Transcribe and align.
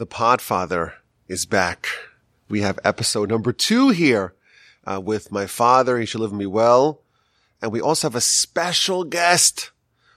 The 0.00 0.06
Podfather 0.06 0.94
is 1.28 1.44
back. 1.44 1.86
We 2.48 2.62
have 2.62 2.78
episode 2.84 3.28
number 3.28 3.52
two 3.52 3.90
here 3.90 4.32
uh, 4.86 4.98
with 4.98 5.30
my 5.30 5.44
father. 5.44 5.98
He 5.98 6.06
should 6.06 6.22
live 6.22 6.32
me 6.32 6.46
well. 6.46 7.02
And 7.60 7.70
we 7.70 7.82
also 7.82 8.08
have 8.08 8.14
a 8.14 8.22
special 8.22 9.04
guest, 9.04 9.72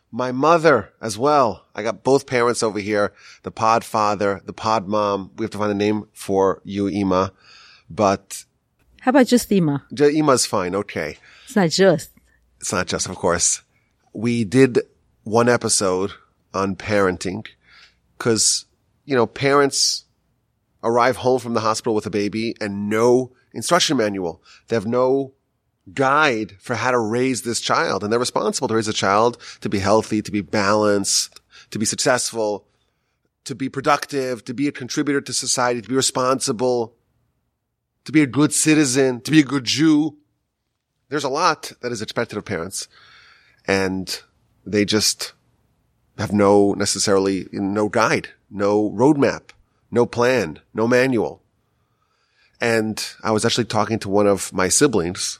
my 0.09 0.31
mother 0.31 0.93
as 1.01 1.17
well. 1.17 1.65
I 1.75 1.83
got 1.83 2.01
both 2.01 2.27
parents 2.27 2.63
over 2.63 2.79
here, 2.79 3.11
the 3.41 3.51
Podfather, 3.51 4.41
the 4.45 4.53
pod 4.53 4.87
mom. 4.87 5.31
We 5.35 5.43
have 5.43 5.51
to 5.51 5.57
find 5.57 5.69
a 5.69 5.75
name 5.75 6.07
for 6.13 6.61
you, 6.63 6.87
Ima. 6.87 7.33
But 7.89 8.45
How 9.01 9.09
about 9.09 9.27
just 9.27 9.51
Ima? 9.51 9.83
J- 9.93 10.15
Ima's 10.15 10.45
fine. 10.45 10.75
Okay. 10.75 11.17
It's 11.43 11.57
not 11.57 11.71
just. 11.71 12.09
It's 12.61 12.71
not 12.71 12.87
just, 12.87 13.09
of 13.09 13.17
course. 13.17 13.63
We 14.13 14.45
did 14.45 14.79
one 15.25 15.49
episode 15.49 16.13
on 16.53 16.77
parenting 16.77 17.47
because, 18.17 18.63
you 19.05 19.15
know, 19.15 19.27
parents 19.27 20.05
arrive 20.83 21.17
home 21.17 21.39
from 21.39 21.53
the 21.53 21.61
hospital 21.61 21.95
with 21.95 22.05
a 22.05 22.11
baby 22.11 22.55
and 22.59 22.89
no 22.89 23.31
instruction 23.53 23.97
manual. 23.97 24.41
They 24.67 24.75
have 24.75 24.85
no 24.85 25.33
guide 25.93 26.55
for 26.59 26.75
how 26.75 26.91
to 26.91 26.99
raise 26.99 27.41
this 27.41 27.59
child 27.59 28.03
and 28.03 28.11
they're 28.11 28.19
responsible 28.19 28.67
to 28.67 28.75
raise 28.75 28.87
a 28.87 28.93
child 28.93 29.37
to 29.61 29.69
be 29.69 29.79
healthy, 29.79 30.21
to 30.21 30.31
be 30.31 30.41
balanced, 30.41 31.41
to 31.71 31.79
be 31.79 31.85
successful, 31.85 32.65
to 33.45 33.55
be 33.55 33.67
productive, 33.69 34.45
to 34.45 34.53
be 34.53 34.67
a 34.67 34.71
contributor 34.71 35.19
to 35.19 35.33
society, 35.33 35.81
to 35.81 35.89
be 35.89 35.95
responsible, 35.95 36.95
to 38.05 38.11
be 38.11 38.21
a 38.21 38.27
good 38.27 38.53
citizen, 38.53 39.19
to 39.21 39.31
be 39.31 39.41
a 39.41 39.45
good 39.45 39.65
Jew. 39.65 40.17
There's 41.09 41.25
a 41.25 41.29
lot 41.29 41.73
that 41.81 41.91
is 41.91 42.01
expected 42.01 42.37
of 42.37 42.45
parents 42.45 42.87
and 43.65 44.21
they 44.65 44.85
just 44.85 45.33
have 46.17 46.31
no 46.31 46.73
necessarily 46.73 47.47
no 47.51 47.89
guide, 47.89 48.29
no 48.53 48.91
roadmap, 48.91 49.49
no 49.91 50.05
plan, 50.05 50.59
no 50.73 50.87
manual. 50.87 51.41
And 52.61 53.05
I 53.23 53.31
was 53.31 53.43
actually 53.43 53.65
talking 53.65 53.99
to 53.99 54.09
one 54.09 54.27
of 54.27 54.53
my 54.53 54.69
siblings 54.69 55.39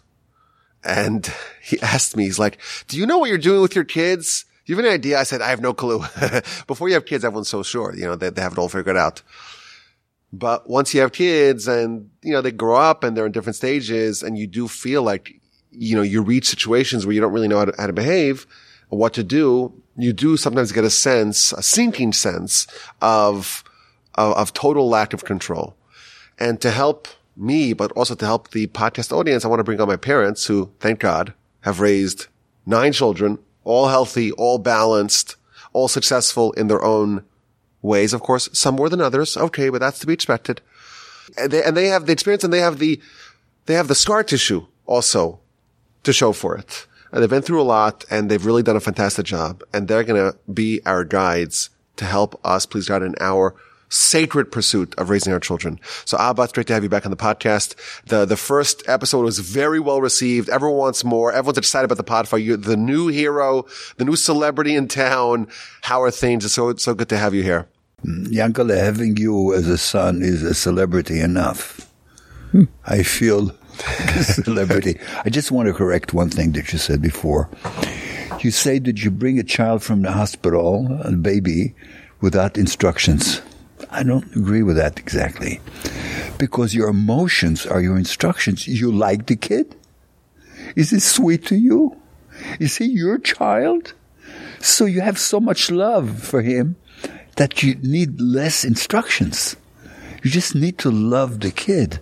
and 0.84 1.32
he 1.62 1.80
asked 1.82 2.18
me, 2.18 2.26
he's 2.26 2.40
like, 2.40 2.60
do 2.88 2.98
you 2.98 3.06
know 3.06 3.20
what 3.20 3.30
you're 3.30 3.38
doing 3.38 3.62
with 3.62 3.76
your 3.76 3.86
kids? 3.86 4.46
Do 4.66 4.72
you 4.72 4.78
have 4.78 4.86
any 4.86 4.94
idea? 4.94 5.20
I 5.20 5.24
said, 5.24 5.42
I 5.42 5.50
have 5.50 5.62
no 5.62 5.74
clue. 5.74 6.00
Before 6.68 6.88
you 6.88 6.94
have 6.96 7.06
kids, 7.06 7.24
everyone's 7.24 7.50
so 7.50 7.64
sure, 7.64 7.96
you 7.96 8.06
know, 8.06 8.16
they, 8.16 8.30
they 8.30 8.42
have 8.42 8.54
it 8.54 8.58
all 8.58 8.70
figured 8.70 8.98
out. 8.98 9.22
But 10.32 10.68
once 10.68 10.94
you 10.94 11.02
have 11.02 11.12
kids 11.12 11.68
and, 11.68 12.10
you 12.24 12.32
know, 12.32 12.42
they 12.42 12.52
grow 12.52 12.78
up 12.78 13.04
and 13.04 13.16
they're 13.16 13.26
in 13.26 13.32
different 13.32 13.56
stages 13.56 14.24
and 14.24 14.38
you 14.38 14.48
do 14.48 14.68
feel 14.68 15.04
like, 15.04 15.40
you 15.70 15.96
know, 15.96 16.02
you 16.02 16.22
reach 16.24 16.48
situations 16.48 17.06
where 17.06 17.14
you 17.14 17.22
don't 17.22 17.34
really 17.34 17.48
know 17.48 17.60
how 17.60 17.66
to, 17.66 17.74
how 17.78 17.88
to 17.88 17.94
behave 17.94 18.48
or 18.90 18.98
what 18.98 19.14
to 19.14 19.24
do. 19.24 19.83
You 19.96 20.14
do 20.14 20.38
sometimes 20.38 20.72
get 20.72 20.84
a 20.84 20.90
sense, 20.90 21.54
a 21.54 21.62
sinking 21.62 22.14
sense 22.14 22.68
of, 23.02 23.64
of, 24.16 24.34
of 24.34 24.54
total 24.54 24.90
lack 24.90 25.14
of 25.14 25.24
control. 25.24 25.76
And 26.40 26.60
to 26.62 26.72
help 26.72 27.08
me, 27.36 27.74
but 27.74 27.92
also 27.94 28.16
to 28.16 28.26
help 28.26 28.52
the 28.52 28.68
podcast 28.68 29.16
audience, 29.16 29.46
I 29.46 29.48
want 29.48 29.60
to 29.60 29.64
bring 29.64 29.80
on 29.80 29.88
my 29.88 29.96
parents 29.96 30.46
who, 30.46 30.72
thank 30.80 31.00
God, 31.00 31.34
have 31.62 31.80
raised 31.80 32.28
nine 32.66 32.92
children, 32.92 33.40
all 33.64 33.88
healthy, 33.88 34.32
all 34.34 34.58
balanced, 34.58 35.36
all 35.74 35.88
successful 35.88 36.52
in 36.54 36.68
their 36.68 36.84
own 36.84 37.24
ways. 37.82 38.14
Of 38.14 38.22
course, 38.22 38.50
some 38.54 38.76
more 38.76 38.90
than 38.90 39.02
others. 39.02 39.38
Okay, 39.38 39.70
but 39.70 39.80
that's 39.80 40.00
to 40.00 40.08
be 40.08 40.14
expected. 40.14 40.62
And 41.38 41.52
they, 41.52 41.64
and 41.64 41.78
they 41.78 41.88
have 41.88 42.06
the 42.06 42.14
experience 42.14 42.44
and 42.44 42.54
they 42.54 42.60
have 42.60 42.80
the, 42.80 43.00
they 43.66 43.76
have 43.76 43.88
the 43.88 43.96
scar 43.96 44.24
tissue 44.24 44.66
also 44.86 45.40
to 46.04 46.14
show 46.14 46.34
for 46.34 46.58
it. 46.58 46.86
And 47.14 47.22
they've 47.22 47.30
been 47.30 47.44
through 47.44 47.62
a 47.62 47.64
lot 47.64 48.04
and 48.10 48.30
they've 48.30 48.46
really 48.46 48.64
done 48.64 48.76
a 48.76 48.82
fantastic 48.82 49.26
job. 49.26 49.64
And 49.72 49.88
they're 49.88 50.04
going 50.04 50.32
to 50.32 50.38
be 50.52 50.82
our 50.86 51.06
guides 51.06 51.70
to 51.98 52.06
help 52.06 52.40
us, 52.44 52.66
please 52.66 52.88
God, 52.88 53.04
in 53.04 53.16
our 53.22 53.56
sacred 53.90 54.52
pursuit 54.52 54.96
of 54.98 55.12
raising 55.12 55.32
our 55.32 55.40
children. 55.40 55.80
So 56.06 56.18
Abba, 56.18 56.42
it's 56.42 56.54
great 56.54 56.66
to 56.68 56.74
have 56.74 56.82
you 56.82 56.90
back 56.90 57.06
on 57.06 57.12
the 57.12 57.18
podcast. 57.18 57.76
The, 58.08 58.26
the 58.26 58.36
first 58.36 58.82
episode 58.90 59.24
was 59.24 59.38
very 59.38 59.80
well 59.80 60.02
received. 60.02 60.50
Everyone 60.50 60.80
wants 60.80 61.04
more. 61.04 61.32
Everyone's 61.32 61.60
excited 61.60 61.86
about 61.86 62.04
the 62.04 62.04
Podfather. 62.04 62.44
You're 62.44 62.58
the 62.58 62.76
new 62.76 63.10
hero, 63.10 63.68
the 63.98 64.06
new 64.06 64.16
celebrity 64.16 64.76
in 64.76 64.88
town. 64.88 65.48
How 65.82 66.02
are 66.02 66.10
things? 66.10 66.44
It's 66.44 66.56
so, 66.56 66.76
so 66.76 66.96
good 66.96 67.10
to 67.10 67.18
have 67.18 67.36
you 67.36 67.44
here. 67.44 67.68
Mm, 68.04 68.28
Yankele, 68.28 68.76
having 68.76 69.16
you 69.18 69.54
as 69.54 69.68
a 69.68 69.78
son 69.78 70.24
is 70.24 70.42
a 70.42 70.56
celebrity 70.56 71.20
enough. 71.20 71.88
Hmm. 72.52 72.64
I 72.86 73.04
feel 73.04 73.50
a 73.50 73.54
celebrity. 74.22 75.00
I 75.26 75.30
just 75.30 75.52
want 75.52 75.68
to 75.68 75.74
correct 75.74 76.14
one 76.14 76.30
thing 76.30 76.52
that 76.54 76.72
you 76.72 76.80
said 76.80 77.02
before. 77.02 77.50
You 78.40 78.52
say 78.52 78.80
that 78.80 79.04
you 79.04 79.12
bring 79.12 79.40
a 79.40 79.44
child 79.44 79.84
from 79.84 80.02
the 80.02 80.12
hospital, 80.12 80.88
a 81.04 81.12
baby, 81.12 81.76
without 82.22 82.58
instructions. 82.58 83.42
I 83.92 84.04
don't 84.04 84.36
agree 84.36 84.64
with 84.64 84.76
that 84.78 85.00
exactly. 85.00 85.62
Because 86.38 86.74
your 86.74 86.90
emotions 86.90 87.66
are 87.66 87.82
your 87.82 87.98
instructions. 87.98 88.68
You 88.68 88.92
like 88.92 89.28
the 89.28 89.36
kid? 89.36 89.76
Is 90.76 90.90
he 90.90 91.00
sweet 91.00 91.46
to 91.48 91.56
you? 91.56 91.96
Is 92.60 92.78
he 92.78 92.86
your 92.86 93.18
child? 93.18 93.94
So 94.60 94.86
you 94.86 95.02
have 95.02 95.20
so 95.20 95.40
much 95.40 95.70
love 95.70 96.24
for 96.24 96.42
him 96.42 96.76
that 97.36 97.64
you 97.64 97.76
need 97.76 98.20
less 98.20 98.64
instructions. 98.64 99.56
You 100.24 100.30
just 100.30 100.56
need 100.56 100.78
to 100.80 100.92
love 100.92 101.42
the 101.42 101.52
kid 101.52 102.00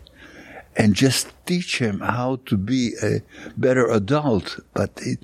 and 0.75 0.93
just 0.95 1.33
teach 1.45 1.79
him 1.79 1.99
how 1.99 2.39
to 2.45 2.57
be 2.57 2.93
a 3.03 3.21
better 3.57 3.89
adult. 3.89 4.59
But 4.73 4.91
it, 5.01 5.19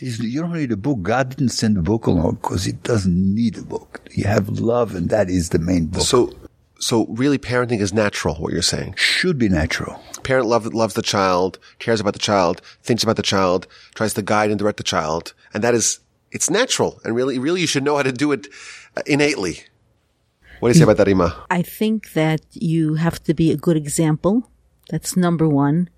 you 0.00 0.40
don't 0.40 0.54
need 0.54 0.72
a 0.72 0.76
book. 0.76 1.02
God 1.02 1.30
didn't 1.30 1.50
send 1.50 1.76
a 1.76 1.82
book 1.82 2.06
along 2.06 2.38
because 2.42 2.64
He 2.64 2.72
doesn't 2.72 3.34
need 3.34 3.58
a 3.58 3.62
book. 3.62 4.00
You 4.12 4.24
have 4.24 4.48
love, 4.48 4.94
and 4.94 5.10
that 5.10 5.28
is 5.28 5.50
the 5.50 5.58
main 5.58 5.86
book. 5.86 6.02
So, 6.02 6.32
so 6.78 7.06
really 7.06 7.38
parenting 7.38 7.80
is 7.80 7.92
natural, 7.92 8.36
what 8.36 8.52
you're 8.52 8.62
saying. 8.62 8.94
should 8.96 9.38
be 9.38 9.48
natural. 9.48 10.00
Parent 10.22 10.46
love, 10.46 10.66
loves 10.72 10.94
the 10.94 11.02
child, 11.02 11.58
cares 11.78 12.00
about 12.00 12.14
the 12.14 12.18
child, 12.18 12.62
thinks 12.82 13.02
about 13.02 13.16
the 13.16 13.22
child, 13.22 13.66
tries 13.94 14.14
to 14.14 14.22
guide 14.22 14.50
and 14.50 14.58
direct 14.58 14.78
the 14.78 14.82
child. 14.82 15.34
And 15.52 15.62
that 15.62 15.74
is, 15.74 16.00
it's 16.32 16.48
natural. 16.48 17.00
And 17.04 17.14
really, 17.14 17.38
really 17.38 17.60
you 17.60 17.66
should 17.66 17.84
know 17.84 17.96
how 17.96 18.02
to 18.02 18.12
do 18.12 18.32
it 18.32 18.48
uh, 18.96 19.02
innately. 19.06 19.64
What 20.60 20.68
do 20.68 20.74
you 20.74 20.78
say 20.78 20.84
about 20.84 20.98
that, 20.98 21.08
Ima? 21.08 21.46
I 21.50 21.62
think 21.62 22.12
that 22.12 22.42
you 22.52 22.94
have 22.94 23.22
to 23.24 23.32
be 23.34 23.50
a 23.50 23.56
good 23.56 23.76
example. 23.78 24.49
That's 24.90 25.16
number 25.16 25.48
one. 25.48 25.88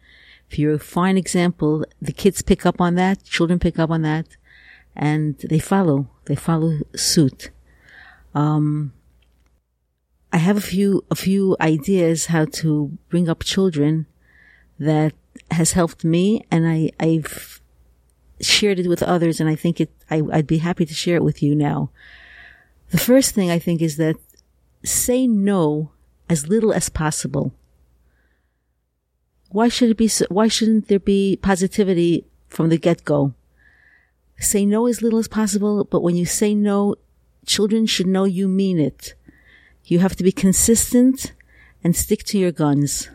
If 0.51 0.59
you're 0.59 0.75
a 0.75 0.79
fine 0.79 1.17
example, 1.17 1.85
the 2.01 2.13
kids 2.13 2.43
pick 2.43 2.67
up 2.67 2.81
on 2.81 2.95
that, 2.97 3.25
children 3.25 3.59
pick 3.59 3.79
up 3.79 3.91
on 3.91 4.03
that, 4.03 4.37
and 4.95 5.39
they 5.39 5.59
follow. 5.59 6.09
They 6.27 6.35
follow 6.35 6.81
suit. 6.95 7.51
Um, 8.35 8.93
I 10.33 10.37
have 10.37 10.57
a 10.57 10.63
few, 10.63 11.05
a 11.11 11.15
few 11.15 11.57
ideas 11.61 12.27
how 12.27 12.45
to 12.61 12.99
bring 13.09 13.29
up 13.29 13.45
children 13.45 14.07
that 14.79 15.15
has 15.51 15.73
helped 15.73 16.05
me 16.05 16.45
and 16.51 16.67
I, 16.69 16.91
I've 17.01 17.61
shared 18.41 18.79
it 18.79 18.89
with 18.89 19.03
others 19.03 19.41
and 19.41 19.49
I 19.49 19.55
think 19.55 19.81
it, 19.81 19.91
I, 20.11 20.23
I'd 20.33 20.47
be 20.47 20.59
happy 20.59 20.85
to 20.85 20.95
share 20.95 21.17
it 21.17 21.25
with 21.25 21.43
you 21.43 21.55
now. 21.55 21.91
The 22.91 22.99
first 22.99 23.35
thing 23.35 23.51
I 23.51 23.59
think 23.59 23.81
is 23.81 23.97
that 23.97 24.17
say 24.85 25.27
no 25.27 25.93
as 26.29 26.49
little 26.49 26.73
as 26.73 26.89
possible. 26.89 27.55
Why 29.53 29.69
should 29.69 29.91
it 29.91 29.99
be? 29.99 30.11
Why 30.29 30.49
shouldn't 30.49 30.89
there 30.89 30.99
be 30.99 31.37
positivity 31.37 32.25
from 32.49 32.71
the 32.71 32.79
get-go? 32.79 33.35
Say 34.39 34.65
no 34.65 34.87
as 34.87 35.03
little 35.03 35.19
as 35.19 35.29
possible, 35.29 35.85
but 35.85 36.03
when 36.03 36.17
you 36.17 36.25
say 36.25 36.55
no, 36.55 36.97
children 37.47 37.87
should 37.87 38.07
know 38.07 38.25
you 38.25 38.49
mean 38.49 38.81
it. 38.81 39.15
You 39.85 39.99
have 39.99 40.17
to 40.17 40.25
be 40.25 40.33
consistent 40.33 41.33
and 41.85 41.95
stick 41.95 42.25
to 42.25 42.39
your 42.39 42.51
guns. 42.51 43.11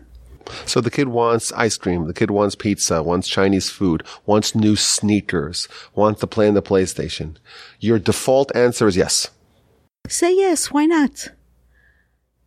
So 0.65 0.79
the 0.79 0.91
kid 0.91 1.09
wants 1.09 1.51
ice 1.53 1.75
cream, 1.75 2.05
the 2.05 2.13
kid 2.13 2.31
wants 2.31 2.55
pizza, 2.55 3.01
wants 3.01 3.27
Chinese 3.27 3.69
food, 3.69 4.03
wants 4.25 4.55
new 4.55 4.75
sneakers, 4.75 5.67
wants 5.95 6.21
to 6.21 6.27
play 6.27 6.47
on 6.47 6.53
the 6.53 6.61
PlayStation. 6.61 7.37
Your 7.79 7.99
default 7.99 8.55
answer 8.55 8.87
is 8.87 8.95
yes. 8.95 9.29
Say 10.07 10.35
yes, 10.35 10.71
why 10.71 10.85
not? 10.85 11.29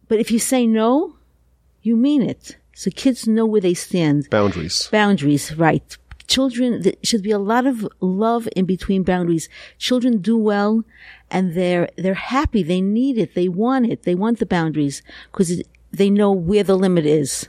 But 0.08 0.20
if 0.20 0.31
you 0.31 0.38
say 0.38 0.66
no, 0.66 1.16
you 1.82 1.96
mean 1.96 2.22
it. 2.22 2.56
So 2.80 2.90
kids 2.90 3.28
know 3.28 3.44
where 3.44 3.60
they 3.60 3.74
stand. 3.74 4.30
Boundaries. 4.30 4.88
Boundaries, 4.90 5.54
right. 5.54 5.98
Children, 6.28 6.80
there 6.80 6.94
should 7.02 7.22
be 7.22 7.30
a 7.30 7.38
lot 7.38 7.66
of 7.66 7.86
love 8.00 8.48
in 8.56 8.64
between 8.64 9.02
boundaries. 9.02 9.50
Children 9.76 10.22
do 10.22 10.38
well 10.38 10.82
and 11.30 11.54
they're, 11.54 11.90
they're 11.98 12.14
happy. 12.14 12.62
They 12.62 12.80
need 12.80 13.18
it. 13.18 13.34
They 13.34 13.48
want 13.50 13.90
it. 13.92 14.04
They 14.04 14.14
want 14.14 14.38
the 14.38 14.46
boundaries 14.46 15.02
because 15.30 15.62
they 15.92 16.08
know 16.08 16.32
where 16.32 16.64
the 16.64 16.74
limit 16.74 17.04
is. 17.04 17.46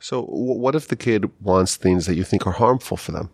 So 0.00 0.22
what 0.24 0.74
if 0.74 0.88
the 0.88 0.96
kid 0.96 1.30
wants 1.40 1.76
things 1.76 2.06
that 2.06 2.16
you 2.16 2.24
think 2.24 2.44
are 2.44 2.58
harmful 2.64 2.96
for 2.96 3.12
them? 3.12 3.30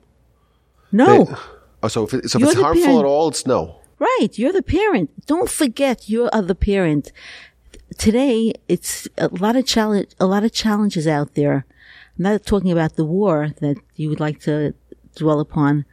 No. 0.92 1.24
They- 1.24 1.34
oh, 1.82 1.88
so 1.88 2.04
if, 2.04 2.12
it, 2.12 2.28
so 2.28 2.38
if 2.40 2.44
it's 2.50 2.60
harmful 2.60 2.84
parent. 2.84 2.98
at 3.00 3.06
all, 3.06 3.28
it's 3.28 3.46
no. 3.46 3.80
Right. 3.98 4.28
You're 4.34 4.52
the 4.52 4.62
parent. 4.62 5.08
Don't 5.24 5.48
forget 5.48 6.10
you're 6.10 6.28
uh, 6.30 6.42
the 6.42 6.54
parent. 6.54 7.10
Today, 7.99 8.53
it's 8.69 9.09
a 9.17 9.29
lot 9.29 9.56
of 9.56 9.65
challenge, 9.65 10.11
a 10.19 10.27
lot 10.27 10.44
of 10.44 10.53
challenges 10.53 11.06
out 11.06 11.35
there. 11.35 11.65
I'm 12.19 12.23
not 12.25 12.44
talking 12.44 12.73
about 12.73 12.97
the 12.97 13.05
war 13.05 13.55
that 13.61 13.77
you 13.94 14.09
would 14.09 14.21
like 14.21 14.41
to 14.41 14.75
dwell 15.15 15.41
upon, 15.41 15.85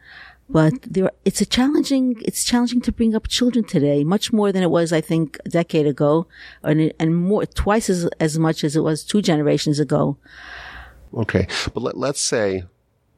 But 0.50 0.74
there, 0.84 1.12
it's 1.26 1.42
a 1.42 1.46
challenging, 1.46 2.22
it's 2.24 2.44
challenging 2.44 2.82
to 2.82 2.92
bring 2.92 3.16
up 3.16 3.28
children 3.28 3.64
today, 3.66 4.04
much 4.04 4.34
more 4.34 4.52
than 4.52 4.62
it 4.62 4.70
was, 4.70 4.92
I 4.92 5.02
think, 5.02 5.40
a 5.46 5.50
decade 5.50 5.88
ago, 5.88 6.28
and, 6.62 6.94
and 7.00 7.16
more, 7.16 7.46
twice 7.46 7.90
as, 7.90 8.06
as 8.20 8.38
much 8.38 8.64
as 8.64 8.76
it 8.76 8.82
was 8.82 9.04
two 9.04 9.22
generations 9.22 9.80
ago. 9.80 10.18
Okay. 11.14 11.48
But 11.74 11.82
let, 11.82 11.98
let's 11.98 12.22
say 12.22 12.66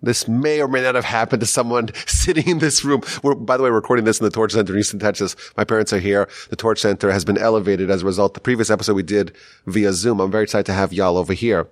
this 0.06 0.28
may 0.28 0.62
or 0.62 0.68
may 0.68 0.82
not 0.82 0.96
have 0.96 1.06
happened 1.06 1.42
to 1.42 1.46
someone 1.46 1.90
sitting 2.08 2.48
in 2.48 2.60
this 2.60 2.86
room. 2.86 3.02
We're, 3.24 3.36
by 3.36 3.58
the 3.58 3.64
way, 3.64 3.70
recording 3.70 4.06
this 4.06 4.20
in 4.20 4.24
the 4.24 4.32
Torch 4.32 4.54
Center 4.54 4.74
in 4.74 4.78
Houston, 4.78 5.00
Texas. 5.00 5.36
My 5.58 5.64
parents 5.64 5.92
are 5.94 6.00
here. 6.00 6.30
The 6.50 6.56
Torch 6.56 6.80
Center 6.80 7.12
has 7.12 7.26
been 7.26 7.38
elevated 7.38 7.90
as 7.90 8.04
a 8.04 8.06
result. 8.06 8.34
The 8.34 8.40
previous 8.40 8.70
episode 8.70 8.94
we 8.94 9.04
did 9.04 9.36
via 9.66 9.94
Zoom. 9.94 10.20
I'm 10.20 10.32
very 10.32 10.44
excited 10.44 10.66
to 10.68 10.74
have 10.74 10.94
y'all 10.94 11.18
over 11.18 11.34
here. 11.34 11.68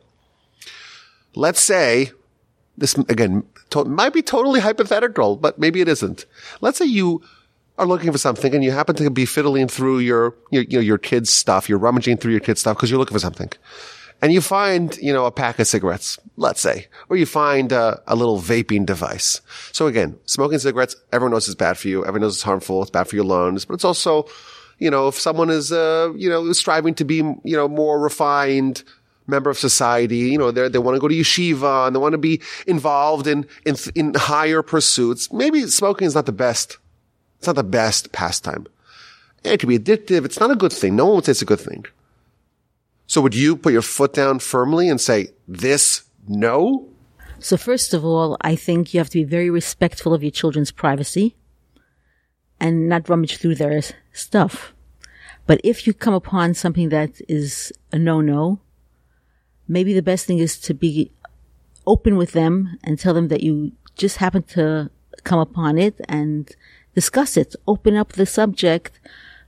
Let's 1.35 1.61
say 1.61 2.11
this 2.77 2.95
again 2.95 3.43
to, 3.69 3.85
might 3.85 4.13
be 4.13 4.21
totally 4.21 4.59
hypothetical, 4.59 5.35
but 5.35 5.59
maybe 5.59 5.81
it 5.81 5.87
isn't. 5.87 6.25
Let's 6.61 6.77
say 6.77 6.85
you 6.85 7.21
are 7.77 7.85
looking 7.85 8.11
for 8.11 8.17
something 8.17 8.53
and 8.53 8.63
you 8.63 8.71
happen 8.71 8.95
to 8.95 9.09
be 9.09 9.25
fiddling 9.25 9.67
through 9.67 9.99
your, 9.99 10.35
your 10.51 10.63
you 10.63 10.77
know, 10.77 10.81
your 10.81 10.97
kids' 10.97 11.31
stuff. 11.31 11.69
You're 11.69 11.79
rummaging 11.79 12.17
through 12.17 12.31
your 12.31 12.39
kids' 12.39 12.61
stuff 12.61 12.77
because 12.77 12.89
you're 12.89 12.99
looking 12.99 13.15
for 13.15 13.19
something. 13.19 13.51
And 14.23 14.31
you 14.31 14.39
find, 14.39 14.97
you 14.99 15.11
know, 15.11 15.25
a 15.25 15.31
pack 15.31 15.59
of 15.59 15.67
cigarettes, 15.67 16.17
let's 16.37 16.61
say, 16.61 16.87
or 17.09 17.17
you 17.17 17.25
find 17.25 17.73
a, 17.73 18.01
a 18.07 18.15
little 18.15 18.39
vaping 18.39 18.85
device. 18.85 19.41
So 19.73 19.87
again, 19.87 20.17
smoking 20.27 20.59
cigarettes, 20.59 20.95
everyone 21.11 21.33
knows 21.33 21.49
it's 21.49 21.55
bad 21.55 21.77
for 21.77 21.89
you. 21.89 22.03
Everyone 22.03 22.21
knows 22.21 22.35
it's 22.35 22.43
harmful. 22.43 22.81
It's 22.81 22.89
bad 22.89 23.09
for 23.09 23.17
your 23.17 23.25
lungs, 23.25 23.65
but 23.65 23.73
it's 23.73 23.83
also, 23.83 24.25
you 24.79 24.89
know, 24.89 25.09
if 25.09 25.19
someone 25.19 25.49
is, 25.49 25.73
uh, 25.73 26.13
you 26.15 26.29
know, 26.29 26.53
striving 26.53 26.93
to 26.95 27.03
be, 27.03 27.17
you 27.17 27.57
know, 27.57 27.67
more 27.67 27.99
refined, 27.99 28.85
member 29.27 29.49
of 29.49 29.57
society. 29.57 30.17
You 30.17 30.37
know, 30.37 30.51
they 30.51 30.69
they 30.69 30.79
want 30.79 30.95
to 30.95 31.01
go 31.01 31.09
to 31.09 31.15
yeshiva 31.15 31.87
and 31.87 31.95
they 31.95 31.99
want 31.99 32.13
to 32.13 32.17
be 32.17 32.41
involved 32.65 33.27
in, 33.27 33.45
in, 33.65 33.75
in 33.93 34.13
higher 34.13 34.61
pursuits. 34.61 35.33
Maybe 35.33 35.67
smoking 35.67 36.07
is 36.07 36.15
not 36.15 36.27
the 36.27 36.31
best. 36.31 36.77
It's 37.39 37.47
not 37.47 37.57
the 37.57 37.63
best 37.63 38.13
pastime. 38.13 38.67
It 39.43 39.59
can 39.59 39.67
be 39.67 39.77
addictive. 39.77 40.23
It's 40.23 40.39
not 40.39 40.51
a 40.51 40.55
good 40.55 40.71
thing. 40.71 40.95
No 40.95 41.07
one 41.07 41.15
would 41.15 41.25
say 41.25 41.31
it's 41.31 41.41
a 41.41 41.45
good 41.45 41.59
thing. 41.59 41.85
So 43.05 43.21
would 43.21 43.35
you 43.35 43.55
put 43.55 43.73
your 43.73 43.81
foot 43.81 44.13
down 44.13 44.39
firmly 44.39 44.89
and 44.89 44.99
say, 44.99 45.29
this, 45.47 46.03
no? 46.27 46.89
So 47.39 47.57
first 47.57 47.93
of 47.93 48.05
all, 48.05 48.37
I 48.41 48.55
think 48.55 48.93
you 48.93 48.99
have 48.99 49.09
to 49.09 49.19
be 49.19 49.23
very 49.23 49.49
respectful 49.49 50.13
of 50.13 50.23
your 50.23 50.31
children's 50.31 50.71
privacy 50.71 51.35
and 52.59 52.87
not 52.87 53.09
rummage 53.09 53.37
through 53.37 53.55
their 53.55 53.81
stuff. 54.13 54.73
But 55.45 55.59
if 55.63 55.85
you 55.85 55.93
come 55.93 56.13
upon 56.13 56.53
something 56.53 56.89
that 56.89 57.19
is 57.27 57.73
a 57.91 57.99
no-no, 57.99 58.61
maybe 59.67 59.93
the 59.93 60.01
best 60.01 60.25
thing 60.25 60.39
is 60.39 60.57
to 60.61 60.73
be 60.73 61.11
open 61.85 62.15
with 62.15 62.31
them 62.31 62.77
and 62.83 62.97
tell 62.97 63.13
them 63.13 63.27
that 63.27 63.43
you 63.43 63.73
just 63.95 64.17
happen 64.17 64.43
to 64.43 64.89
come 65.25 65.39
upon 65.39 65.77
it 65.77 65.99
and 66.07 66.55
discuss 66.95 67.35
it. 67.35 67.55
Open 67.67 67.95
up 67.95 68.13
the 68.13 68.25
subject 68.25 68.99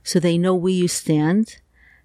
so 0.02 0.20
they 0.20 0.36
know 0.36 0.54
where 0.54 0.72
you 0.72 0.88
stand 0.88 1.58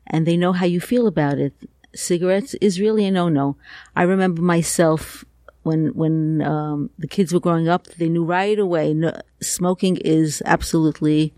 and 0.08 0.26
they 0.26 0.38
know 0.38 0.54
how 0.54 0.66
you 0.66 0.80
feel 0.80 1.08
about 1.08 1.38
it. 1.38 1.54
Cigarettes 1.94 2.54
is 2.56 2.80
really 2.80 3.06
a 3.06 3.12
no-no. 3.12 3.58
I 3.96 4.04
remember 4.04 4.42
myself 4.42 5.26
when 5.64 5.90
when 5.90 6.42
um, 6.42 6.90
the 6.98 7.08
kids 7.08 7.34
were 7.34 7.40
growing 7.40 7.68
up, 7.68 7.88
they 7.88 8.10
knew 8.10 8.24
right 8.24 8.58
away 8.58 8.94
no, 8.94 9.12
smoking 9.42 9.98
is 9.98 10.42
absolutely 10.46 11.34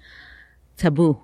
taboo. 0.77 1.19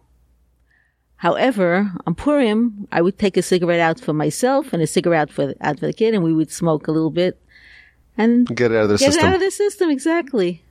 However, 1.18 1.92
on 2.08 2.16
Purim, 2.16 2.88
I 2.92 3.02
would 3.02 3.20
take 3.20 3.36
a 3.36 3.42
cigarette 3.42 3.80
out 3.80 4.00
for 4.00 4.14
myself 4.14 4.72
and 4.72 4.82
a 4.82 4.88
cigarette 4.88 5.30
for 5.30 5.54
out 5.62 5.80
for 5.80 5.88
the 5.88 5.94
kid, 5.94 6.14
and 6.14 6.24
we 6.24 6.34
would 6.34 6.52
smoke 6.52 6.88
a 6.88 6.92
little 6.92 7.12
bit 7.12 7.40
and 8.18 8.48
get 8.48 8.72
it 8.72 8.78
out 8.78 8.84
of 8.84 8.90
the 8.90 8.98
get 8.98 9.14
system. 9.14 9.26
it 9.26 9.30
out 9.30 9.36
of 9.36 9.42
the 9.42 9.52
system. 9.52 9.90
Exactly. 9.90 10.64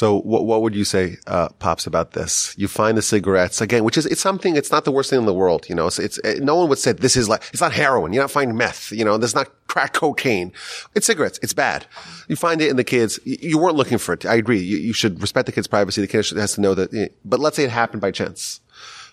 So 0.00 0.18
what 0.22 0.46
what 0.46 0.62
would 0.62 0.74
you 0.74 0.84
say, 0.84 1.18
uh, 1.26 1.50
pops, 1.58 1.86
about 1.86 2.12
this? 2.12 2.54
You 2.56 2.68
find 2.68 2.96
the 2.96 3.02
cigarettes 3.02 3.60
again, 3.60 3.84
which 3.84 3.98
is 3.98 4.06
it's 4.06 4.22
something. 4.22 4.56
It's 4.56 4.72
not 4.72 4.86
the 4.86 4.90
worst 4.90 5.10
thing 5.10 5.18
in 5.18 5.26
the 5.26 5.34
world. 5.34 5.68
You 5.68 5.74
know, 5.74 5.88
it's, 5.88 5.98
it's 5.98 6.16
it, 6.24 6.42
no 6.42 6.56
one 6.56 6.70
would 6.70 6.78
say 6.78 6.92
this 6.92 7.16
is 7.16 7.28
like 7.28 7.42
it's 7.52 7.60
not 7.60 7.74
heroin. 7.74 8.14
You're 8.14 8.22
not 8.22 8.30
finding 8.30 8.56
meth. 8.56 8.92
You 8.92 9.04
know, 9.04 9.18
there's 9.18 9.34
not 9.34 9.50
crack 9.66 9.92
cocaine. 9.92 10.54
It's 10.94 11.04
cigarettes. 11.04 11.38
It's 11.42 11.52
bad. 11.52 11.84
You 12.28 12.36
find 12.36 12.62
it 12.62 12.70
in 12.70 12.76
the 12.76 12.84
kids. 12.84 13.20
You, 13.24 13.36
you 13.42 13.58
weren't 13.58 13.76
looking 13.76 13.98
for 13.98 14.14
it. 14.14 14.24
I 14.24 14.36
agree. 14.36 14.60
You, 14.60 14.78
you 14.78 14.94
should 14.94 15.20
respect 15.20 15.44
the 15.44 15.52
kid's 15.52 15.66
privacy. 15.66 16.00
The 16.00 16.06
kid 16.06 16.24
has 16.30 16.54
to 16.54 16.62
know 16.62 16.72
that. 16.72 17.12
But 17.26 17.38
let's 17.38 17.56
say 17.56 17.64
it 17.64 17.70
happened 17.70 18.00
by 18.00 18.10
chance. 18.10 18.62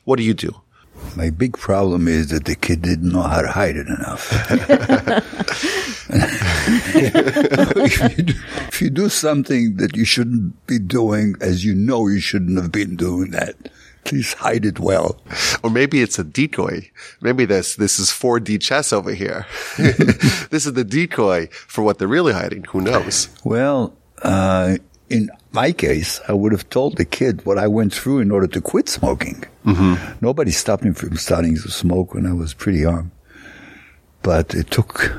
What 0.06 0.16
do 0.16 0.24
you 0.24 0.34
do? 0.34 0.56
My 1.18 1.32
big 1.32 1.58
problem 1.58 2.08
is 2.08 2.30
that 2.30 2.46
the 2.46 2.56
kid 2.56 2.82
didn't 2.82 3.12
know 3.12 3.24
how 3.24 3.42
to 3.42 3.50
hide 3.50 3.76
it 3.76 3.88
enough. 3.88 4.32
if, 6.98 8.18
you 8.18 8.24
do, 8.24 8.34
if, 8.68 8.82
you 8.82 8.90
do, 8.90 9.10
something 9.10 9.78
that 9.78 9.96
you 9.96 10.06
shouldn't 10.06 10.66
be 10.68 10.80
doing, 10.80 11.36
as 11.42 11.64
you 11.64 11.74
know 11.74 12.08
you 12.08 12.20
shouldn't 12.20 12.62
have 12.62 12.72
been 12.72 12.96
doing 12.96 13.32
that, 13.32 13.56
please 14.04 14.34
hide 14.34 14.66
it 14.66 14.80
well. 14.80 15.20
Or 15.64 15.70
maybe 15.70 16.02
it's 16.02 16.18
a 16.18 16.24
decoy. 16.24 16.90
Maybe 17.22 17.46
this 17.46 17.76
this 17.76 18.00
is 18.00 18.10
4D 18.10 18.62
chess 18.62 18.94
over 18.94 19.14
here. 19.14 19.46
this 19.78 20.66
is 20.66 20.74
the 20.74 20.84
decoy 20.84 21.48
for 21.52 21.84
what 21.84 22.00
they're 22.00 22.08
really 22.08 22.34
hiding. 22.34 22.64
Who 22.66 22.82
knows? 22.82 23.30
Well, 23.44 23.94
uh, 24.24 24.78
in 25.10 25.30
my 25.52 25.72
case, 25.72 26.20
I 26.28 26.34
would 26.34 26.52
have 26.52 26.70
told 26.70 26.98
the 26.98 27.06
kid 27.06 27.46
what 27.46 27.58
I 27.58 27.68
went 27.68 27.94
through 27.94 28.20
in 28.20 28.32
order 28.32 28.48
to 28.48 28.62
quit 28.62 28.90
smoking. 28.90 29.44
Mm-hmm. 29.66 30.18
Nobody 30.22 30.52
stopped 30.52 30.84
me 30.84 30.92
from 30.92 31.18
starting 31.18 31.56
to 31.56 31.70
smoke 31.70 32.14
when 32.14 32.26
I 32.26 32.34
was 32.34 32.54
pretty 32.54 32.80
young. 32.80 33.12
But 34.22 34.54
it 34.54 34.72
took 34.72 35.16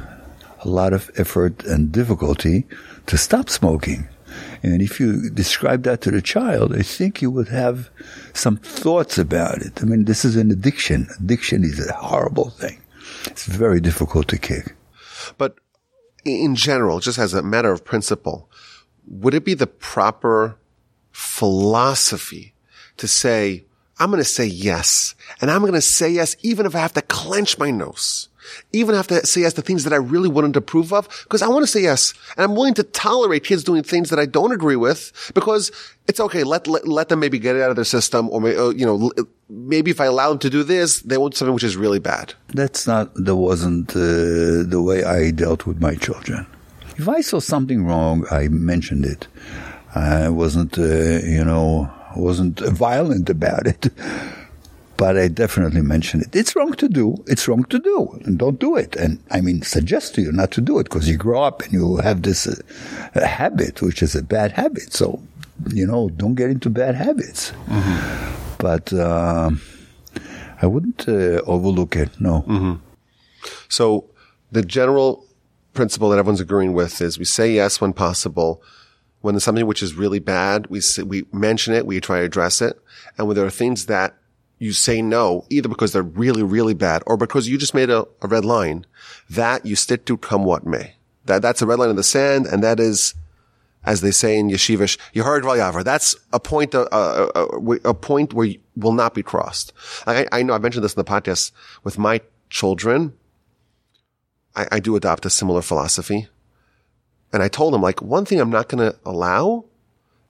a 0.60 0.68
lot 0.68 0.92
of 0.92 1.10
effort 1.16 1.64
and 1.64 1.92
difficulty 1.92 2.66
to 3.06 3.16
stop 3.16 3.48
smoking. 3.48 4.08
And 4.62 4.82
if 4.82 5.00
you 5.00 5.30
describe 5.30 5.84
that 5.84 6.00
to 6.02 6.10
the 6.10 6.22
child, 6.22 6.74
I 6.74 6.82
think 6.82 7.22
you 7.22 7.30
would 7.30 7.48
have 7.48 7.90
some 8.34 8.56
thoughts 8.56 9.18
about 9.18 9.58
it. 9.58 9.80
I 9.80 9.84
mean, 9.84 10.04
this 10.04 10.24
is 10.24 10.36
an 10.36 10.50
addiction. 10.50 11.08
Addiction 11.18 11.64
is 11.64 11.86
a 11.86 11.92
horrible 11.92 12.50
thing. 12.50 12.80
It's 13.26 13.46
very 13.46 13.80
difficult 13.80 14.28
to 14.28 14.38
kick. 14.38 14.74
But 15.38 15.56
in 16.24 16.54
general, 16.54 17.00
just 17.00 17.18
as 17.18 17.34
a 17.34 17.42
matter 17.42 17.72
of 17.72 17.84
principle, 17.84 18.50
would 19.06 19.34
it 19.34 19.44
be 19.44 19.54
the 19.54 19.66
proper 19.66 20.58
philosophy 21.12 22.54
to 22.96 23.08
say, 23.08 23.64
I'm 23.98 24.10
going 24.10 24.22
to 24.22 24.28
say 24.28 24.46
yes. 24.46 25.14
And 25.40 25.50
I'm 25.50 25.62
going 25.62 25.72
to 25.72 25.80
say 25.80 26.10
yes 26.10 26.36
even 26.42 26.66
if 26.66 26.74
I 26.74 26.78
have 26.80 26.92
to 26.94 27.02
clench 27.02 27.58
my 27.58 27.70
nose. 27.70 28.27
Even 28.72 28.94
have 28.94 29.06
to 29.08 29.26
say 29.26 29.42
yes 29.42 29.54
to 29.54 29.62
things 29.62 29.84
that 29.84 29.92
I 29.92 29.96
really 29.96 30.28
wouldn't 30.28 30.56
approve 30.56 30.92
of 30.92 31.08
because 31.24 31.42
I 31.42 31.48
want 31.48 31.62
to 31.62 31.66
say 31.66 31.82
yes. 31.82 32.14
And 32.36 32.44
I'm 32.44 32.54
willing 32.54 32.74
to 32.74 32.82
tolerate 32.82 33.44
kids 33.44 33.64
doing 33.64 33.82
things 33.82 34.10
that 34.10 34.18
I 34.18 34.26
don't 34.26 34.52
agree 34.52 34.76
with 34.76 35.32
because 35.34 35.70
it's 36.06 36.20
okay. 36.20 36.44
Let, 36.44 36.66
let, 36.66 36.86
let 36.86 37.08
them 37.08 37.20
maybe 37.20 37.38
get 37.38 37.56
it 37.56 37.62
out 37.62 37.70
of 37.70 37.76
their 37.76 37.84
system 37.84 38.28
or, 38.30 38.44
uh, 38.46 38.70
you 38.70 38.86
know, 38.86 39.10
maybe 39.48 39.90
if 39.90 40.00
I 40.00 40.06
allow 40.06 40.30
them 40.30 40.38
to 40.40 40.50
do 40.50 40.62
this, 40.62 41.02
they 41.02 41.18
want 41.18 41.34
something 41.34 41.54
which 41.54 41.64
is 41.64 41.76
really 41.76 41.98
bad. 41.98 42.34
That's 42.48 42.86
not, 42.86 43.14
that 43.14 43.36
wasn't 43.36 43.90
uh, 43.92 44.64
the 44.68 44.82
way 44.82 45.04
I 45.04 45.30
dealt 45.30 45.66
with 45.66 45.80
my 45.80 45.94
children. 45.94 46.46
If 46.96 47.08
I 47.08 47.20
saw 47.20 47.38
something 47.38 47.84
wrong, 47.84 48.26
I 48.30 48.48
mentioned 48.48 49.04
it. 49.04 49.28
I 49.94 50.28
wasn't, 50.28 50.78
uh, 50.78 50.82
you 50.82 51.44
know, 51.44 51.90
wasn't 52.16 52.60
violent 52.60 53.30
about 53.30 53.66
it 53.66 53.88
but 54.98 55.16
I 55.16 55.28
definitely 55.28 55.80
mention 55.80 56.20
it. 56.20 56.34
It's 56.34 56.56
wrong 56.56 56.72
to 56.74 56.88
do. 56.88 57.22
It's 57.28 57.46
wrong 57.46 57.62
to 57.66 57.78
do, 57.78 58.20
and 58.24 58.36
don't 58.36 58.58
do 58.58 58.76
it. 58.76 58.96
And 58.96 59.22
I 59.30 59.40
mean, 59.40 59.62
suggest 59.62 60.16
to 60.16 60.22
you 60.22 60.32
not 60.32 60.50
to 60.52 60.60
do 60.60 60.80
it 60.80 60.84
because 60.84 61.08
you 61.08 61.16
grow 61.16 61.40
up 61.44 61.62
and 61.62 61.72
you 61.72 61.98
have 61.98 62.22
this 62.22 62.48
uh, 62.48 63.26
habit, 63.26 63.80
which 63.80 64.02
is 64.02 64.16
a 64.16 64.24
bad 64.24 64.52
habit. 64.52 64.92
So, 64.92 65.22
you 65.68 65.86
know, 65.86 66.08
don't 66.10 66.34
get 66.34 66.50
into 66.50 66.68
bad 66.68 66.96
habits. 66.96 67.52
Mm-hmm. 67.66 68.56
But 68.58 68.92
uh, 68.92 69.52
I 70.60 70.66
wouldn't 70.66 71.08
uh, 71.08 71.42
overlook 71.46 71.94
it. 71.94 72.20
No. 72.20 72.42
Mm-hmm. 72.48 72.74
So, 73.68 74.04
the 74.50 74.62
general 74.64 75.24
principle 75.74 76.10
that 76.10 76.18
everyone's 76.18 76.40
agreeing 76.40 76.72
with 76.72 77.00
is 77.00 77.20
we 77.20 77.24
say 77.24 77.52
yes 77.52 77.80
when 77.80 77.92
possible. 77.92 78.60
When 79.20 79.34
there's 79.34 79.44
something 79.44 79.66
which 79.66 79.82
is 79.82 79.94
really 79.94 80.18
bad, 80.18 80.66
we 80.66 80.80
we 81.04 81.24
mention 81.32 81.74
it, 81.74 81.86
we 81.86 82.00
try 82.00 82.18
to 82.18 82.24
address 82.24 82.60
it, 82.60 82.80
and 83.16 83.28
when 83.28 83.36
there 83.36 83.46
are 83.46 83.50
things 83.50 83.86
that 83.86 84.17
you 84.58 84.72
say 84.72 85.02
no, 85.02 85.46
either 85.50 85.68
because 85.68 85.92
they're 85.92 86.02
really, 86.02 86.42
really 86.42 86.74
bad 86.74 87.02
or 87.06 87.16
because 87.16 87.48
you 87.48 87.58
just 87.58 87.74
made 87.74 87.90
a, 87.90 88.06
a 88.22 88.28
red 88.28 88.44
line, 88.44 88.86
that 89.30 89.64
you 89.64 89.76
stick 89.76 90.04
to 90.06 90.16
come 90.16 90.44
what 90.44 90.66
may. 90.66 90.94
That, 91.26 91.42
that's 91.42 91.62
a 91.62 91.66
red 91.66 91.78
line 91.78 91.90
in 91.90 91.96
the 91.96 92.02
sand, 92.02 92.46
and 92.46 92.62
that 92.62 92.80
is, 92.80 93.14
as 93.84 94.00
they 94.00 94.10
say 94.10 94.38
in 94.38 94.48
Yeshivish, 94.48 94.98
Yehareg 95.14 95.42
V'al 95.42 95.58
Ya'avor. 95.58 95.84
That's 95.84 96.16
a 96.32 96.40
point, 96.40 96.74
uh, 96.74 96.88
uh, 96.90 97.30
uh, 97.34 97.76
a 97.84 97.94
point 97.94 98.34
where 98.34 98.46
you 98.46 98.60
will 98.76 98.92
not 98.92 99.14
be 99.14 99.22
crossed. 99.22 99.72
I, 100.06 100.26
I 100.32 100.42
know 100.42 100.54
I've 100.54 100.62
mentioned 100.62 100.84
this 100.84 100.94
in 100.94 101.00
the 101.00 101.10
podcast 101.10 101.52
with 101.84 101.98
my 101.98 102.20
children. 102.50 103.12
I, 104.56 104.66
I 104.72 104.80
do 104.80 104.96
adopt 104.96 105.26
a 105.26 105.30
similar 105.30 105.62
philosophy. 105.62 106.28
And 107.32 107.42
I 107.42 107.48
told 107.48 107.74
them, 107.74 107.82
like, 107.82 108.00
one 108.00 108.24
thing 108.24 108.40
I'm 108.40 108.50
not 108.50 108.68
going 108.68 108.90
to 108.90 108.98
allow 109.04 109.66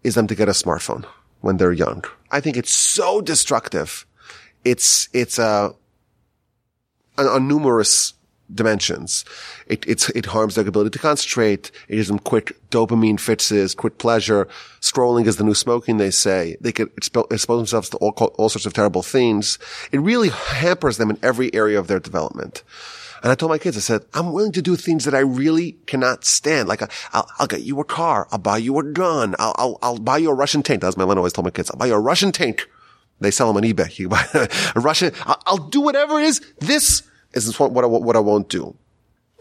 is 0.03 0.17
them 0.17 0.27
to 0.27 0.35
get 0.35 0.49
a 0.49 0.53
smartphone 0.53 1.05
when 1.41 1.57
they're 1.57 1.73
young. 1.73 2.05
I 2.31 2.41
think 2.41 2.57
it's 2.57 2.73
so 2.73 3.21
destructive 3.21 4.05
it's, 4.65 5.09
it's 5.13 5.39
a, 5.39 5.75
a 7.17 7.41
numerous 7.41 8.15
dimensions. 8.53 9.25
It, 9.67 9.87
it 9.87 10.27
harms 10.27 10.55
their 10.55 10.67
ability 10.67 10.91
to 10.91 10.99
concentrate. 10.99 11.71
It 11.89 11.97
gives 11.97 12.09
them 12.09 12.19
quick 12.19 12.57
dopamine 12.71 13.21
fixes, 13.21 13.75
quick 13.75 13.99
pleasure. 13.99 14.49
Scrolling 14.81 15.27
is 15.27 15.37
the 15.37 15.45
new 15.45 15.55
smoking, 15.55 15.99
they 15.99 16.11
say. 16.11 16.57
They 16.61 16.73
could 16.73 16.91
expose 16.97 17.59
themselves 17.59 17.91
to 17.91 17.97
all, 17.99 18.11
all 18.11 18.49
sorts 18.49 18.67
of 18.67 18.73
terrible 18.73 19.03
things. 19.03 19.59
It 19.93 20.01
really 20.01 20.31
hampers 20.31 20.97
them 20.97 21.11
in 21.11 21.19
every 21.23 21.53
area 21.55 21.79
of 21.79 21.89
their 21.89 22.01
development. 22.01 22.63
And 23.23 23.33
I 23.33 23.35
told 23.35 23.51
my 23.51 23.59
kids, 23.59 23.77
I 23.77 23.81
said, 23.81 24.05
I'm 24.15 24.33
willing 24.33 24.53
to 24.53 24.63
do 24.63 24.77
things 24.77 25.05
that 25.05 25.15
I 25.15 25.19
really 25.19 25.73
cannot 25.87 26.25
stand. 26.25 26.69
Like, 26.69 26.83
uh, 26.83 26.87
I'll, 27.13 27.29
I'll 27.41 27.47
get 27.49 27.63
you 27.63 27.81
a 27.81 27.85
car. 27.85 28.29
I'll 28.31 28.39
buy 28.39 28.59
you 28.59 28.79
a 28.79 28.85
gun. 28.85 29.35
I'll, 29.39 29.55
I'll, 29.59 29.79
I'll 29.83 29.99
buy 29.99 30.19
you 30.19 30.31
a 30.31 30.35
Russian 30.35 30.63
tank. 30.63 30.83
That's 30.83 30.97
my 30.97 31.05
line 31.05 31.17
I 31.17 31.19
always 31.19 31.33
told 31.33 31.45
my 31.45 31.51
kids. 31.51 31.71
I'll 31.71 31.79
buy 31.79 31.87
you 31.87 31.95
a 31.95 32.01
Russian 32.01 32.31
tank. 32.31 32.69
They 33.21 33.31
sell 33.31 33.53
them 33.53 33.57
on 33.57 33.63
eBay. 33.63 33.89
You 33.99 34.09
buy 34.09 34.25
a 34.35 34.81
Russian. 34.81 35.13
I'll, 35.27 35.59
do 35.59 35.81
whatever 35.81 36.21
it 36.21 36.27
is. 36.27 36.41
This 36.61 37.03
is 37.33 37.59
what, 37.59 37.73
what 37.73 37.85
I, 37.85 37.89
what 37.89 38.17
I 38.17 38.21
won't 38.21 38.49
do. 38.49 38.77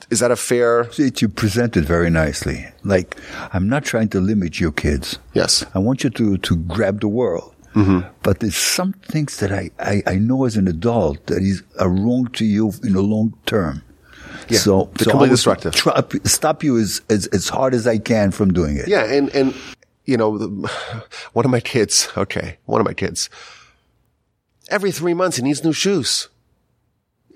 Is 0.10 0.20
that 0.20 0.32
a 0.32 0.36
fair? 0.36 0.92
See, 0.92 1.12
you 1.18 1.30
present 1.30 1.76
it 1.76 1.84
very 1.84 2.10
nicely. 2.10 2.68
Like, 2.84 3.18
I'm 3.54 3.68
not 3.68 3.84
trying 3.84 4.10
to 4.10 4.20
limit 4.20 4.60
your 4.60 4.72
kids. 4.72 5.20
Yes. 5.34 5.66
I 5.74 5.80
want 5.80 6.04
you 6.04 6.10
to, 6.12 6.38
to 6.38 6.56
grab 6.56 7.02
the 7.02 7.08
world. 7.08 7.54
Mm-hmm. 7.76 8.08
But 8.24 8.40
there's 8.40 8.58
some 8.58 8.94
things 8.94 9.38
that 9.38 9.52
I, 9.52 9.70
I, 9.80 10.02
I, 10.08 10.16
know 10.16 10.46
as 10.46 10.58
an 10.58 10.68
adult 10.68 11.24
that 11.28 11.44
is 11.44 11.62
are 11.80 11.90
wrong 11.90 12.28
to 12.30 12.44
you 12.44 12.72
in 12.84 12.94
the 12.94 13.02
long 13.02 13.38
term. 13.46 13.84
Yeah, 14.50 14.58
so, 14.60 14.90
so 14.98 15.12
completely 15.12 15.30
destructive. 15.30 15.76
Try, 15.76 16.02
stop 16.24 16.64
you 16.64 16.78
as, 16.80 17.02
as, 17.10 17.28
as 17.28 17.50
hard 17.50 17.76
as 17.76 17.86
I 17.86 18.00
can 18.00 18.32
from 18.32 18.52
doing 18.52 18.78
it. 18.78 18.88
Yeah, 18.88 19.06
and 19.06 19.30
and 19.36 19.54
you 20.06 20.18
know, 20.18 20.40
the, 20.40 20.48
one 21.34 21.46
of 21.46 21.52
my 21.52 21.60
kids. 21.60 22.10
Okay, 22.18 22.58
one 22.66 22.82
of 22.82 22.88
my 22.88 22.94
kids. 22.94 23.30
Every 24.70 24.92
three 24.92 25.14
months, 25.14 25.38
he 25.38 25.44
needs 25.44 25.64
new 25.64 25.74
shoes. 25.74 26.30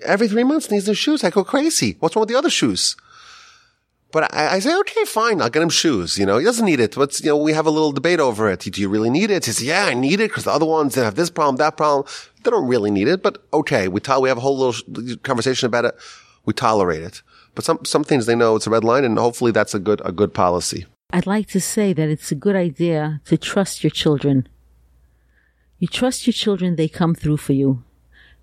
Every 0.04 0.28
three 0.28 0.44
months, 0.44 0.66
he 0.66 0.74
needs 0.74 0.86
new 0.86 0.94
shoes. 0.94 1.24
I 1.24 1.30
go 1.30 1.44
crazy. 1.44 1.96
What's 2.00 2.14
wrong 2.14 2.22
with 2.22 2.28
the 2.28 2.38
other 2.38 2.50
shoes? 2.50 2.96
But 4.12 4.32
I, 4.34 4.56
I, 4.56 4.58
say, 4.58 4.78
okay, 4.80 5.04
fine. 5.06 5.40
I'll 5.40 5.48
get 5.48 5.62
him 5.62 5.70
shoes. 5.70 6.18
You 6.18 6.26
know, 6.26 6.36
he 6.36 6.44
doesn't 6.44 6.66
need 6.66 6.80
it. 6.80 6.94
But, 6.94 7.18
you 7.20 7.30
know, 7.30 7.36
we 7.38 7.54
have 7.54 7.64
a 7.64 7.70
little 7.70 7.92
debate 7.92 8.20
over 8.20 8.50
it. 8.50 8.60
Do 8.60 8.80
you 8.80 8.90
really 8.90 9.08
need 9.08 9.30
it? 9.30 9.46
He 9.46 9.52
says, 9.52 9.64
yeah, 9.64 9.86
I 9.86 9.94
need 9.94 10.20
it 10.20 10.28
because 10.30 10.44
the 10.44 10.50
other 10.50 10.66
ones 10.66 10.94
that 10.94 11.04
have 11.04 11.14
this 11.14 11.30
problem, 11.30 11.56
that 11.56 11.78
problem. 11.78 12.06
They 12.42 12.50
don't 12.50 12.68
really 12.68 12.90
need 12.90 13.08
it, 13.08 13.22
but 13.22 13.42
okay. 13.54 13.88
We 13.88 14.00
we 14.20 14.28
have 14.28 14.38
a 14.38 14.42
whole 14.42 14.58
little 14.58 15.16
conversation 15.22 15.66
about 15.66 15.86
it. 15.86 15.94
We 16.44 16.52
tolerate 16.52 17.02
it. 17.02 17.22
But 17.54 17.64
some, 17.64 17.84
some 17.84 18.04
things 18.04 18.26
they 18.26 18.34
know 18.34 18.56
it's 18.56 18.66
a 18.66 18.70
red 18.70 18.84
line 18.84 19.04
and 19.04 19.18
hopefully 19.18 19.50
that's 19.50 19.74
a 19.74 19.78
good, 19.78 20.02
a 20.04 20.12
good 20.12 20.34
policy. 20.34 20.86
I'd 21.10 21.26
like 21.26 21.46
to 21.48 21.60
say 21.60 21.92
that 21.92 22.08
it's 22.08 22.32
a 22.32 22.34
good 22.34 22.56
idea 22.56 23.20
to 23.26 23.38
trust 23.38 23.82
your 23.82 23.90
children. 23.90 24.48
You 25.82 25.88
trust 25.88 26.28
your 26.28 26.32
children, 26.32 26.76
they 26.76 26.86
come 26.86 27.12
through 27.12 27.38
for 27.38 27.54
you. 27.54 27.82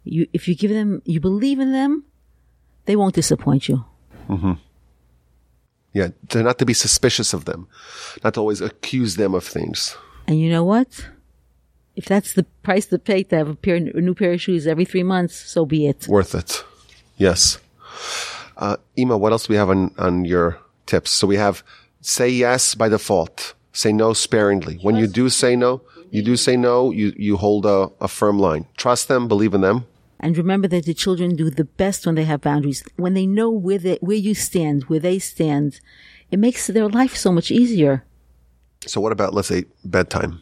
You, 0.03 0.27
if 0.33 0.49
you 0.49 0.55
give 0.57 0.71
them, 0.71 1.01
you 1.05 1.21
believe 1.21 1.57
in 1.61 1.71
them, 1.71 2.03
they 2.83 2.97
won't 2.97 3.15
disappoint 3.15 3.69
you. 3.69 3.85
Mm-hmm. 4.27 4.55
Yeah, 5.93 6.09
to 6.31 6.43
not 6.43 6.59
to 6.59 6.65
be 6.65 6.73
suspicious 6.73 7.33
of 7.33 7.45
them, 7.45 7.69
not 8.25 8.33
to 8.33 8.41
always 8.41 8.59
accuse 8.59 9.15
them 9.15 9.33
of 9.33 9.45
things. 9.45 9.95
And 10.27 10.37
you 10.41 10.49
know 10.49 10.65
what? 10.65 11.07
If 11.95 12.03
that's 12.03 12.33
the 12.33 12.43
price 12.61 12.87
to 12.87 12.99
pay 12.99 13.23
to 13.23 13.37
have 13.37 13.47
a, 13.47 13.55
pair, 13.55 13.77
a 13.77 14.01
new 14.01 14.15
pair 14.15 14.33
of 14.33 14.41
shoes 14.41 14.67
every 14.67 14.83
three 14.83 15.03
months, 15.03 15.35
so 15.35 15.65
be 15.65 15.87
it. 15.87 16.09
Worth 16.09 16.35
it. 16.35 16.65
Yes. 17.15 17.57
Uh, 18.57 18.75
Ima, 18.97 19.17
what 19.17 19.31
else 19.31 19.47
do 19.47 19.53
we 19.53 19.57
have 19.57 19.69
on, 19.69 19.95
on 19.97 20.25
your 20.25 20.59
tips? 20.87 21.11
So 21.11 21.25
we 21.25 21.37
have 21.37 21.63
say 22.01 22.27
yes 22.27 22.75
by 22.75 22.89
default, 22.89 23.53
say 23.71 23.93
no 23.93 24.11
sparingly. 24.11 24.75
When 24.81 24.97
you 24.97 25.07
do 25.07 25.29
say 25.29 25.55
no, 25.55 25.83
you 26.11 26.21
do 26.21 26.35
say 26.35 26.57
no, 26.57 26.91
you, 26.91 27.13
you 27.17 27.37
hold 27.37 27.65
a, 27.65 27.89
a 28.01 28.07
firm 28.07 28.39
line. 28.39 28.67
Trust 28.77 29.07
them, 29.07 29.27
believe 29.27 29.53
in 29.53 29.61
them, 29.61 29.85
and 30.19 30.37
remember 30.37 30.67
that 30.67 30.85
the 30.85 30.93
children 30.93 31.35
do 31.35 31.49
the 31.49 31.63
best 31.63 32.05
when 32.05 32.15
they 32.15 32.25
have 32.25 32.41
boundaries. 32.41 32.83
When 32.97 33.13
they 33.13 33.25
know 33.25 33.49
where 33.49 33.77
they, 33.77 33.97
where 34.01 34.17
you 34.17 34.35
stand, 34.35 34.83
where 34.83 34.99
they 34.99 35.17
stand, 35.17 35.79
it 36.29 36.39
makes 36.39 36.67
their 36.67 36.89
life 36.89 37.15
so 37.15 37.31
much 37.31 37.51
easier. 37.51 38.03
So 38.85 38.99
what 38.99 39.13
about, 39.13 39.33
let's 39.33 39.47
say, 39.47 39.65
bedtime? 39.85 40.41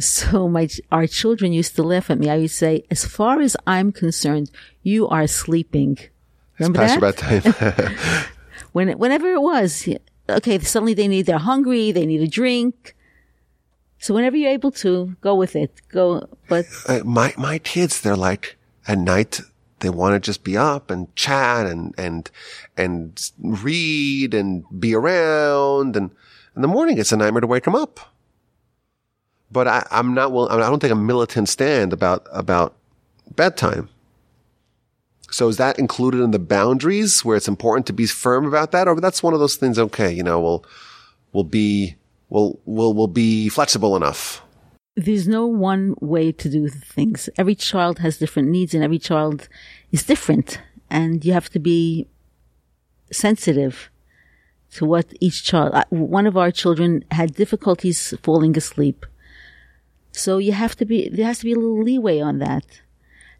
So 0.00 0.48
my, 0.48 0.68
our 0.90 1.06
children 1.06 1.52
used 1.52 1.76
to 1.76 1.82
laugh 1.82 2.10
at 2.10 2.18
me. 2.18 2.30
I 2.30 2.38
would 2.38 2.50
say, 2.50 2.84
as 2.90 3.04
far 3.04 3.40
as 3.40 3.56
I'm 3.66 3.92
concerned, 3.92 4.50
you 4.82 5.06
are 5.08 5.26
sleeping. 5.26 5.98
Remember 6.58 6.82
it's 6.82 6.96
past 6.96 7.20
that? 7.20 7.42
bedtime. 7.42 8.24
when, 8.72 8.98
whenever 8.98 9.30
it 9.30 9.42
was, 9.42 9.86
okay, 10.28 10.58
suddenly 10.60 10.94
they 10.94 11.08
need, 11.08 11.26
they're 11.26 11.38
hungry, 11.38 11.92
they 11.92 12.06
need 12.06 12.22
a 12.22 12.26
drink. 12.26 12.96
So 14.04 14.12
whenever 14.12 14.36
you're 14.36 14.50
able 14.50 14.70
to, 14.72 15.16
go 15.22 15.34
with 15.34 15.56
it. 15.56 15.80
Go, 15.88 16.28
but. 16.46 16.66
Uh, 16.86 17.00
my, 17.06 17.32
my 17.38 17.58
kids, 17.58 18.02
they're 18.02 18.14
like, 18.14 18.58
at 18.86 18.98
night 18.98 19.40
they 19.80 19.88
want 19.88 20.12
to 20.12 20.20
just 20.20 20.44
be 20.44 20.58
up 20.58 20.90
and 20.90 21.14
chat 21.16 21.64
and 21.64 21.94
and 21.96 22.30
and 22.76 23.30
read 23.38 24.34
and 24.34 24.64
be 24.78 24.94
around 24.94 25.96
and 25.96 26.10
in 26.54 26.62
the 26.62 26.68
morning 26.68 26.98
it's 26.98 27.12
a 27.12 27.16
nightmare 27.16 27.40
to 27.40 27.46
wake 27.46 27.64
them 27.64 27.74
up 27.74 28.14
but 29.50 29.66
I, 29.66 29.86
am 29.90 30.12
not 30.12 30.32
will 30.32 30.48
I 30.48 30.58
don't 30.58 30.80
take 30.80 30.90
a 30.90 30.94
militant 30.96 31.48
stand 31.48 31.92
about 31.92 32.26
about 32.30 32.74
bedtime 33.34 33.88
so 35.30 35.48
is 35.48 35.56
that 35.56 35.78
included 35.78 36.20
in 36.20 36.30
the 36.30 36.38
boundaries 36.38 37.24
where 37.24 37.36
it's 37.36 37.48
important 37.48 37.86
to 37.86 37.92
be 37.92 38.06
firm 38.06 38.46
about 38.46 38.70
that 38.72 38.86
or 38.86 39.00
that's 39.00 39.22
one 39.22 39.34
of 39.34 39.40
those 39.40 39.56
things 39.56 39.78
okay 39.78 40.12
you 40.12 40.22
know 40.22 40.40
we'll 40.40 40.64
we'll 41.32 41.44
be 41.44 41.96
we'll 42.34 42.60
we'll, 42.64 42.92
we'll 42.96 43.14
be 43.24 43.48
flexible 43.48 43.96
enough 43.96 44.44
there's 44.96 45.26
no 45.26 45.46
one 45.46 45.94
way 46.00 46.30
to 46.32 46.48
do 46.48 46.68
things. 46.68 47.28
Every 47.36 47.54
child 47.54 47.98
has 47.98 48.18
different 48.18 48.48
needs 48.48 48.74
and 48.74 48.84
every 48.84 48.98
child 48.98 49.48
is 49.90 50.04
different. 50.04 50.60
And 50.88 51.24
you 51.24 51.32
have 51.32 51.50
to 51.50 51.58
be 51.58 52.06
sensitive 53.10 53.90
to 54.72 54.84
what 54.84 55.06
each 55.20 55.44
child, 55.44 55.74
uh, 55.74 55.84
one 55.90 56.26
of 56.26 56.36
our 56.36 56.50
children 56.50 57.04
had 57.10 57.34
difficulties 57.34 58.14
falling 58.22 58.56
asleep. 58.56 59.04
So 60.12 60.38
you 60.38 60.52
have 60.52 60.76
to 60.76 60.84
be, 60.84 61.08
there 61.08 61.26
has 61.26 61.40
to 61.40 61.44
be 61.44 61.52
a 61.52 61.56
little 61.56 61.82
leeway 61.82 62.20
on 62.20 62.38
that. 62.38 62.64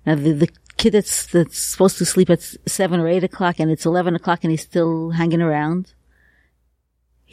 Now 0.04 0.16
the, 0.16 0.32
the 0.32 0.48
kid 0.76 0.94
that's, 0.94 1.26
that's 1.26 1.58
supposed 1.58 1.98
to 1.98 2.04
sleep 2.04 2.30
at 2.30 2.42
seven 2.66 2.98
or 2.98 3.06
eight 3.06 3.22
o'clock 3.22 3.60
and 3.60 3.70
it's 3.70 3.86
11 3.86 4.16
o'clock 4.16 4.40
and 4.42 4.50
he's 4.50 4.62
still 4.62 5.10
hanging 5.10 5.40
around 5.40 5.94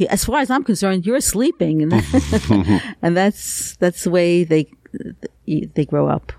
as 0.09 0.25
far 0.25 0.39
as 0.39 0.49
I'm 0.49 0.63
concerned, 0.63 1.05
you're 1.05 1.21
sleeping, 1.21 1.81
and, 1.81 1.93
and 3.01 3.17
that's 3.17 3.75
that's 3.77 4.03
the 4.03 4.09
way 4.09 4.43
they 4.43 4.71
they 5.45 5.85
grow 5.85 6.07
up. 6.07 6.31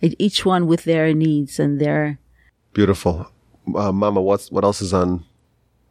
Each 0.00 0.44
one 0.44 0.66
with 0.66 0.84
their 0.84 1.14
needs 1.14 1.60
and 1.60 1.80
their 1.80 2.18
beautiful, 2.72 3.28
uh, 3.74 3.92
Mama. 3.92 4.20
What's 4.20 4.50
what 4.50 4.64
else 4.64 4.82
is 4.82 4.92
on 4.92 5.24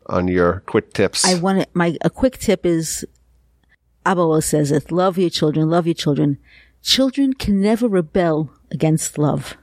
on 0.07 0.27
your 0.27 0.63
quick 0.65 0.93
tips? 0.93 1.25
I 1.25 1.35
want 1.35 1.67
my 1.73 1.97
a 2.01 2.09
quick 2.09 2.37
tip 2.37 2.65
is 2.65 3.05
Abba 4.05 4.41
says 4.41 4.71
it: 4.71 4.91
love 4.91 5.17
your 5.17 5.29
children, 5.29 5.69
love 5.69 5.87
your 5.87 5.93
children. 5.93 6.37
Children 6.81 7.33
can 7.33 7.61
never 7.61 7.87
rebel 7.87 8.51
against 8.71 9.17
love. 9.17 9.55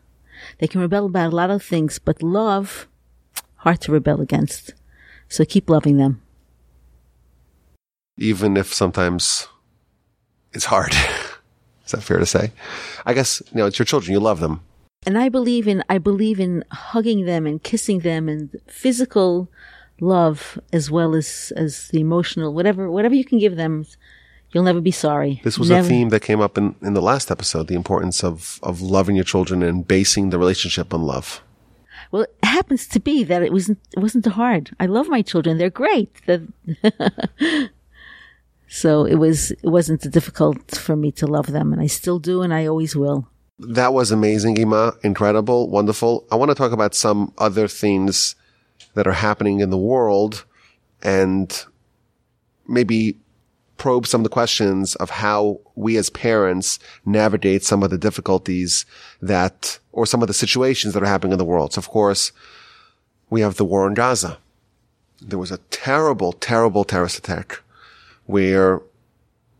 They 0.59 0.69
can 0.69 0.81
rebel 0.81 1.07
about 1.07 1.33
a 1.33 1.37
lot 1.37 1.51
of 1.51 1.63
things, 1.63 1.99
but 1.99 2.23
love, 2.23 2.87
hard 3.57 3.81
to 3.83 3.93
rebel 3.93 4.21
against. 4.21 4.73
So 5.29 5.45
keep 5.45 5.69
loving 5.69 5.97
them 5.97 6.23
even 8.19 8.57
if 8.57 8.75
sometimes 8.75 9.49
it's 10.53 10.67
hard. 10.67 10.93
Is 11.87 11.93
that 11.93 12.03
fair 12.03 12.19
to 12.19 12.27
say? 12.27 12.53
I 13.07 13.15
guess, 13.15 13.41
you 13.51 13.59
know, 13.59 13.67
it's 13.67 13.79
your 13.79 13.87
children. 13.87 14.13
You 14.13 14.21
love 14.21 14.41
them. 14.41 14.61
And 15.07 15.17
I 15.17 15.31
believe 15.31 15.67
in, 15.67 15.83
I 15.89 15.99
believe 15.99 16.39
in 16.39 16.65
hugging 16.71 17.25
them 17.25 17.47
and 17.47 17.63
kissing 17.63 18.01
them 18.01 18.29
and 18.29 18.55
physical 18.67 19.49
love 20.01 20.59
as 20.73 20.91
well 20.91 21.15
as, 21.15 21.53
as 21.57 21.89
the 21.89 22.01
emotional, 22.01 22.53
whatever, 22.53 22.91
whatever 22.91 23.15
you 23.15 23.25
can 23.25 23.39
give 23.39 23.57
them. 23.57 23.87
You'll 24.53 24.65
never 24.65 24.81
be 24.81 24.91
sorry. 24.91 25.41
This 25.45 25.59
was 25.59 25.71
never. 25.71 25.87
a 25.87 25.89
theme 25.89 26.09
that 26.09 26.21
came 26.21 26.41
up 26.41 26.59
in, 26.59 26.75
in 26.83 26.95
the 26.95 27.03
last 27.03 27.31
episode, 27.31 27.69
the 27.69 27.75
importance 27.75 28.25
of, 28.25 28.59
of 28.63 28.81
loving 28.81 29.15
your 29.15 29.25
children 29.25 29.63
and 29.63 29.87
basing 29.87 30.31
the 30.31 30.39
relationship 30.39 30.95
on 30.95 31.03
love. 31.03 31.43
Well, 32.11 32.23
it 32.23 32.35
happens 32.43 32.87
to 32.89 33.01
be 33.01 33.25
that 33.25 33.43
it 33.43 33.53
wasn't, 33.53 33.79
it 33.95 34.01
wasn't 34.01 34.27
hard. 34.27 34.75
I 34.81 34.87
love 34.87 35.09
my 35.09 35.21
children. 35.21 35.59
They're 35.59 35.69
great. 35.71 36.11
So 38.69 39.05
it 39.05 39.17
was, 39.17 39.51
it 39.51 39.65
wasn't 39.65 40.11
difficult 40.11 40.77
for 40.77 40.95
me 40.95 41.11
to 41.13 41.27
love 41.27 41.47
them 41.47 41.73
and 41.73 41.81
I 41.81 41.87
still 41.87 42.19
do 42.19 42.43
and 42.43 42.53
I 42.53 42.67
always 42.67 42.95
will. 42.95 43.29
That 43.59 43.93
was 43.93 44.13
amazing, 44.13 44.57
Ima. 44.57 44.95
Incredible. 45.03 45.69
Wonderful. 45.69 46.27
I 46.31 46.37
want 46.37 46.51
to 46.51 46.55
talk 46.55 46.71
about 46.73 46.95
some 46.95 47.33
other 47.39 47.67
things 47.67 48.37
that 48.95 49.07
are 49.07 49.13
happening 49.13 49.61
in 49.61 49.71
the 49.71 49.79
world 49.79 50.45
and 51.03 51.65
maybe 52.69 53.19
probe 53.79 54.07
some 54.07 54.21
of 54.21 54.25
the 54.25 54.29
questions 54.29 54.95
of 54.97 55.11
how 55.11 55.61
we 55.75 55.97
as 55.97 56.11
parents 56.11 56.79
navigate 57.05 57.65
some 57.65 57.83
of 57.83 57.91
the 57.91 57.99
difficulties 57.99 58.85
that, 59.23 59.79
or 59.93 60.05
some 60.05 60.21
of 60.21 60.29
the 60.29 60.35
situations 60.35 60.95
that 60.95 61.03
are 61.03 61.07
happening 61.07 61.33
in 61.33 61.39
the 61.39 61.45
world. 61.45 61.73
So 61.73 61.79
of 61.79 61.89
course, 61.89 62.33
we 63.31 63.41
have 63.41 63.57
the 63.57 63.65
war 63.65 63.87
in 63.87 63.95
Gaza. 63.95 64.39
There 65.21 65.39
was 65.39 65.51
a 65.51 65.59
terrible, 65.71 66.33
terrible 66.33 66.85
terrorist 66.85 67.19
attack 67.19 67.61
where 68.29 68.83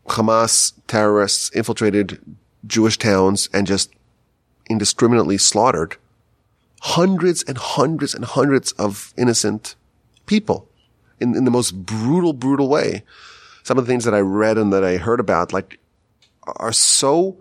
Hamas 0.09 0.75
terrorists 0.87 1.51
infiltrated 1.51 2.21
Jewish 2.67 2.99
towns 2.99 3.49
and 3.53 3.67
just 3.67 3.91
indiscriminately 4.69 5.39
slaughtered 5.39 5.97
hundreds 6.83 7.43
and 7.43 7.57
hundreds 7.57 8.15
and 8.15 8.27
hundreds 8.27 8.73
of 8.73 9.15
innocent 9.17 9.75
people 10.27 10.69
in, 11.19 11.35
in 11.35 11.47
the 11.47 11.51
most 11.51 11.87
brutal, 11.87 12.35
brutal 12.35 12.69
way. 12.69 13.05
Some 13.63 13.79
of 13.79 13.87
the 13.87 13.91
things 13.91 14.05
that 14.05 14.13
I 14.13 14.21
read 14.21 14.59
and 14.59 14.71
that 14.75 14.85
I 14.85 14.99
heard 14.99 15.19
about, 15.19 15.51
like, 15.51 15.79
are 16.47 16.73
so 16.73 17.39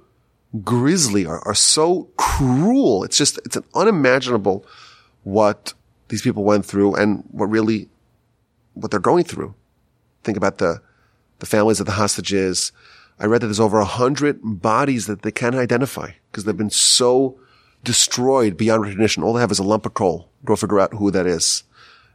grisly, 0.64 1.26
are, 1.26 1.46
are 1.46 1.56
so 1.56 2.10
cruel. 2.16 3.04
It's 3.04 3.18
just, 3.18 3.38
it's 3.46 3.58
an 3.58 3.66
unimaginable 3.76 4.66
what 5.26 5.74
these 6.08 6.22
people 6.22 6.46
went 6.46 6.66
through 6.66 6.96
and 6.96 7.26
what 7.32 7.48
really, 7.48 7.90
what 8.76 8.92
they're 8.92 9.02
going 9.02 9.26
through. 9.26 9.54
Think 10.24 10.38
about 10.38 10.60
the, 10.60 10.82
the 11.40 11.46
families 11.46 11.80
of 11.80 11.86
the 11.86 11.94
hostages. 11.94 12.72
I 13.20 13.26
read 13.26 13.42
that 13.42 13.48
there's 13.48 13.60
over 13.60 13.80
a 13.80 13.86
hundred 13.86 14.40
bodies 14.44 15.08
that 15.08 15.24
they 15.24 15.32
can't 15.32 15.56
identify 15.56 16.12
because 16.32 16.44
they've 16.44 16.56
been 16.56 16.70
so 16.70 17.40
destroyed 17.84 18.58
beyond 18.58 18.84
recognition. 18.84 19.24
All 19.24 19.34
they 19.34 19.42
have 19.42 19.52
is 19.52 19.60
a 19.60 19.64
lump 19.64 19.86
of 19.86 19.94
coal. 19.94 20.30
Go 20.46 20.56
figure 20.56 20.80
out 20.80 20.94
who 20.94 21.12
that 21.12 21.26
is. 21.26 21.64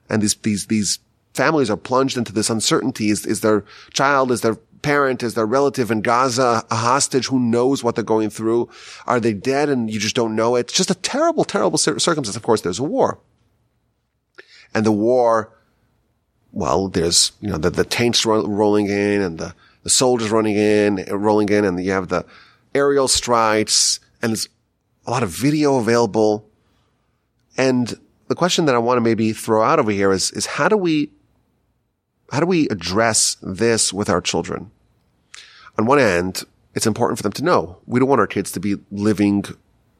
And 0.08 0.22
these, 0.22 0.34
these, 0.36 0.66
these 0.66 0.98
families 1.34 1.70
are 1.70 1.76
plunged 1.76 2.16
into 2.16 2.32
this 2.32 2.50
uncertainty. 2.50 3.10
Is, 3.10 3.26
is 3.26 3.40
their 3.40 3.64
child, 3.92 4.30
is 4.30 4.42
their 4.42 4.56
parent, 4.82 5.22
is 5.22 5.34
their 5.34 5.46
relative 5.46 5.90
in 5.90 6.02
Gaza 6.02 6.64
a 6.70 6.76
hostage? 6.76 7.26
Who 7.26 7.38
knows 7.38 7.82
what 7.82 7.94
they're 7.94 8.04
going 8.04 8.30
through? 8.30 8.68
Are 9.06 9.20
they 9.20 9.32
dead 9.32 9.68
and 9.68 9.90
you 9.90 9.98
just 9.98 10.16
don't 10.16 10.36
know 10.36 10.56
it? 10.56 10.60
It's 10.60 10.72
just 10.72 10.90
a 10.90 10.94
terrible, 10.94 11.44
terrible 11.44 11.78
circumstance. 11.78 12.36
Of 12.36 12.42
course, 12.42 12.60
there's 12.60 12.78
a 12.78 12.84
war. 12.84 13.18
And 14.74 14.84
the 14.86 14.92
war, 14.92 15.52
well, 16.52 16.88
there's, 16.88 17.32
you 17.40 17.48
know, 17.48 17.58
the, 17.58 17.70
the 17.70 17.84
tanks 17.84 18.24
ro- 18.24 18.46
rolling 18.46 18.86
in 18.86 19.22
and 19.22 19.38
the, 19.38 19.54
the 19.82 19.90
soldiers 19.90 20.30
running 20.30 20.56
in, 20.56 21.04
uh, 21.10 21.16
rolling 21.16 21.48
in, 21.48 21.64
and 21.64 21.82
you 21.82 21.92
have 21.92 22.08
the 22.08 22.24
aerial 22.74 23.08
strikes, 23.08 24.00
and 24.20 24.30
there's 24.30 24.48
a 25.06 25.10
lot 25.10 25.22
of 25.22 25.30
video 25.30 25.76
available. 25.76 26.46
And 27.56 27.98
the 28.28 28.34
question 28.34 28.66
that 28.66 28.74
I 28.74 28.78
want 28.78 28.98
to 28.98 29.02
maybe 29.02 29.32
throw 29.32 29.62
out 29.62 29.78
over 29.78 29.90
here 29.90 30.12
is, 30.12 30.30
is 30.32 30.46
how 30.46 30.68
do 30.68 30.76
we, 30.76 31.10
how 32.30 32.40
do 32.40 32.46
we 32.46 32.68
address 32.68 33.36
this 33.42 33.92
with 33.92 34.08
our 34.08 34.20
children? 34.20 34.70
On 35.78 35.86
one 35.86 35.98
end, 35.98 36.44
it's 36.74 36.86
important 36.86 37.18
for 37.18 37.22
them 37.22 37.32
to 37.32 37.44
know 37.44 37.78
we 37.86 37.98
don't 37.98 38.08
want 38.08 38.20
our 38.20 38.26
kids 38.26 38.52
to 38.52 38.60
be 38.60 38.76
living 38.90 39.44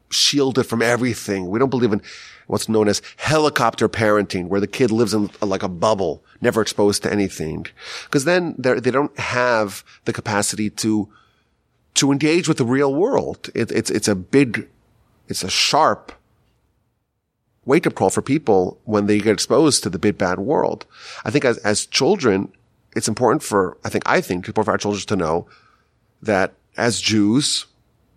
shielded 0.09 0.65
from 0.65 0.81
everything. 0.81 1.49
We 1.49 1.59
don't 1.59 1.69
believe 1.69 1.93
in 1.93 2.01
what's 2.47 2.69
known 2.69 2.87
as 2.87 3.01
helicopter 3.17 3.89
parenting, 3.89 4.47
where 4.47 4.59
the 4.59 4.67
kid 4.67 4.91
lives 4.91 5.13
in 5.13 5.29
like 5.41 5.63
a 5.63 5.69
bubble, 5.69 6.23
never 6.41 6.61
exposed 6.61 7.03
to 7.03 7.11
anything. 7.11 7.65
Because 8.05 8.25
then 8.25 8.55
they 8.57 8.91
don't 8.91 9.17
have 9.17 9.83
the 10.05 10.13
capacity 10.13 10.69
to, 10.69 11.09
to 11.95 12.11
engage 12.11 12.47
with 12.47 12.57
the 12.57 12.65
real 12.65 12.93
world. 12.93 13.49
It, 13.55 13.71
it's, 13.71 13.89
it's 13.89 14.07
a 14.07 14.15
big, 14.15 14.67
it's 15.27 15.43
a 15.43 15.49
sharp 15.49 16.11
wake 17.65 17.87
up 17.87 17.95
call 17.95 18.09
for 18.09 18.21
people 18.21 18.77
when 18.83 19.05
they 19.05 19.19
get 19.19 19.31
exposed 19.31 19.83
to 19.83 19.89
the 19.89 19.99
big 19.99 20.17
bad 20.17 20.39
world. 20.39 20.85
I 21.23 21.31
think 21.31 21.45
as, 21.45 21.57
as 21.59 21.85
children, 21.85 22.51
it's 22.95 23.07
important 23.07 23.41
for, 23.41 23.77
I 23.85 23.89
think, 23.89 24.03
I 24.05 24.21
think, 24.21 24.47
important 24.47 24.65
for 24.65 24.71
our 24.71 24.77
children 24.77 25.05
to 25.07 25.15
know 25.15 25.47
that 26.21 26.53
as 26.75 26.99
Jews, 26.99 27.67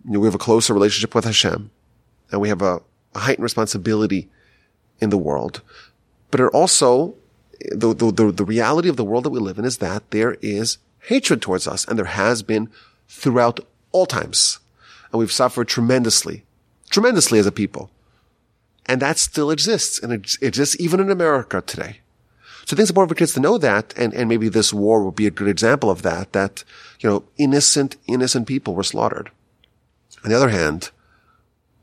you 0.05 0.11
know, 0.11 0.19
we 0.19 0.27
have 0.27 0.35
a 0.35 0.39
closer 0.39 0.73
relationship 0.73 1.15
with 1.15 1.25
Hashem 1.25 1.71
and 2.31 2.41
we 2.41 2.49
have 2.49 2.61
a, 2.61 2.81
a 3.15 3.19
heightened 3.19 3.43
responsibility 3.43 4.29
in 4.99 5.09
the 5.09 5.17
world. 5.17 5.61
But 6.31 6.39
it 6.39 6.53
also, 6.53 7.15
the, 7.71 7.93
the, 7.93 8.31
the, 8.31 8.45
reality 8.45 8.89
of 8.89 8.97
the 8.97 9.05
world 9.05 9.23
that 9.23 9.29
we 9.29 9.39
live 9.39 9.57
in 9.57 9.65
is 9.65 9.77
that 9.77 10.11
there 10.11 10.37
is 10.41 10.77
hatred 11.01 11.41
towards 11.41 11.67
us 11.67 11.85
and 11.85 11.97
there 11.97 12.05
has 12.05 12.43
been 12.43 12.69
throughout 13.07 13.59
all 13.91 14.05
times. 14.05 14.59
And 15.11 15.19
we've 15.19 15.31
suffered 15.31 15.67
tremendously, 15.67 16.43
tremendously 16.89 17.39
as 17.39 17.45
a 17.45 17.51
people. 17.51 17.89
And 18.85 19.01
that 19.01 19.17
still 19.17 19.51
exists 19.51 19.99
and 19.99 20.11
it 20.11 20.37
exists 20.41 20.75
even 20.79 20.99
in 20.99 21.09
America 21.09 21.61
today. 21.65 22.01
So 22.65 22.73
I 22.73 22.75
think 22.75 22.79
it's 22.81 22.89
important 22.89 23.11
for 23.11 23.19
kids 23.19 23.33
to 23.33 23.39
know 23.39 23.57
that, 23.59 23.93
and, 23.95 24.13
and 24.13 24.27
maybe 24.27 24.49
this 24.49 24.73
war 24.73 25.01
will 25.01 25.13
be 25.13 25.25
a 25.25 25.31
good 25.31 25.47
example 25.47 25.89
of 25.89 26.01
that, 26.01 26.33
that, 26.33 26.65
you 26.99 27.09
know, 27.09 27.23
innocent, 27.37 27.95
innocent 28.07 28.45
people 28.45 28.75
were 28.75 28.83
slaughtered. 28.83 29.31
On 30.25 30.29
the 30.29 30.35
other 30.35 30.49
hand, 30.49 30.91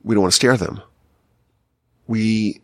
we 0.04 0.14
don't 0.14 0.22
want 0.22 0.32
to 0.32 0.36
scare 0.36 0.56
them. 0.56 0.80
We 2.06 2.60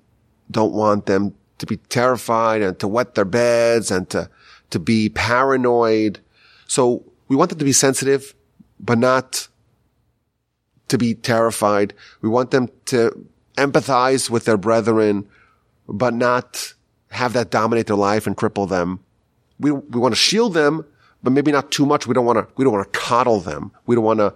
don't 0.50 0.73
want 0.73 1.06
them 1.06 1.35
to 1.59 1.66
be 1.66 1.76
terrified 1.76 2.62
and 2.62 2.78
to 2.78 2.88
wet 2.88 3.14
their 3.14 3.25
beds 3.25 3.90
and 3.90 4.09
to, 4.11 4.29
to 4.70 4.79
be 4.79 5.09
paranoid. 5.09 6.20
So 6.66 7.05
we 7.29 7.37
want 7.37 7.50
them 7.50 7.59
to 7.59 7.64
be 7.64 7.72
sensitive, 7.72 8.35
but 8.79 8.98
not 8.98 9.48
to 10.88 10.98
be 10.98 11.14
terrified. 11.14 11.94
We 12.20 12.29
want 12.29 12.50
them 12.50 12.68
to 12.87 13.26
empathize 13.57 14.29
with 14.29 14.44
their 14.44 14.57
brethren, 14.57 15.26
but 15.88 16.14
not 16.14 16.74
have 17.11 17.33
that 17.33 17.50
dominate 17.50 17.87
their 17.87 17.96
life 17.96 18.26
and 18.26 18.37
cripple 18.37 18.68
them. 18.68 19.00
We, 19.59 19.72
we 19.72 20.00
want 20.00 20.12
to 20.12 20.20
shield 20.20 20.55
them, 20.55 20.85
but 21.22 21.33
maybe 21.33 21.53
not 21.53 21.70
too 21.70 21.87
much. 21.87 22.07
We 22.07 22.14
don't 22.14 22.24
want 22.24 22.38
to, 22.38 22.55
we 22.57 22.64
don't 22.64 22.72
want 22.72 22.90
to 22.90 22.98
coddle 22.98 23.40
them. 23.40 23.72
We 23.87 23.94
don't 23.94 24.05
want 24.05 24.20
to 24.20 24.35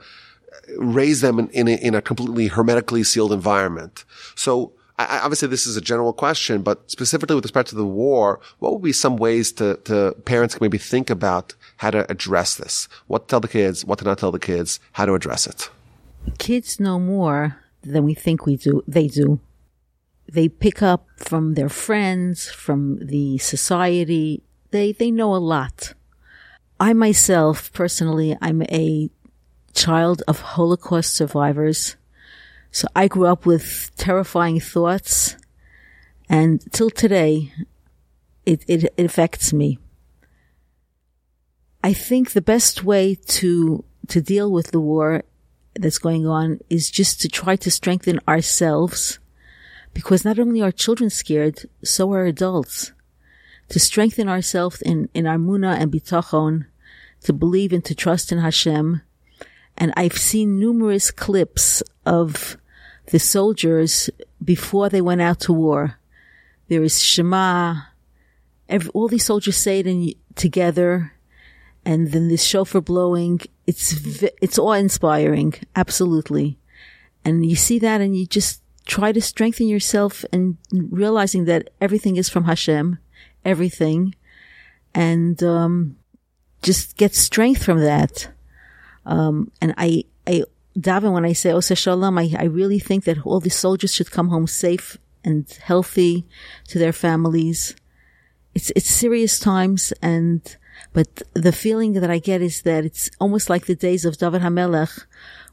raise 0.76 1.20
them 1.20 1.38
in, 1.38 1.48
in, 1.50 1.68
a, 1.68 1.72
in 1.72 1.94
a 1.94 2.02
completely 2.02 2.48
hermetically 2.48 3.04
sealed 3.04 3.32
environment. 3.32 4.04
So 4.34 4.72
I, 4.98 5.20
obviously 5.20 5.48
this 5.48 5.66
is 5.66 5.76
a 5.76 5.80
general 5.80 6.12
question, 6.12 6.62
but 6.62 6.90
specifically 6.90 7.34
with 7.34 7.44
respect 7.44 7.68
to 7.70 7.74
the 7.74 7.86
war, 7.86 8.40
what 8.58 8.72
would 8.72 8.82
be 8.82 8.92
some 8.92 9.16
ways 9.16 9.52
to, 9.52 9.76
to 9.84 10.14
parents 10.24 10.54
can 10.54 10.64
maybe 10.64 10.78
think 10.78 11.10
about 11.10 11.54
how 11.78 11.90
to 11.90 12.10
address 12.10 12.54
this? 12.54 12.88
What 13.06 13.26
to 13.26 13.32
tell 13.32 13.40
the 13.40 13.48
kids, 13.48 13.84
what 13.84 13.98
to 13.98 14.04
not 14.04 14.18
tell 14.18 14.32
the 14.32 14.38
kids, 14.38 14.80
how 14.92 15.06
to 15.06 15.14
address 15.14 15.46
it? 15.46 15.70
Kids 16.38 16.80
know 16.80 16.98
more 16.98 17.58
than 17.82 18.04
we 18.04 18.14
think 18.14 18.46
we 18.46 18.56
do. 18.56 18.82
They 18.86 19.08
do. 19.08 19.40
They 20.26 20.48
pick 20.48 20.82
up 20.82 21.06
from 21.16 21.54
their 21.54 21.68
friends, 21.68 22.50
from 22.50 22.98
the 23.04 23.38
society. 23.38 24.42
They, 24.70 24.92
they 24.92 25.10
know 25.10 25.34
a 25.34 25.36
lot. 25.36 25.94
I 26.80 26.92
myself, 26.92 27.72
personally, 27.72 28.36
I'm 28.40 28.62
a 28.62 29.10
child 29.74 30.22
of 30.26 30.40
Holocaust 30.40 31.14
survivors. 31.14 31.96
So 32.70 32.88
I 32.94 33.08
grew 33.08 33.26
up 33.26 33.46
with 33.46 33.90
terrifying 33.96 34.60
thoughts 34.60 35.36
and 36.28 36.60
till 36.72 36.90
today, 36.90 37.52
it, 38.46 38.64
it, 38.66 38.84
it 38.96 39.04
affects 39.04 39.52
me. 39.52 39.78
I 41.82 41.92
think 41.92 42.32
the 42.32 42.40
best 42.40 42.82
way 42.82 43.14
to, 43.14 43.84
to 44.08 44.20
deal 44.20 44.50
with 44.50 44.70
the 44.70 44.80
war 44.80 45.24
that's 45.74 45.98
going 45.98 46.26
on 46.26 46.60
is 46.70 46.90
just 46.90 47.20
to 47.20 47.28
try 47.28 47.56
to 47.56 47.70
strengthen 47.70 48.20
ourselves 48.26 49.18
because 49.92 50.24
not 50.24 50.38
only 50.38 50.60
are 50.60 50.72
children 50.72 51.10
scared, 51.10 51.68
so 51.82 52.12
are 52.12 52.24
adults. 52.24 52.92
To 53.68 53.78
strengthen 53.78 54.28
ourselves 54.28 54.82
in, 54.82 55.08
in 55.14 55.26
our 55.26 55.36
emunah 55.36 55.78
and 55.78 55.92
bitachon, 55.92 56.66
to 57.22 57.32
believe 57.32 57.72
and 57.72 57.84
to 57.84 57.94
trust 57.94 58.32
in 58.32 58.38
Hashem, 58.38 59.02
and 59.76 59.92
I've 59.96 60.16
seen 60.16 60.58
numerous 60.58 61.10
clips 61.10 61.82
of 62.06 62.56
the 63.06 63.18
soldiers 63.18 64.08
before 64.42 64.88
they 64.88 65.00
went 65.00 65.20
out 65.20 65.40
to 65.40 65.52
war. 65.52 65.98
There 66.68 66.82
is 66.82 67.02
Shema. 67.02 67.74
Every, 68.68 68.90
all 68.94 69.08
these 69.08 69.24
soldiers 69.24 69.56
say 69.56 69.80
it 69.80 69.86
in, 69.86 70.12
together. 70.34 71.12
And 71.84 72.12
then 72.12 72.28
this 72.28 72.42
shofar 72.42 72.80
blowing. 72.80 73.40
It's, 73.66 74.22
it's 74.40 74.58
awe 74.58 74.72
inspiring. 74.72 75.54
Absolutely. 75.76 76.58
And 77.24 77.44
you 77.44 77.56
see 77.56 77.78
that 77.80 78.00
and 78.00 78.16
you 78.16 78.26
just 78.26 78.62
try 78.86 79.12
to 79.12 79.20
strengthen 79.20 79.68
yourself 79.68 80.24
and 80.32 80.56
realizing 80.72 81.46
that 81.46 81.70
everything 81.80 82.16
is 82.16 82.28
from 82.28 82.44
Hashem. 82.44 82.98
Everything. 83.44 84.14
And, 84.94 85.42
um, 85.42 85.96
just 86.62 86.96
get 86.96 87.14
strength 87.14 87.62
from 87.62 87.80
that. 87.80 88.28
Um, 89.06 89.50
and 89.60 89.74
I, 89.76 90.04
I, 90.26 90.44
daven 90.78 91.12
when 91.12 91.24
I 91.24 91.32
say 91.32 91.50
Oseh 91.50 91.76
Shalom, 91.76 92.18
I, 92.18 92.30
I 92.38 92.44
really 92.44 92.78
think 92.78 93.04
that 93.04 93.24
all 93.26 93.40
the 93.40 93.50
soldiers 93.50 93.94
should 93.94 94.10
come 94.10 94.28
home 94.28 94.46
safe 94.46 94.98
and 95.24 95.48
healthy 95.62 96.24
to 96.68 96.78
their 96.78 96.92
families. 96.92 97.74
It's, 98.54 98.70
it's 98.76 98.90
serious 98.90 99.38
times 99.38 99.92
and, 100.02 100.56
but 100.92 101.22
the 101.34 101.52
feeling 101.52 101.92
that 101.94 102.10
I 102.10 102.18
get 102.18 102.42
is 102.42 102.62
that 102.62 102.84
it's 102.84 103.10
almost 103.20 103.48
like 103.48 103.66
the 103.66 103.74
days 103.74 104.04
of 104.04 104.18
David 104.18 104.42
HaMelech 104.42 105.04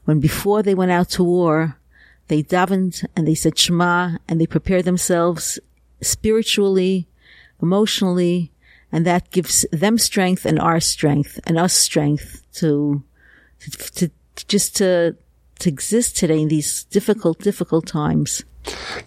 when 0.04 0.20
before 0.20 0.62
they 0.62 0.74
went 0.74 0.90
out 0.90 1.08
to 1.10 1.24
war, 1.24 1.78
they 2.28 2.42
davened 2.42 3.04
and 3.16 3.26
they 3.26 3.34
said 3.34 3.58
Shema 3.58 4.16
and 4.28 4.40
they 4.40 4.46
prepared 4.46 4.84
themselves 4.84 5.58
spiritually, 6.00 7.08
emotionally, 7.60 8.52
and 8.90 9.06
that 9.06 9.30
gives 9.30 9.64
them 9.72 9.98
strength 9.98 10.44
and 10.44 10.58
our 10.58 10.80
strength 10.80 11.40
and 11.44 11.58
us 11.58 11.72
strength 11.72 12.42
to 12.54 13.02
to, 13.70 14.08
to 14.36 14.46
just 14.48 14.76
to 14.76 15.16
to 15.60 15.68
exist 15.68 16.16
today 16.16 16.40
in 16.40 16.48
these 16.48 16.84
difficult, 16.84 17.38
difficult 17.38 17.86
times. 17.86 18.42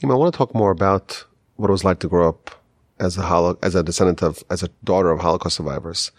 You 0.02 0.08
know, 0.08 0.16
I 0.16 0.18
want 0.18 0.34
to 0.34 0.38
talk 0.38 0.56
more 0.56 0.72
about 0.72 1.26
what 1.58 1.70
it 1.70 1.72
was 1.72 1.84
like 1.84 2.00
to 2.00 2.08
grow 2.08 2.30
up 2.30 2.64
as 3.00 3.18
a 3.18 3.24
holo- 3.24 3.58
as 3.62 3.76
a 3.76 3.84
descendant 3.84 4.24
of 4.24 4.44
as 4.50 4.64
a 4.64 4.70
daughter 4.84 5.12
of 5.12 5.20
Holocaust 5.20 5.58
survivors. 5.58 6.12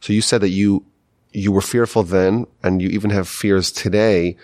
So 0.00 0.12
you 0.12 0.20
said 0.20 0.40
that 0.40 0.50
you 0.50 0.84
you 1.32 1.52
were 1.52 1.60
fearful 1.60 2.02
then, 2.02 2.46
and 2.62 2.80
you 2.80 2.88
even 2.88 3.10
have 3.10 3.28
fears 3.28 3.72
today 3.72 4.36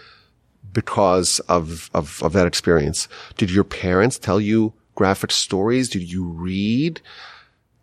because 0.72 1.40
of, 1.40 1.90
of, 1.94 2.22
of 2.22 2.32
that 2.32 2.46
experience. 2.46 3.08
Did 3.36 3.50
your 3.50 3.64
parents 3.64 4.18
tell 4.18 4.40
you 4.40 4.72
graphic 4.94 5.30
stories? 5.30 5.88
Did 5.88 6.10
you 6.10 6.24
read? 6.24 7.00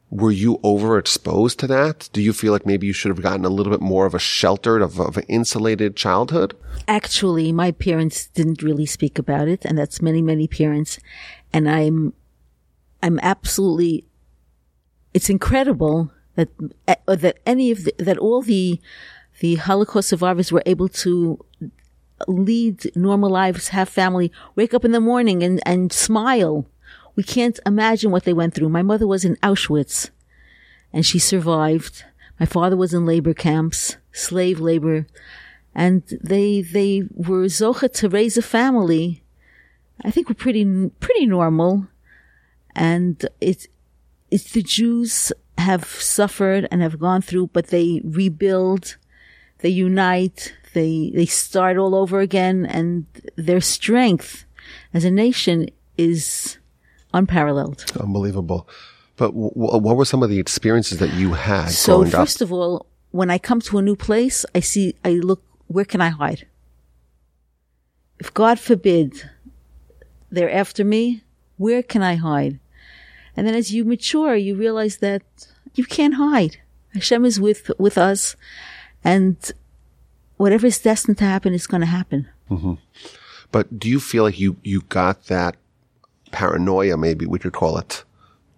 Were 0.10 0.32
you 0.32 0.58
overexposed 0.60 1.58
to 1.58 1.68
that? 1.68 2.10
Do 2.14 2.22
you 2.22 2.32
feel 2.32 2.54
like 2.54 2.66
maybe 2.66 2.88
you 2.88 2.94
should 2.94 3.10
have 3.10 3.22
gotten 3.22 3.44
a 3.44 3.50
little 3.50 3.72
bit 3.72 3.82
more 3.82 4.06
of 4.06 4.16
a 4.16 4.20
sheltered, 4.20 4.82
of, 4.82 5.00
of 5.00 5.18
an 5.18 5.26
insulated 5.28 5.98
childhood? 5.98 6.56
Actually, 6.88 7.52
my 7.52 7.72
parents 7.72 8.28
didn't 8.28 8.64
really 8.64 8.86
speak 8.86 9.20
about 9.20 9.50
it, 9.50 9.66
and 9.66 9.78
that's 9.78 10.02
many, 10.02 10.22
many 10.22 10.48
parents. 10.48 10.98
And 11.52 11.70
I'm, 11.70 12.14
I'm 13.04 13.20
absolutely, 13.22 14.06
it's 15.14 15.30
incredible 15.30 16.12
that, 16.36 16.50
uh, 16.88 17.16
that 17.16 17.40
any 17.46 17.72
of 17.72 17.84
the, 17.84 17.94
that 17.98 18.18
all 18.18 18.42
the, 18.42 18.80
the 19.42 19.56
Holocaust 19.56 20.08
survivors 20.08 20.54
were 20.54 20.64
able 20.66 20.88
to 20.88 21.44
lead 22.28 22.96
normal 22.96 23.30
lives, 23.30 23.70
have 23.70 23.90
family, 23.90 24.32
wake 24.56 24.74
up 24.74 24.86
in 24.86 24.92
the 24.92 25.02
morning 25.02 25.44
and, 25.44 25.62
and 25.66 25.92
smile. 25.92 26.66
We 27.18 27.24
can't 27.24 27.60
imagine 27.66 28.12
what 28.12 28.26
they 28.26 28.32
went 28.32 28.54
through. 28.54 28.70
My 28.70 28.84
mother 28.84 29.08
was 29.08 29.26
in 29.26 29.38
Auschwitz 29.38 30.12
and 30.94 31.04
she 31.04 31.18
survived. 31.18 32.06
My 32.40 32.46
father 32.46 32.78
was 32.78 32.94
in 32.94 33.08
labor 33.08 33.34
camps, 33.34 33.98
slave 34.12 34.60
labor, 34.60 35.08
and 35.74 36.04
they, 36.22 36.62
they 36.62 37.04
were 37.12 37.46
zocha 37.46 37.92
to 37.94 38.08
raise 38.08 38.38
a 38.38 38.44
family. 38.44 39.24
I 40.06 40.12
think 40.12 40.30
we're 40.30 40.36
pretty, 40.36 40.64
pretty 41.00 41.26
normal. 41.26 41.88
And 42.76 43.28
it's, 43.42 43.68
it's 44.30 44.52
the 44.52 44.62
Jews 44.62 45.34
have 45.58 45.86
suffered 45.86 46.68
and 46.70 46.84
have 46.84 47.00
gone 47.00 47.24
through, 47.24 47.48
but 47.48 47.68
they 47.68 48.00
rebuild, 48.04 48.98
they 49.60 49.70
unite, 49.70 50.54
they, 50.76 51.12
they 51.16 51.26
start 51.26 51.78
all 51.78 51.96
over 51.96 52.20
again 52.20 52.68
and 52.68 53.08
their 53.36 53.62
strength 53.62 54.46
as 54.94 55.04
a 55.04 55.10
nation 55.10 55.68
is 55.98 56.60
unparalleled. 57.14 57.86
Unbelievable. 58.00 58.68
But 59.16 59.28
w- 59.28 59.52
what 59.56 59.98
were 59.98 60.06
some 60.06 60.24
of 60.24 60.30
the 60.30 60.40
experiences 60.40 61.00
that 61.00 61.14
you 61.14 61.34
had 61.34 61.70
So 61.72 62.06
first 62.06 62.42
up? 62.42 62.46
of 62.48 62.54
all, 62.54 62.86
when 63.12 63.30
I 63.30 63.38
come 63.38 63.62
to 63.62 63.78
a 63.78 63.82
new 63.82 63.96
place, 63.96 64.46
I 64.54 64.60
see, 64.60 64.96
I 65.04 65.12
look, 65.14 65.42
where 65.68 65.86
can 65.86 66.02
I 66.02 66.10
hide? 66.10 66.46
If 68.20 68.34
God 68.34 68.60
forbid 68.60 69.30
they're 70.30 70.52
after 70.52 70.84
me, 70.84 71.24
where 71.58 71.82
can 71.84 72.02
I 72.02 72.16
hide? 72.16 72.60
And 73.36 73.48
then 73.48 73.56
as 73.56 73.74
you 73.74 73.86
mature, 73.86 74.36
you 74.36 74.56
realize 74.56 74.98
that 74.98 75.24
you 75.76 75.86
can't 75.86 76.16
hide. 76.16 76.58
Hashem 76.94 77.26
is 77.26 77.40
with, 77.40 77.72
with 77.78 77.98
us 77.98 78.36
and 79.04 79.38
whatever 80.38 80.68
is 80.68 80.80
destined 80.80 81.18
to 81.20 81.24
happen 81.26 81.54
is 81.54 81.68
going 81.68 81.82
to 81.82 81.88
happen. 81.88 82.28
Mm-hmm. 82.50 82.74
But 83.52 83.80
do 83.80 83.90
you 83.90 84.00
feel 84.00 84.24
like 84.24 84.40
you, 84.40 84.58
you 84.64 84.82
got 84.82 85.26
that 85.26 85.56
paranoia, 86.32 86.98
maybe 86.98 87.26
we 87.26 87.40
could 87.40 87.54
call 87.54 87.78
it? 87.78 88.04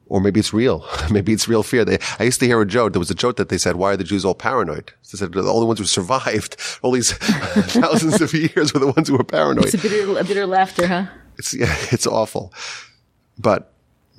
Or 0.08 0.20
maybe 0.20 0.40
it's 0.40 0.54
real. 0.54 0.84
Maybe 1.12 1.34
it's 1.34 1.48
real 1.48 1.62
fear. 1.62 1.86
They, 1.86 2.00
I 2.18 2.24
used 2.24 2.40
to 2.40 2.48
hear 2.48 2.60
a 2.60 2.66
joke. 2.66 2.94
There 2.94 3.00
was 3.00 3.12
a 3.12 3.16
joke 3.16 3.36
that 3.36 3.50
they 3.50 3.60
said, 3.60 3.76
why 3.76 3.92
are 3.92 3.98
the 3.98 4.04
Jews 4.04 4.26
all 4.26 4.34
paranoid? 4.34 4.92
They 5.12 5.20
said 5.20 5.36
all 5.36 5.44
the 5.44 5.54
only 5.54 5.68
ones 5.68 5.78
who 5.78 5.86
survived 5.86 6.58
all 6.82 6.92
these 6.92 7.12
thousands 7.14 8.20
of 8.20 8.34
years 8.34 8.74
were 8.74 8.80
the 8.80 8.92
ones 8.92 9.08
who 9.08 9.18
were 9.18 9.24
paranoid. 9.24 9.66
It's 9.66 9.76
a 9.76 9.78
bitter, 9.78 10.18
a 10.20 10.24
bitter 10.24 10.48
laughter, 10.48 10.88
huh? 10.88 11.06
It's, 11.38 11.54
yeah, 11.54 11.76
it's 11.92 12.08
awful. 12.08 12.52
But 13.38 13.72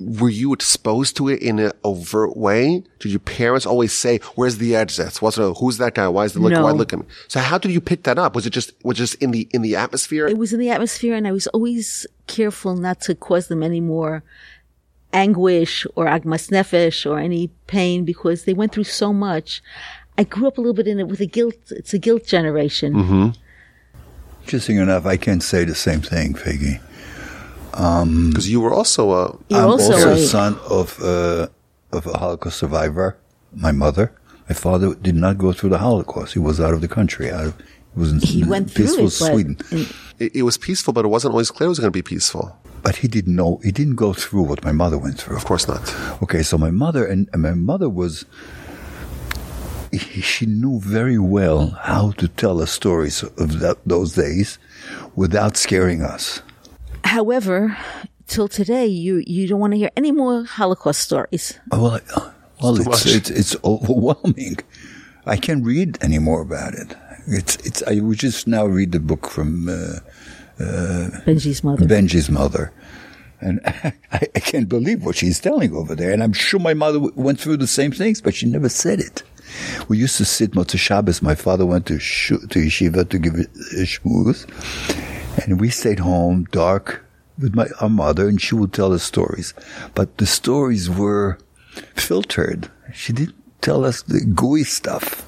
were 0.03 0.29
you 0.29 0.53
exposed 0.53 1.15
to 1.17 1.29
it 1.29 1.41
in 1.41 1.59
an 1.59 1.71
overt 1.83 2.35
way? 2.35 2.83
Did 2.99 3.11
your 3.11 3.19
parents 3.19 3.65
always 3.65 3.93
say, 3.93 4.17
where's 4.35 4.57
the 4.57 4.75
exit? 4.75 5.21
What's 5.21 5.37
the, 5.37 5.53
who's 5.53 5.77
that 5.77 5.93
guy? 5.95 6.07
Why 6.07 6.25
is 6.25 6.33
the 6.33 6.39
look, 6.39 6.51
No. 6.53 6.63
why 6.63 6.71
look 6.71 6.93
at 6.93 6.99
me? 6.99 7.05
So 7.27 7.39
how 7.39 7.57
did 7.57 7.71
you 7.71 7.81
pick 7.81 8.03
that 8.03 8.17
up? 8.17 8.35
Was 8.35 8.45
it 8.45 8.51
just, 8.51 8.73
was 8.83 8.97
it 8.97 9.01
just 9.01 9.15
in 9.15 9.31
the, 9.31 9.47
in 9.51 9.61
the 9.61 9.75
atmosphere? 9.75 10.27
it 10.27 10.37
was 10.37 10.53
in 10.53 10.59
the 10.59 10.69
atmosphere 10.69 11.15
and 11.15 11.27
I 11.27 11.31
was 11.31 11.47
always 11.47 12.05
careful 12.27 12.75
not 12.75 13.01
to 13.01 13.15
cause 13.15 13.47
them 13.47 13.63
any 13.63 13.81
more 13.81 14.23
anguish 15.13 15.85
or 15.95 16.05
agmas 16.05 16.49
nefesh 16.49 17.09
or 17.09 17.19
any 17.19 17.49
pain 17.67 18.05
because 18.05 18.45
they 18.45 18.53
went 18.53 18.71
through 18.71 18.85
so 18.85 19.11
much. 19.13 19.61
I 20.17 20.23
grew 20.23 20.47
up 20.47 20.57
a 20.57 20.61
little 20.61 20.73
bit 20.73 20.87
in 20.87 20.99
it 20.99 21.07
with 21.07 21.19
a 21.21 21.25
guilt, 21.25 21.55
it's 21.71 21.93
a 21.93 21.99
guilt 21.99 22.25
generation. 22.25 22.93
Mm-hmm. 22.93 23.29
Interesting 24.43 24.77
enough, 24.77 25.05
I 25.05 25.17
can't 25.17 25.43
say 25.43 25.63
the 25.65 25.75
same 25.75 26.01
thing, 26.01 26.33
Figgy. 26.33 26.81
Because 27.71 28.49
you 28.49 28.61
were 28.61 28.73
also 28.73 29.11
a, 29.11 29.37
You're 29.49 29.59
I'm 29.61 29.69
also, 29.69 29.93
also, 29.93 30.09
a, 30.09 30.13
a 30.13 30.17
son 30.17 30.59
of 30.69 31.01
uh, 31.01 31.47
of 31.91 32.05
a 32.07 32.17
Holocaust 32.17 32.57
survivor. 32.59 33.17
My 33.53 33.71
mother, 33.71 34.13
my 34.47 34.55
father 34.55 34.95
did 34.95 35.15
not 35.15 35.37
go 35.37 35.51
through 35.53 35.69
the 35.71 35.77
Holocaust. 35.79 36.33
He 36.33 36.39
was 36.39 36.59
out 36.59 36.73
of 36.73 36.81
the 36.81 36.87
country. 36.87 37.31
Out 37.31 37.45
of, 37.47 37.53
he 37.59 37.99
was 37.99 38.11
in 38.11 38.19
he 38.19 38.43
went 38.43 38.71
through 38.71 38.85
peaceful 38.85 39.07
it, 39.07 39.17
but 39.19 39.31
Sweden, 39.31 39.57
it, 40.19 40.35
it 40.35 40.43
was 40.43 40.57
peaceful, 40.57 40.93
but 40.93 41.03
it 41.05 41.09
wasn't 41.09 41.31
always 41.33 41.51
clear 41.51 41.65
it 41.65 41.69
was 41.69 41.79
going 41.79 41.91
to 41.91 41.97
be 41.97 42.01
peaceful. 42.01 42.55
but 42.83 42.95
he 42.97 43.07
didn't 43.07 43.35
know. 43.35 43.59
He 43.63 43.71
didn't 43.71 43.95
go 43.95 44.13
through 44.13 44.43
what 44.43 44.63
my 44.63 44.71
mother 44.71 44.97
went 44.97 45.17
through. 45.19 45.35
Of 45.37 45.45
course 45.45 45.67
not. 45.67 45.81
Okay, 46.23 46.43
so 46.43 46.57
my 46.57 46.71
mother 46.71 47.05
and, 47.05 47.29
and 47.33 47.41
my 47.41 47.53
mother 47.53 47.89
was. 47.89 48.25
She 49.93 50.45
knew 50.45 50.79
very 50.79 51.19
well 51.19 51.71
how 51.81 52.11
to 52.11 52.29
tell 52.29 52.61
us 52.61 52.71
stories 52.71 53.23
of 53.23 53.59
that, 53.59 53.77
those 53.85 54.15
days 54.15 54.57
without 55.15 55.57
scaring 55.57 56.01
us. 56.01 56.41
However, 57.03 57.77
till 58.27 58.47
today, 58.47 58.85
you, 58.87 59.23
you 59.27 59.47
don't 59.47 59.59
want 59.59 59.73
to 59.73 59.77
hear 59.77 59.91
any 59.97 60.11
more 60.11 60.43
Holocaust 60.45 61.01
stories. 61.01 61.59
Well, 61.71 61.87
I- 62.17 62.31
well, 62.61 62.75
too 62.75 62.83
it's, 62.91 63.05
it's 63.07 63.29
it's 63.31 63.55
overwhelming. 63.63 64.57
I 65.25 65.35
can't 65.35 65.65
read 65.65 65.97
anymore 66.03 66.41
about 66.41 66.75
it. 66.75 66.95
It's 67.25 67.55
it's. 67.65 67.81
I 67.87 67.99
would 68.01 68.19
just 68.19 68.45
now 68.45 68.65
read 68.67 68.91
the 68.91 68.99
book 68.99 69.27
from 69.27 69.67
uh, 69.67 69.95
Benji's 70.59 71.63
mother. 71.63 71.85
Benji's 71.87 72.29
mother, 72.29 72.71
and 73.39 73.59
I, 73.65 73.93
I 74.11 74.39
can't 74.39 74.69
believe 74.69 75.03
what 75.03 75.15
she's 75.15 75.39
telling 75.39 75.73
over 75.75 75.95
there. 75.95 76.11
And 76.11 76.21
I'm 76.21 76.33
sure 76.33 76.59
my 76.59 76.75
mother 76.75 76.99
w- 76.99 77.13
went 77.15 77.39
through 77.39 77.57
the 77.57 77.65
same 77.67 77.91
things, 77.91 78.21
but 78.21 78.35
she 78.35 78.45
never 78.45 78.69
said 78.69 78.99
it. 78.99 79.23
We 79.87 79.97
used 79.97 80.17
to 80.17 80.25
sit 80.25 80.51
Motzei 80.51 80.77
Shabbos. 80.77 81.21
My 81.23 81.33
father 81.35 81.65
went 81.65 81.87
to 81.87 81.97
sh- 81.99 82.29
to 82.29 82.59
yeshiva 82.59 83.09
to 83.09 83.17
give 83.17 83.35
a 83.35 83.41
a 83.81 83.85
shmooze, 83.85 84.45
and 85.37 85.59
we 85.59 85.69
stayed 85.69 85.99
home 85.99 86.45
dark 86.51 87.05
with 87.39 87.55
my 87.55 87.67
our 87.79 87.89
mother, 87.89 88.27
and 88.27 88.41
she 88.41 88.55
would 88.55 88.73
tell 88.73 88.93
us 88.93 89.03
stories. 89.03 89.53
But 89.95 90.17
the 90.17 90.25
stories 90.25 90.89
were 90.89 91.37
filtered. 91.95 92.69
She 92.93 93.13
didn't 93.13 93.35
tell 93.61 93.85
us 93.85 94.01
the 94.01 94.21
gooey 94.21 94.63
stuff, 94.63 95.25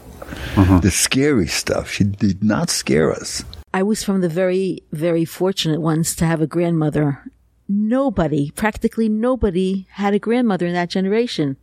uh-huh. 0.58 0.80
the 0.80 0.92
scary 0.92 1.48
stuff. 1.48 1.90
She 1.90 2.04
did 2.04 2.44
not 2.44 2.70
scare 2.70 3.12
us. 3.12 3.44
I 3.74 3.84
was 3.84 4.04
from 4.04 4.22
the 4.22 4.30
very, 4.30 4.84
very 4.92 5.26
fortunate 5.26 5.82
ones 5.82 6.16
to 6.18 6.26
have 6.26 6.42
a 6.42 6.48
grandmother. 6.48 7.24
Nobody, 7.68 8.52
practically 8.52 9.10
nobody, 9.10 9.88
had 9.92 10.14
a 10.14 10.20
grandmother 10.20 10.68
in 10.68 10.74
that 10.74 10.90
generation. 10.90 11.58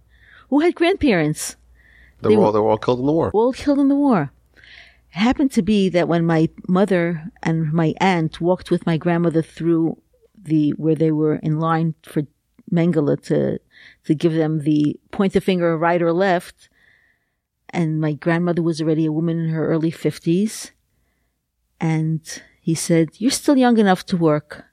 Who 0.48 0.60
had 0.60 0.74
grandparents? 0.74 1.56
They, 2.22 2.36
were 2.36 2.44
all, 2.44 2.52
they 2.52 2.58
were 2.58 2.70
all 2.70 2.78
killed 2.78 3.00
in 3.00 3.06
the 3.06 3.12
war. 3.12 3.30
All 3.32 3.52
killed 3.52 3.78
in 3.78 3.88
the 3.88 3.94
war. 3.94 4.32
Happened 5.10 5.52
to 5.52 5.62
be 5.62 5.88
that 5.88 6.08
when 6.08 6.24
my 6.24 6.48
mother 6.68 7.30
and 7.42 7.72
my 7.72 7.94
aunt 8.00 8.40
walked 8.40 8.70
with 8.70 8.86
my 8.86 8.96
grandmother 8.96 9.42
through 9.42 10.00
the 10.40 10.70
where 10.70 10.94
they 10.94 11.10
were 11.10 11.36
in 11.36 11.58
line 11.58 11.94
for 12.02 12.22
Mengele 12.72 13.20
to 13.24 13.58
to 14.04 14.14
give 14.14 14.32
them 14.34 14.60
the 14.60 14.98
point 15.10 15.32
the 15.32 15.40
finger 15.40 15.76
right 15.76 16.00
or 16.00 16.12
left, 16.12 16.68
and 17.70 18.00
my 18.00 18.12
grandmother 18.12 18.62
was 18.62 18.80
already 18.80 19.04
a 19.06 19.12
woman 19.12 19.38
in 19.38 19.50
her 19.50 19.68
early 19.68 19.90
fifties, 19.90 20.70
and 21.80 22.42
he 22.60 22.74
said, 22.74 23.08
"You're 23.18 23.30
still 23.32 23.56
young 23.56 23.78
enough 23.78 24.06
to 24.06 24.16
work," 24.16 24.64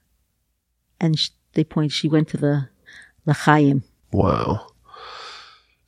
and 1.00 1.18
sh- 1.18 1.30
they 1.54 1.64
point. 1.64 1.90
She 1.92 2.08
went 2.08 2.28
to 2.28 2.36
the 2.36 2.68
L'chaim. 3.26 3.82
Wow. 4.12 4.68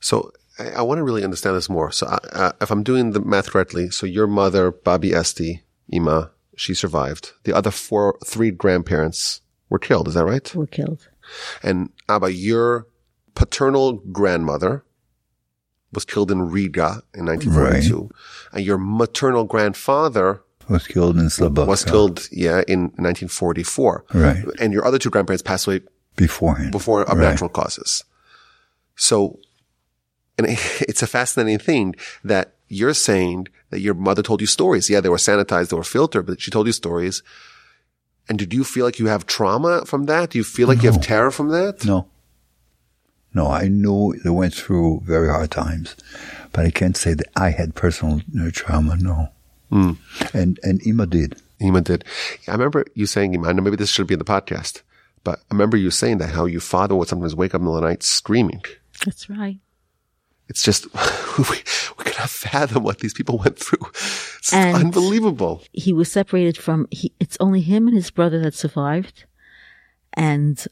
So 0.01 0.33
I, 0.59 0.69
I 0.69 0.81
want 0.81 0.99
to 0.99 1.03
really 1.03 1.23
understand 1.23 1.55
this 1.55 1.69
more. 1.69 1.91
So 1.91 2.07
I, 2.07 2.17
uh, 2.33 2.51
if 2.61 2.71
I'm 2.71 2.83
doing 2.83 3.11
the 3.11 3.21
math 3.21 3.49
correctly, 3.51 3.89
so 3.89 4.05
your 4.05 4.27
mother, 4.27 4.71
Bobby 4.71 5.13
Esti, 5.13 5.63
Ima, 5.89 6.31
she 6.55 6.73
survived. 6.73 7.31
The 7.43 7.53
other 7.53 7.71
four, 7.71 8.17
three 8.25 8.51
grandparents 8.51 9.41
were 9.69 9.79
killed. 9.79 10.07
Is 10.07 10.13
that 10.15 10.25
right? 10.25 10.53
Were 10.55 10.67
killed. 10.67 11.07
And 11.63 11.89
Abba, 12.09 12.33
your 12.33 12.87
paternal 13.35 13.93
grandmother 14.11 14.83
was 15.93 16.05
killed 16.05 16.31
in 16.31 16.41
Riga 16.49 17.01
in 17.13 17.25
1942. 17.25 18.01
right. 18.01 18.11
And 18.53 18.65
your 18.65 18.77
maternal 18.77 19.43
grandfather 19.45 20.41
Was 20.69 20.87
killed 20.87 21.17
in 21.17 21.25
Slobodka. 21.27 21.67
was 21.67 21.83
killed, 21.85 22.27
yeah, 22.31 22.63
in 22.67 22.81
1944. 22.99 24.05
Right. 24.13 24.43
And 24.59 24.71
your 24.73 24.85
other 24.85 24.97
two 24.99 25.09
grandparents 25.09 25.41
passed 25.41 25.67
away 25.67 25.81
beforehand. 26.15 26.71
before 26.71 27.03
of 27.03 27.17
Right. 27.17 27.29
natural 27.29 27.49
causes. 27.49 28.03
So, 28.95 29.39
and 30.37 30.47
it's 30.81 31.01
a 31.01 31.07
fascinating 31.07 31.59
thing 31.59 31.95
that 32.23 32.55
you're 32.67 32.93
saying 32.93 33.47
that 33.69 33.81
your 33.81 33.93
mother 33.93 34.21
told 34.21 34.41
you 34.41 34.47
stories. 34.47 34.89
Yeah, 34.89 35.01
they 35.01 35.09
were 35.09 35.17
sanitized, 35.17 35.69
they 35.69 35.77
were 35.77 35.83
filtered, 35.83 36.25
but 36.25 36.41
she 36.41 36.51
told 36.51 36.67
you 36.67 36.73
stories. 36.73 37.21
And 38.29 38.37
did 38.39 38.53
you 38.53 38.63
feel 38.63 38.85
like 38.85 38.99
you 38.99 39.07
have 39.07 39.25
trauma 39.25 39.85
from 39.85 40.05
that? 40.05 40.29
Do 40.29 40.37
you 40.37 40.43
feel 40.43 40.67
like 40.67 40.83
you 40.83 40.91
have 40.91 41.01
terror 41.01 41.31
from 41.31 41.49
that? 41.49 41.83
No. 41.83 42.07
No, 43.33 43.47
I 43.47 43.67
knew 43.67 44.13
they 44.23 44.29
went 44.29 44.53
through 44.53 45.01
very 45.05 45.29
hard 45.29 45.51
times, 45.51 45.95
but 46.51 46.65
I 46.65 46.71
can't 46.71 46.97
say 46.97 47.13
that 47.13 47.27
I 47.35 47.51
had 47.51 47.75
personal 47.75 48.21
trauma. 48.51 48.97
No. 48.97 49.29
Hmm. 49.69 49.91
And 50.33 50.59
and 50.63 50.85
Ima 50.85 51.07
did. 51.07 51.41
Ema 51.61 51.81
did. 51.81 52.03
I 52.47 52.51
remember 52.51 52.85
you 52.93 53.05
saying, 53.05 53.33
Ema, 53.33 53.47
I 53.47 53.53
know 53.53 53.61
maybe 53.61 53.77
this 53.77 53.89
should 53.89 54.07
be 54.07 54.15
in 54.15 54.19
the 54.19 54.25
podcast, 54.25 54.81
but 55.23 55.39
I 55.39 55.53
remember 55.53 55.77
you 55.77 55.91
saying 55.91 56.17
that 56.17 56.31
how 56.31 56.45
your 56.45 56.61
father 56.61 56.95
would 56.95 57.07
sometimes 57.07 57.35
wake 57.35 57.53
up 57.53 57.61
in 57.61 57.65
the 57.65 57.71
middle 57.71 57.77
of 57.77 57.83
the 57.83 57.89
night 57.89 58.03
screaming. 58.03 58.61
That's 59.05 59.29
right. 59.29 59.59
It's 60.51 60.63
just, 60.69 60.81
we, 61.49 61.57
we 61.97 62.03
cannot 62.11 62.29
fathom 62.29 62.83
what 62.83 62.99
these 62.99 63.13
people 63.19 63.37
went 63.43 63.57
through. 63.57 63.85
It's 64.39 64.51
And- 64.53 64.75
unbelievable. 64.77 65.63
he 65.71 65.91
was 65.93 66.11
separated 66.11 66.57
from 66.65 66.79
he, 66.91 67.11
it's 67.23 67.37
only 67.39 67.61
him 67.61 67.87
and 67.87 67.95
his 67.95 68.11
brother 68.11 68.39
that 68.43 68.53
survived 68.53 69.17
and 70.13 70.67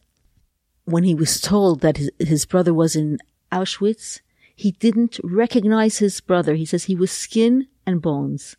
when 0.85 1.03
he 1.03 1.15
was 1.15 1.39
told 1.39 1.79
that 1.81 1.97
his, 1.97 2.09
his 2.19 2.45
brother 2.45 2.73
was 2.73 2.95
in 2.95 3.19
auschwitz 3.51 4.19
he 4.55 4.71
didn't 4.85 5.19
recognize 5.23 5.99
his 5.99 6.19
brother 6.19 6.55
he 6.55 6.65
says 6.65 6.83
he 6.85 6.95
was 7.03 7.11
skin 7.11 7.53
and 7.85 8.01
bones 8.01 8.57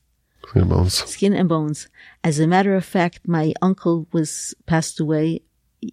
Your 0.54 0.64
bones. 0.64 0.94
skin 0.94 1.34
and 1.34 1.48
bones 1.48 1.88
as 2.24 2.38
a 2.40 2.46
matter 2.46 2.74
of 2.74 2.84
fact 2.84 3.28
my 3.28 3.52
uncle 3.60 4.06
was 4.16 4.54
passed 4.66 4.98
away 5.00 5.42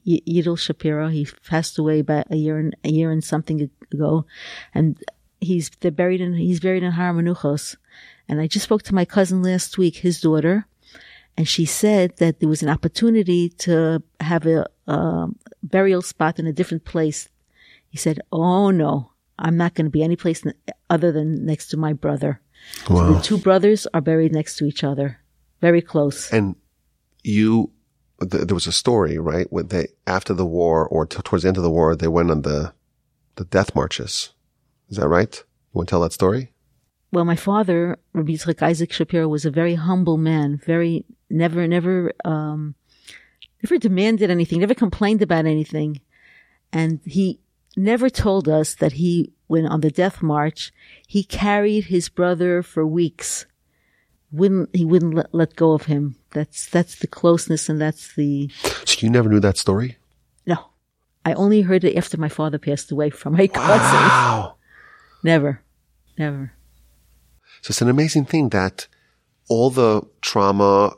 Y- 0.05 0.19
Yidel 0.27 0.59
Shapiro. 0.59 1.07
He 1.07 1.25
passed 1.47 1.79
away 1.79 1.99
about 1.99 2.27
a 2.29 2.35
year 2.35 2.57
and 2.59 2.75
a 2.83 2.89
year 2.89 3.09
and 3.09 3.23
something 3.23 3.69
ago, 3.93 4.25
and 4.75 5.01
he's 5.39 5.69
they're 5.79 5.91
buried 5.91 6.21
in 6.21 6.33
he's 6.33 6.59
buried 6.59 6.83
in 6.83 6.91
Har 6.91 7.13
Menuchos. 7.13 7.75
And 8.29 8.41
I 8.41 8.47
just 8.47 8.65
spoke 8.65 8.83
to 8.83 8.95
my 8.95 9.05
cousin 9.05 9.41
last 9.41 9.77
week, 9.77 9.97
his 9.97 10.19
daughter, 10.19 10.67
and 11.37 11.47
she 11.47 11.65
said 11.65 12.17
that 12.17 12.39
there 12.39 12.49
was 12.49 12.61
an 12.61 12.69
opportunity 12.69 13.49
to 13.49 14.03
have 14.19 14.45
a 14.45 14.65
um, 14.87 15.37
burial 15.63 16.01
spot 16.01 16.39
in 16.39 16.45
a 16.47 16.53
different 16.53 16.83
place. 16.83 17.29
He 17.89 17.97
said, 17.97 18.19
"Oh 18.31 18.69
no, 18.71 19.11
I'm 19.39 19.55
not 19.55 19.75
going 19.75 19.85
to 19.85 19.91
be 19.91 20.03
any 20.03 20.15
place 20.15 20.43
other 20.89 21.11
than 21.11 21.45
next 21.45 21.69
to 21.69 21.77
my 21.77 21.93
brother." 21.93 22.41
The 22.87 23.21
two 23.23 23.37
brothers 23.37 23.87
are 23.93 24.01
buried 24.01 24.33
next 24.33 24.57
to 24.57 24.65
each 24.65 24.83
other, 24.83 25.19
very 25.61 25.81
close. 25.81 26.31
And 26.31 26.55
you, 27.23 27.71
th- 28.19 28.43
there 28.43 28.55
was 28.55 28.67
a 28.67 28.71
story, 28.71 29.17
right? 29.17 29.47
When 29.51 29.67
they, 29.67 29.87
after 30.05 30.33
the 30.33 30.45
war 30.45 30.87
or 30.87 31.05
t- 31.05 31.21
towards 31.23 31.43
the 31.43 31.49
end 31.49 31.57
of 31.57 31.63
the 31.63 31.71
war, 31.71 31.95
they 31.95 32.07
went 32.07 32.31
on 32.31 32.41
the, 32.43 32.73
the 33.35 33.45
death 33.45 33.75
marches. 33.75 34.33
Is 34.89 34.97
that 34.97 35.07
right? 35.07 35.35
You 35.35 35.43
want 35.73 35.89
to 35.89 35.91
tell 35.91 36.01
that 36.01 36.13
story? 36.13 36.53
Well, 37.11 37.25
my 37.25 37.35
father, 37.35 37.97
Rabbi 38.13 38.33
Yitzchak 38.33 38.61
Isaac 38.61 38.91
Shapiro, 38.91 39.27
was 39.27 39.45
a 39.45 39.51
very 39.51 39.75
humble 39.75 40.17
man. 40.17 40.57
Very 40.65 41.05
never, 41.29 41.67
never, 41.67 42.11
um, 42.25 42.75
never 43.63 43.77
demanded 43.77 44.29
anything. 44.29 44.59
Never 44.59 44.73
complained 44.73 45.21
about 45.21 45.45
anything, 45.45 46.01
and 46.73 46.99
he 47.05 47.39
never 47.77 48.09
told 48.09 48.49
us 48.49 48.75
that 48.75 48.93
he, 48.93 49.31
when 49.47 49.65
on 49.65 49.81
the 49.81 49.91
death 49.91 50.21
march, 50.21 50.73
he 51.07 51.23
carried 51.23 51.85
his 51.85 52.09
brother 52.09 52.61
for 52.61 52.85
weeks. 52.85 53.45
Wouldn't 54.31 54.75
he? 54.75 54.83
Wouldn't 54.83 55.13
let, 55.13 55.33
let 55.33 55.55
go 55.55 55.71
of 55.71 55.83
him. 55.85 56.17
That's 56.31 56.65
that's 56.65 56.99
the 56.99 57.07
closeness, 57.07 57.69
and 57.69 57.79
that's 57.79 58.13
the 58.15 58.49
So 58.83 58.97
you 59.05 59.09
never 59.09 59.29
knew 59.29 59.39
that 59.39 59.57
story? 59.57 59.97
no. 60.45 60.71
I 61.23 61.33
only 61.33 61.61
heard 61.61 61.83
it 61.83 61.97
after 61.97 62.17
my 62.17 62.29
father 62.29 62.57
passed 62.57 62.89
away 62.91 63.09
from 63.09 63.33
my 63.33 63.47
cousin. 63.53 63.99
Wow. 63.99 64.56
Never, 65.23 65.61
never. 66.17 66.53
So 67.61 67.71
it's 67.71 67.81
an 67.81 67.89
amazing 67.89 68.25
thing 68.25 68.49
that 68.49 68.87
all 69.49 69.69
the 69.69 70.01
trauma 70.21 70.93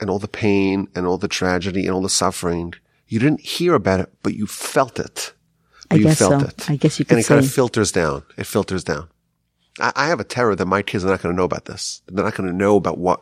and 0.00 0.10
all 0.10 0.18
the 0.18 0.28
pain 0.28 0.88
and 0.94 1.06
all 1.06 1.18
the 1.18 1.28
tragedy 1.28 1.86
and 1.86 1.94
all 1.94 2.02
the 2.02 2.08
suffering, 2.08 2.74
you 3.08 3.18
didn't 3.18 3.40
hear 3.40 3.74
about 3.74 4.00
it, 4.00 4.12
but 4.22 4.34
you 4.34 4.46
felt 4.46 4.98
it. 4.98 5.32
But 5.88 5.96
I 5.96 5.98
you 5.98 6.04
guess 6.04 6.18
felt 6.18 6.40
so. 6.42 6.48
it. 6.48 6.70
I 6.70 6.76
guess 6.76 6.98
you 6.98 7.04
And 7.04 7.08
could 7.10 7.18
it 7.18 7.26
kind 7.26 7.44
of 7.44 7.50
filters 7.50 7.92
down. 7.92 8.22
It 8.36 8.44
filters 8.46 8.84
down. 8.84 9.08
I, 9.80 9.92
I 9.94 10.06
have 10.08 10.20
a 10.20 10.24
terror 10.24 10.54
that 10.56 10.66
my 10.66 10.82
kids 10.82 11.04
are 11.04 11.08
not 11.08 11.22
going 11.22 11.34
to 11.34 11.36
know 11.36 11.44
about 11.44 11.66
this. 11.66 12.02
They're 12.08 12.24
not 12.24 12.34
going 12.34 12.48
to 12.48 12.56
know 12.56 12.76
about 12.76 12.98
what, 12.98 13.20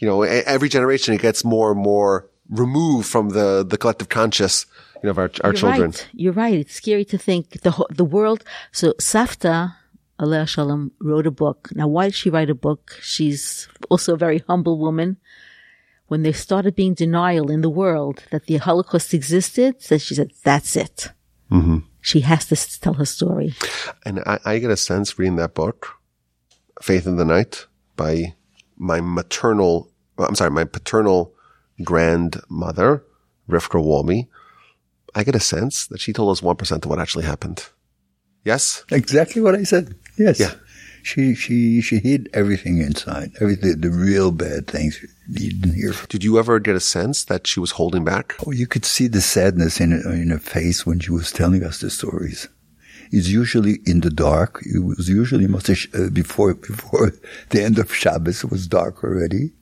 you 0.00 0.08
know, 0.08 0.22
every 0.22 0.68
generation 0.68 1.14
it 1.14 1.20
gets 1.20 1.44
more 1.44 1.72
and 1.72 1.80
more 1.80 2.28
removed 2.48 3.08
from 3.08 3.30
the, 3.30 3.64
the 3.68 3.76
collective 3.76 4.08
conscious, 4.08 4.66
you 5.02 5.06
know, 5.06 5.10
of 5.10 5.18
our, 5.18 5.30
our 5.44 5.50
You're 5.50 5.60
children. 5.60 5.90
Right. 5.90 6.08
You're 6.12 6.32
right. 6.32 6.58
It's 6.58 6.74
scary 6.74 7.04
to 7.06 7.18
think 7.18 7.60
the 7.62 7.86
the 7.90 8.04
world. 8.04 8.44
So 8.72 8.92
Safta, 9.00 9.74
Aleh 10.18 10.46
Shalom, 10.48 10.92
wrote 11.00 11.26
a 11.26 11.30
book. 11.30 11.68
Now, 11.74 11.88
why 11.88 12.06
did 12.06 12.14
she 12.14 12.30
write 12.30 12.50
a 12.50 12.54
book? 12.54 12.98
She's 13.00 13.68
also 13.90 14.14
a 14.14 14.18
very 14.18 14.44
humble 14.48 14.78
woman. 14.78 15.18
When 16.08 16.22
there 16.22 16.32
started 16.32 16.74
being 16.74 16.94
denial 16.94 17.50
in 17.50 17.60
the 17.60 17.68
world 17.68 18.24
that 18.30 18.46
the 18.46 18.56
Holocaust 18.56 19.12
existed, 19.12 19.82
so 19.82 19.98
she 19.98 20.14
said, 20.14 20.32
"That's 20.42 20.74
it." 20.74 21.12
Mm-hmm. 21.50 21.78
She 22.00 22.20
has 22.20 22.46
to 22.46 22.80
tell 22.80 22.94
her 22.94 23.04
story. 23.04 23.54
And 24.04 24.20
I, 24.20 24.38
I 24.44 24.58
get 24.58 24.70
a 24.70 24.76
sense 24.76 25.18
reading 25.18 25.36
that 25.36 25.54
book, 25.54 25.88
Faith 26.80 27.06
in 27.06 27.16
the 27.16 27.24
Night, 27.24 27.66
by 27.96 28.34
my 28.76 29.00
maternal, 29.00 29.90
I'm 30.18 30.34
sorry, 30.34 30.50
my 30.50 30.64
paternal 30.64 31.34
grandmother, 31.84 33.04
Rivka 33.48 33.82
Wolbe. 33.82 34.28
I 35.14 35.24
get 35.24 35.34
a 35.34 35.40
sense 35.40 35.86
that 35.88 36.00
she 36.00 36.12
told 36.12 36.30
us 36.30 36.40
1% 36.40 36.84
of 36.84 36.86
what 36.86 36.98
actually 36.98 37.24
happened. 37.24 37.66
Yes? 38.44 38.84
Exactly 38.90 39.42
what 39.42 39.54
I 39.54 39.64
said. 39.64 39.94
Yes. 40.16 40.40
Yeah. 40.40 40.54
She 41.02 41.34
she 41.34 41.80
she 41.80 42.00
hid 42.00 42.28
everything 42.34 42.78
inside, 42.78 43.30
everything 43.40 43.80
the 43.80 43.90
real 43.90 44.30
bad 44.30 44.66
things 44.66 45.00
you 45.28 45.50
didn't 45.50 45.74
hear. 45.74 45.94
Did 46.08 46.24
you 46.24 46.38
ever 46.38 46.58
get 46.58 46.76
a 46.76 46.80
sense 46.80 47.24
that 47.24 47.46
she 47.46 47.60
was 47.60 47.70
holding 47.70 48.04
back? 48.04 48.34
Oh, 48.46 48.50
you 48.50 48.66
could 48.66 48.84
see 48.84 49.06
the 49.06 49.20
sadness 49.20 49.80
in 49.80 49.92
in 49.92 50.30
her 50.30 50.38
face 50.38 50.84
when 50.84 50.98
she 51.00 51.12
was 51.12 51.32
telling 51.32 51.62
us 51.64 51.80
the 51.80 51.88
stories. 51.88 52.48
It's 53.10 53.28
usually 53.28 53.78
in 53.86 54.00
the 54.00 54.10
dark. 54.10 54.60
It 54.66 54.80
was 54.80 55.08
usually 55.08 55.46
uh, 55.46 56.10
before 56.10 56.54
before 56.54 57.12
the 57.50 57.62
end 57.62 57.78
of 57.78 57.94
Shabbos. 57.94 58.44
It 58.44 58.50
was 58.50 58.66
dark 58.66 59.02
already. 59.02 59.52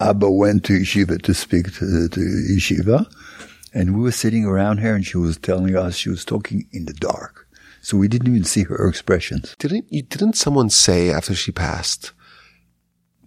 Abba 0.00 0.30
went 0.30 0.64
to 0.64 0.72
yeshiva 0.80 1.20
to 1.22 1.34
speak 1.34 1.66
to, 1.74 2.08
to 2.08 2.20
yeshiva, 2.20 3.06
and 3.74 3.96
we 3.96 4.02
were 4.02 4.12
sitting 4.12 4.44
around 4.46 4.78
her, 4.78 4.94
and 4.94 5.04
she 5.04 5.18
was 5.18 5.36
telling 5.36 5.76
us 5.76 5.96
she 5.96 6.08
was 6.08 6.24
talking 6.24 6.66
in 6.72 6.86
the 6.86 6.92
dark, 6.94 7.46
so 7.82 7.96
we 7.98 8.08
didn't 8.08 8.28
even 8.28 8.44
see 8.44 8.62
her 8.62 8.88
expressions. 8.88 9.54
Didn't 9.58 9.86
you, 9.90 10.02
didn't 10.02 10.34
someone 10.34 10.70
say 10.70 11.10
after 11.10 11.34
she 11.34 11.52
passed, 11.52 12.12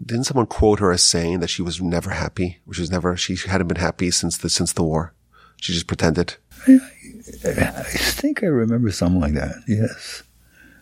didn't 0.04 0.26
someone 0.26 0.46
quote 0.48 0.80
her 0.80 0.92
as 0.92 1.04
saying 1.04 1.40
that 1.42 1.50
she 1.50 1.62
was 1.62 1.82
never 1.82 2.12
happy? 2.12 2.60
She 2.72 2.82
was 2.82 2.92
never, 2.92 3.18
she 3.18 3.36
hadn't 3.36 3.68
been 3.68 3.78
happy 3.78 4.10
since 4.12 4.38
the, 4.38 4.50
since 4.50 4.74
the 4.74 4.84
war. 4.84 5.14
She 5.60 5.74
just 5.74 5.88
pretended. 5.88 6.36
I 6.68 7.84
think 7.84 8.44
I 8.44 8.48
remember 8.48 8.92
something 8.92 9.20
like 9.20 9.34
that. 9.34 9.56
Yes, 9.68 10.24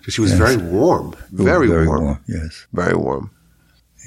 She 0.07 0.21
was 0.21 0.33
very 0.33 0.57
warm, 0.57 1.15
very, 1.31 1.67
very 1.67 1.87
warm, 1.87 2.03
warm. 2.03 2.23
Yes. 2.27 2.67
very 2.73 2.95
warm. 2.95 3.31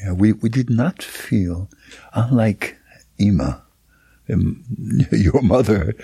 Yeah, 0.05 0.13
we, 0.13 0.33
we 0.33 0.49
did 0.49 0.71
not 0.71 1.03
feel, 1.03 1.69
unlike 2.13 2.77
Ima, 3.19 3.63
your 5.11 5.43
mother, 5.43 5.95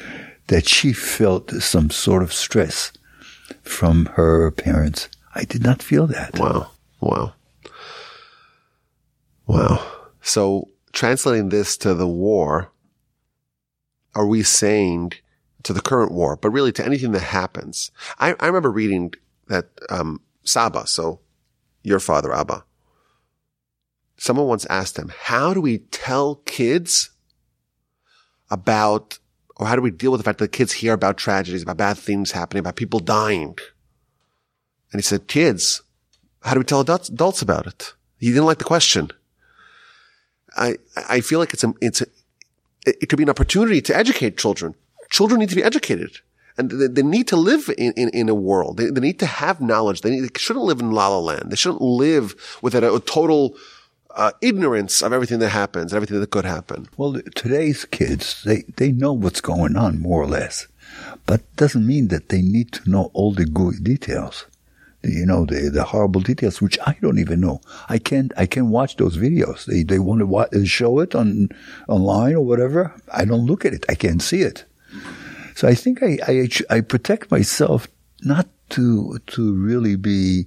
that 0.48 0.68
she 0.68 0.92
felt 0.92 1.50
some 1.50 1.90
sort 1.90 2.22
of 2.22 2.32
stress 2.32 2.92
from 3.62 4.06
her 4.14 4.50
parents. 4.50 5.08
I 5.34 5.44
did 5.44 5.62
not 5.62 5.82
feel 5.82 6.06
that. 6.08 6.38
Wow. 6.38 6.70
Wow. 7.00 7.34
Wow. 9.46 9.86
So 10.22 10.68
translating 10.92 11.50
this 11.50 11.76
to 11.78 11.94
the 11.94 12.08
war, 12.08 12.70
are 14.14 14.26
we 14.26 14.42
saying 14.42 15.12
to 15.64 15.72
the 15.72 15.80
current 15.80 16.12
war, 16.12 16.36
but 16.36 16.50
really 16.50 16.72
to 16.72 16.84
anything 16.84 17.12
that 17.12 17.20
happens? 17.20 17.90
I, 18.18 18.34
I 18.40 18.46
remember 18.46 18.70
reading 18.70 19.12
that, 19.48 19.68
um, 19.90 20.20
Saba, 20.44 20.86
so 20.86 21.20
your 21.82 22.00
father, 22.00 22.32
Abba, 22.32 22.64
someone 24.16 24.46
once 24.46 24.66
asked 24.66 24.98
him, 24.98 25.10
how 25.14 25.52
do 25.52 25.60
we 25.60 25.78
tell 25.78 26.36
kids 26.46 27.10
about, 28.50 29.18
or 29.56 29.66
how 29.66 29.76
do 29.76 29.82
we 29.82 29.90
deal 29.90 30.10
with 30.10 30.20
the 30.20 30.24
fact 30.24 30.38
that 30.38 30.44
the 30.50 30.56
kids 30.56 30.72
hear 30.72 30.92
about 30.92 31.16
tragedies, 31.16 31.62
about 31.62 31.76
bad 31.76 31.98
things 31.98 32.32
happening, 32.32 32.60
about 32.60 32.76
people 32.76 33.00
dying? 33.00 33.56
And 34.92 35.00
he 35.00 35.02
said, 35.02 35.26
kids, 35.26 35.82
how 36.42 36.54
do 36.54 36.60
we 36.60 36.64
tell 36.64 36.80
adults, 36.80 37.08
adults 37.08 37.42
about 37.42 37.66
it? 37.66 37.94
He 38.18 38.28
didn't 38.28 38.46
like 38.46 38.58
the 38.58 38.64
question. 38.64 39.10
I, 40.56 40.76
I 41.08 41.20
feel 41.20 41.38
like 41.38 41.52
it's 41.52 41.64
a, 41.64 41.74
it's 41.80 42.00
a, 42.00 42.06
it 42.86 43.08
could 43.08 43.16
be 43.16 43.24
an 43.24 43.30
opportunity 43.30 43.80
to 43.80 43.96
educate 43.96 44.36
children. 44.36 44.74
Children 45.10 45.40
need 45.40 45.48
to 45.48 45.56
be 45.56 45.64
educated 45.64 46.18
and 46.56 46.70
they, 46.70 46.86
they 46.86 47.02
need 47.02 47.28
to 47.28 47.36
live 47.36 47.70
in, 47.76 47.92
in, 47.92 48.08
in 48.10 48.28
a 48.28 48.34
world. 48.34 48.76
They, 48.76 48.90
they 48.90 49.00
need 49.00 49.18
to 49.20 49.26
have 49.26 49.60
knowledge. 49.60 50.00
They, 50.00 50.10
need, 50.10 50.22
they 50.22 50.38
shouldn't 50.38 50.64
live 50.64 50.80
in 50.80 50.92
la 50.92 51.08
la 51.08 51.18
land. 51.18 51.50
They 51.50 51.56
shouldn't 51.56 51.82
live 51.82 52.58
with 52.62 52.74
a, 52.74 52.94
a 52.94 53.00
total, 53.00 53.56
uh, 54.14 54.32
ignorance 54.40 55.02
of 55.02 55.12
everything 55.12 55.38
that 55.40 55.50
happens, 55.50 55.92
everything 55.92 56.20
that 56.20 56.30
could 56.30 56.44
happen. 56.44 56.88
Well, 56.96 57.20
today's 57.34 57.84
kids, 57.84 58.42
they, 58.44 58.62
they 58.76 58.92
know 58.92 59.12
what's 59.12 59.40
going 59.40 59.76
on, 59.76 60.00
more 60.00 60.22
or 60.22 60.26
less. 60.26 60.66
But 61.26 61.40
doesn't 61.56 61.86
mean 61.86 62.08
that 62.08 62.28
they 62.28 62.42
need 62.42 62.72
to 62.72 62.90
know 62.90 63.10
all 63.14 63.32
the 63.32 63.44
good 63.44 63.82
details. 63.82 64.46
You 65.02 65.26
know, 65.26 65.44
the, 65.44 65.68
the 65.68 65.84
horrible 65.84 66.22
details, 66.22 66.62
which 66.62 66.78
I 66.86 66.96
don't 67.02 67.18
even 67.18 67.40
know. 67.40 67.60
I 67.88 67.98
can't, 67.98 68.32
I 68.36 68.46
can't 68.46 68.68
watch 68.68 68.96
those 68.96 69.18
videos. 69.18 69.66
They, 69.66 69.82
they 69.82 69.98
want 69.98 70.20
to 70.20 70.26
wa- 70.26 70.46
show 70.64 71.00
it 71.00 71.14
on, 71.14 71.50
online 71.88 72.34
or 72.34 72.44
whatever. 72.44 72.94
I 73.12 73.24
don't 73.24 73.44
look 73.44 73.64
at 73.64 73.74
it. 73.74 73.84
I 73.88 73.96
can't 73.96 74.22
see 74.22 74.40
it. 74.40 74.64
So 75.54 75.68
I 75.68 75.74
think 75.74 76.02
I, 76.02 76.18
I, 76.26 76.48
I 76.70 76.80
protect 76.80 77.30
myself 77.30 77.86
not 78.22 78.46
to 78.70 79.18
to 79.26 79.54
really 79.54 79.96
be 79.96 80.46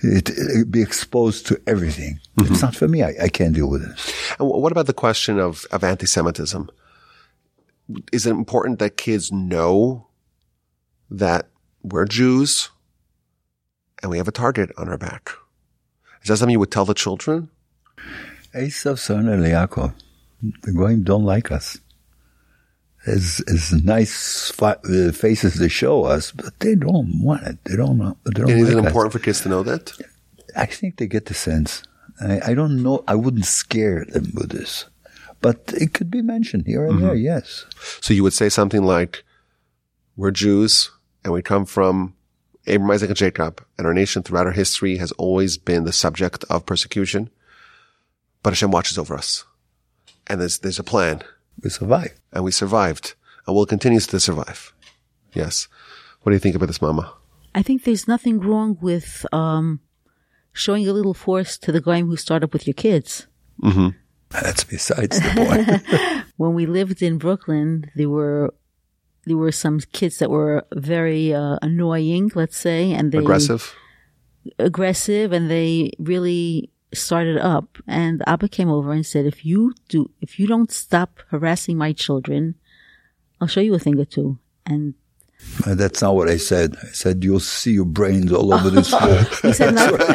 it, 0.00 0.70
be 0.70 0.82
exposed 0.82 1.46
to 1.48 1.60
everything. 1.66 2.20
Mm-hmm. 2.38 2.52
It's 2.52 2.62
not 2.62 2.76
for 2.76 2.88
me. 2.88 3.02
I, 3.02 3.14
I 3.22 3.28
can't 3.28 3.54
deal 3.54 3.68
with 3.68 3.82
it. 3.82 4.14
And 4.38 4.48
what 4.48 4.72
about 4.72 4.86
the 4.86 4.94
question 4.94 5.38
of 5.38 5.66
of 5.70 5.84
anti-Semitism? 5.84 6.70
Is 8.12 8.26
it 8.26 8.30
important 8.30 8.78
that 8.78 8.96
kids 8.96 9.32
know 9.32 10.06
that 11.10 11.48
we're 11.82 12.06
Jews 12.06 12.70
and 14.00 14.10
we 14.10 14.18
have 14.18 14.28
a 14.28 14.32
target 14.32 14.70
on 14.78 14.88
our 14.88 14.98
back? 14.98 15.30
Is 16.22 16.28
that 16.28 16.36
something 16.36 16.52
you 16.52 16.60
would 16.60 16.70
tell 16.70 16.84
the 16.84 16.94
children? 16.94 17.50
Esav 18.54 18.96
sonei 18.96 19.50
Yaakov, 19.50 19.94
the 20.62 20.72
Goyim 20.72 21.02
don't 21.02 21.24
like 21.24 21.50
us 21.50 21.78
as 23.06 23.42
as 23.48 23.72
nice 23.72 24.52
uh, 24.60 25.12
faces 25.12 25.58
to 25.58 25.68
show 25.68 26.04
us, 26.04 26.32
but 26.32 26.58
they 26.60 26.74
don't 26.74 27.22
want 27.22 27.46
it. 27.46 27.58
They 27.64 27.76
don't 27.76 27.98
know. 27.98 28.16
They 28.24 28.32
don't 28.32 28.50
is 28.50 28.68
it 28.68 28.78
important 28.78 29.14
us. 29.14 29.20
for 29.20 29.24
kids 29.24 29.40
to 29.42 29.48
know 29.48 29.62
that? 29.62 29.92
I 30.56 30.66
think 30.66 30.96
they 30.96 31.06
get 31.06 31.26
the 31.26 31.34
sense. 31.34 31.82
I, 32.20 32.50
I, 32.50 32.54
don't 32.54 32.82
know. 32.82 33.02
I 33.08 33.14
wouldn't 33.14 33.46
scare 33.46 34.04
them 34.04 34.32
with 34.34 34.50
this, 34.50 34.84
but 35.40 35.72
it 35.74 35.94
could 35.94 36.10
be 36.10 36.20
mentioned 36.20 36.66
here 36.66 36.84
and 36.84 36.96
mm-hmm. 36.96 37.06
there. 37.06 37.14
Yes. 37.14 37.64
So 38.00 38.12
you 38.12 38.22
would 38.22 38.34
say 38.34 38.48
something 38.48 38.82
like, 38.82 39.24
"We're 40.16 40.30
Jews, 40.30 40.90
and 41.24 41.32
we 41.32 41.40
come 41.40 41.64
from 41.64 42.14
Abraham, 42.66 42.90
Isaac, 42.90 43.10
and 43.10 43.16
Jacob, 43.16 43.64
and 43.78 43.86
our 43.86 43.94
nation 43.94 44.22
throughout 44.22 44.46
our 44.46 44.52
history 44.52 44.98
has 44.98 45.12
always 45.12 45.56
been 45.56 45.84
the 45.84 45.92
subject 45.92 46.44
of 46.50 46.66
persecution, 46.66 47.30
but 48.42 48.50
Hashem 48.50 48.70
watches 48.70 48.98
over 48.98 49.14
us, 49.14 49.44
and 50.26 50.40
there's 50.40 50.58
there's 50.58 50.78
a 50.78 50.84
plan." 50.84 51.22
We 51.62 51.70
survived. 51.70 52.18
And 52.32 52.44
we 52.44 52.50
survived. 52.50 53.14
And 53.46 53.56
we'll 53.56 53.66
continue 53.66 54.00
to 54.00 54.20
survive. 54.20 54.72
Yes. 55.32 55.68
What 56.22 56.30
do 56.30 56.36
you 56.36 56.40
think 56.40 56.56
about 56.56 56.66
this, 56.66 56.82
Mama? 56.82 57.12
I 57.54 57.62
think 57.62 57.84
there's 57.84 58.06
nothing 58.06 58.40
wrong 58.40 58.78
with 58.80 59.26
um, 59.32 59.80
showing 60.52 60.86
a 60.86 60.92
little 60.92 61.14
force 61.14 61.58
to 61.58 61.72
the 61.72 61.80
guy 61.80 62.00
who 62.02 62.16
started 62.16 62.46
up 62.46 62.52
with 62.52 62.66
your 62.66 62.74
kids. 62.74 63.26
Mm-hmm. 63.62 63.88
That's 64.30 64.64
besides 64.64 65.18
the 65.18 65.84
point. 65.88 66.24
when 66.36 66.54
we 66.54 66.66
lived 66.66 67.02
in 67.02 67.18
Brooklyn, 67.18 67.90
there 67.96 68.08
were 68.08 68.54
there 69.26 69.36
were 69.36 69.52
some 69.52 69.80
kids 69.92 70.18
that 70.18 70.30
were 70.30 70.64
very 70.72 71.34
uh, 71.34 71.58
annoying, 71.60 72.30
let's 72.34 72.56
say, 72.56 72.92
and 72.92 73.12
they 73.12 73.18
aggressive, 73.18 73.74
aggressive, 74.58 75.32
and 75.32 75.50
they 75.50 75.92
really 75.98 76.70
started 76.92 77.38
up 77.38 77.78
and 77.86 78.22
Abba 78.26 78.48
came 78.48 78.68
over 78.68 78.92
and 78.92 79.06
said, 79.06 79.26
if 79.26 79.44
you 79.44 79.74
do, 79.88 80.10
if 80.20 80.38
you 80.38 80.46
don't 80.46 80.70
stop 80.70 81.20
harassing 81.28 81.76
my 81.76 81.92
children, 81.92 82.56
I'll 83.40 83.48
show 83.48 83.60
you 83.60 83.74
a 83.74 83.78
thing 83.78 83.98
or 83.98 84.04
two. 84.04 84.38
And 84.66 84.94
uh, 85.66 85.74
that's 85.74 86.02
not 86.02 86.14
what 86.14 86.28
I 86.28 86.36
said. 86.36 86.76
I 86.82 86.86
said 86.88 87.24
you'll 87.24 87.40
see 87.40 87.72
your 87.72 87.84
brains 87.84 88.32
all 88.32 88.52
over 88.52 88.70
this 88.70 88.90
floor. 88.90 89.24
he 89.42 89.52
said 89.52 89.74
nothing. 89.74 90.06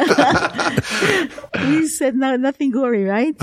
he 1.68 1.88
said 1.88 2.16
no, 2.16 2.36
nothing 2.36 2.72
gory, 2.72 3.04
right? 3.04 3.36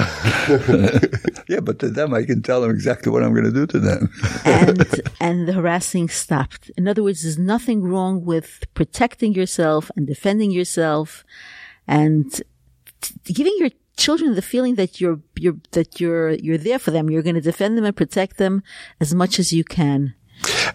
yeah, 1.49 1.61
but 1.61 1.79
to 1.81 1.88
them, 1.90 2.14
I 2.14 2.25
can 2.25 2.42
tell 2.42 2.61
them 2.61 2.71
exactly 2.71 3.11
what 3.12 3.23
I'm 3.23 3.33
going 3.33 3.45
to 3.45 3.53
do 3.53 3.66
to 3.66 3.79
them. 3.79 4.12
and 4.45 5.03
and 5.21 5.49
the 5.49 5.53
harassing 5.53 6.09
stopped. 6.09 6.71
In 6.77 6.88
other 6.88 7.03
words, 7.03 7.23
there's 7.23 7.38
nothing 7.38 7.83
wrong 7.83 8.25
with 8.25 8.64
protecting 8.75 9.35
yourself 9.35 9.90
and 9.97 10.07
defending 10.07 10.51
yourself, 10.51 11.25
and 11.87 12.42
giving 13.24 13.54
your 13.58 13.70
children 13.96 14.34
the 14.34 14.42
feeling 14.42 14.74
that 14.76 15.00
you're 15.00 15.20
you're 15.36 15.56
that 15.72 16.00
you're 16.00 16.30
you're 16.30 16.58
there 16.58 16.78
for 16.78 16.90
them. 16.90 17.10
You're 17.10 17.22
going 17.22 17.34
to 17.34 17.40
defend 17.40 17.76
them 17.76 17.84
and 17.84 17.96
protect 17.96 18.36
them 18.38 18.62
as 19.00 19.14
much 19.14 19.38
as 19.38 19.52
you 19.52 19.64
can. 19.64 20.14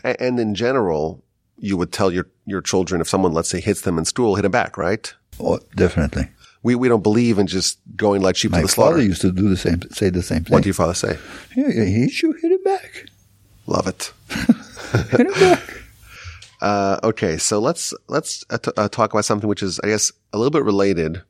And 0.04 0.40
in 0.40 0.56
general, 0.56 1.24
you 1.58 1.78
would 1.78 1.92
tell 1.92 2.12
your 2.12 2.28
your 2.46 2.62
children 2.62 3.02
if 3.02 3.10
someone, 3.10 3.34
let's 3.34 3.50
say, 3.50 3.60
hits 3.60 3.82
them 3.82 3.98
in 3.98 4.06
school, 4.06 4.36
hit 4.36 4.44
them 4.44 4.52
back, 4.52 4.78
right? 4.78 5.14
Oh, 5.40 5.60
definitely. 5.76 6.30
We 6.64 6.76
we 6.76 6.88
don't 6.88 7.04
believe 7.04 7.40
in 7.40 7.48
just 7.48 7.80
going 7.96 8.22
like 8.22 8.36
sheep 8.36 8.52
My 8.52 8.60
to 8.60 8.64
the 8.64 8.70
slaughter. 8.70 8.92
My 8.92 8.98
father 8.98 9.08
used 9.08 9.22
to 9.22 9.32
do 9.32 9.50
the 9.50 9.58
same, 9.58 9.82
say 9.92 10.10
the 10.10 10.24
same 10.24 10.44
thing. 10.44 10.54
What 10.54 10.60
did 10.60 10.68
your 10.68 10.74
father 10.74 10.94
say? 10.94 11.18
Yeah, 11.56 11.72
he 11.72 12.02
hit 12.02 12.22
you, 12.22 12.34
hit 12.34 12.52
him 12.52 12.64
back. 12.64 13.06
Love 13.68 13.88
it. 13.88 14.12
hit 15.12 15.22
him 15.22 15.34
back. 15.34 15.64
Uh, 16.60 17.00
okay, 17.04 17.38
so 17.38 17.60
let's 17.60 17.94
let's 18.08 18.44
uh, 18.50 18.58
t- 18.58 18.72
uh, 18.78 18.90
talk 18.90 19.14
about 19.14 19.24
something 19.26 19.48
which 19.48 19.62
is, 19.62 19.80
I 19.84 19.88
guess, 19.90 20.12
a 20.34 20.40
little 20.40 20.50
bit 20.50 20.64
related 20.64 21.22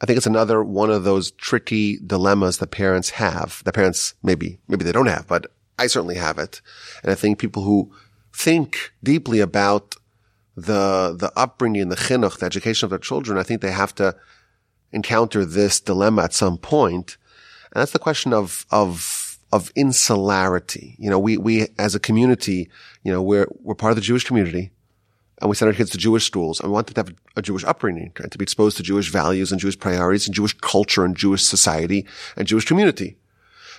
I 0.00 0.06
think 0.06 0.16
it's 0.16 0.26
another 0.26 0.62
one 0.64 0.90
of 0.90 1.04
those 1.04 1.30
tricky 1.32 1.98
dilemmas 1.98 2.58
that 2.58 2.70
parents 2.70 3.10
have. 3.10 3.62
That 3.64 3.74
parents 3.74 4.14
maybe, 4.22 4.58
maybe 4.66 4.84
they 4.84 4.92
don't 4.92 5.06
have, 5.06 5.26
but 5.26 5.52
I 5.78 5.86
certainly 5.86 6.16
have 6.16 6.38
it. 6.38 6.62
And 7.02 7.12
I 7.12 7.14
think 7.14 7.38
people 7.38 7.62
who 7.62 7.92
think 8.32 8.92
deeply 9.02 9.40
about 9.40 9.96
the, 10.56 11.14
the 11.18 11.30
upbringing, 11.36 11.88
the 11.88 11.96
chinuch, 11.96 12.38
the 12.38 12.46
education 12.46 12.86
of 12.86 12.90
their 12.90 12.98
children, 12.98 13.38
I 13.38 13.42
think 13.42 13.60
they 13.60 13.72
have 13.72 13.94
to 13.96 14.16
encounter 14.92 15.44
this 15.44 15.80
dilemma 15.80 16.24
at 16.24 16.32
some 16.32 16.56
point. 16.56 17.18
And 17.72 17.80
that's 17.80 17.92
the 17.92 17.98
question 17.98 18.32
of, 18.32 18.66
of, 18.70 19.38
of 19.52 19.70
insularity. 19.76 20.96
You 20.98 21.10
know, 21.10 21.18
we, 21.18 21.36
we 21.36 21.68
as 21.78 21.94
a 21.94 22.00
community, 22.00 22.70
you 23.04 23.12
know, 23.12 23.22
we're, 23.22 23.46
we're 23.62 23.74
part 23.74 23.92
of 23.92 23.96
the 23.96 24.02
Jewish 24.02 24.24
community 24.24 24.72
and 25.40 25.48
we 25.48 25.56
send 25.56 25.68
our 25.68 25.74
kids 25.74 25.90
to 25.90 25.98
Jewish 25.98 26.26
schools, 26.26 26.60
and 26.60 26.68
we 26.68 26.74
want 26.74 26.86
them 26.86 26.94
to 26.94 27.10
have 27.10 27.18
a 27.36 27.42
Jewish 27.42 27.64
upbringing, 27.64 28.12
right? 28.20 28.30
to 28.30 28.38
be 28.38 28.42
exposed 28.42 28.76
to 28.76 28.82
Jewish 28.82 29.10
values 29.10 29.50
and 29.50 29.60
Jewish 29.60 29.78
priorities 29.78 30.26
and 30.26 30.34
Jewish 30.34 30.52
culture 30.58 31.04
and 31.04 31.16
Jewish 31.16 31.42
society 31.42 32.06
and 32.36 32.46
Jewish 32.46 32.66
community. 32.66 33.16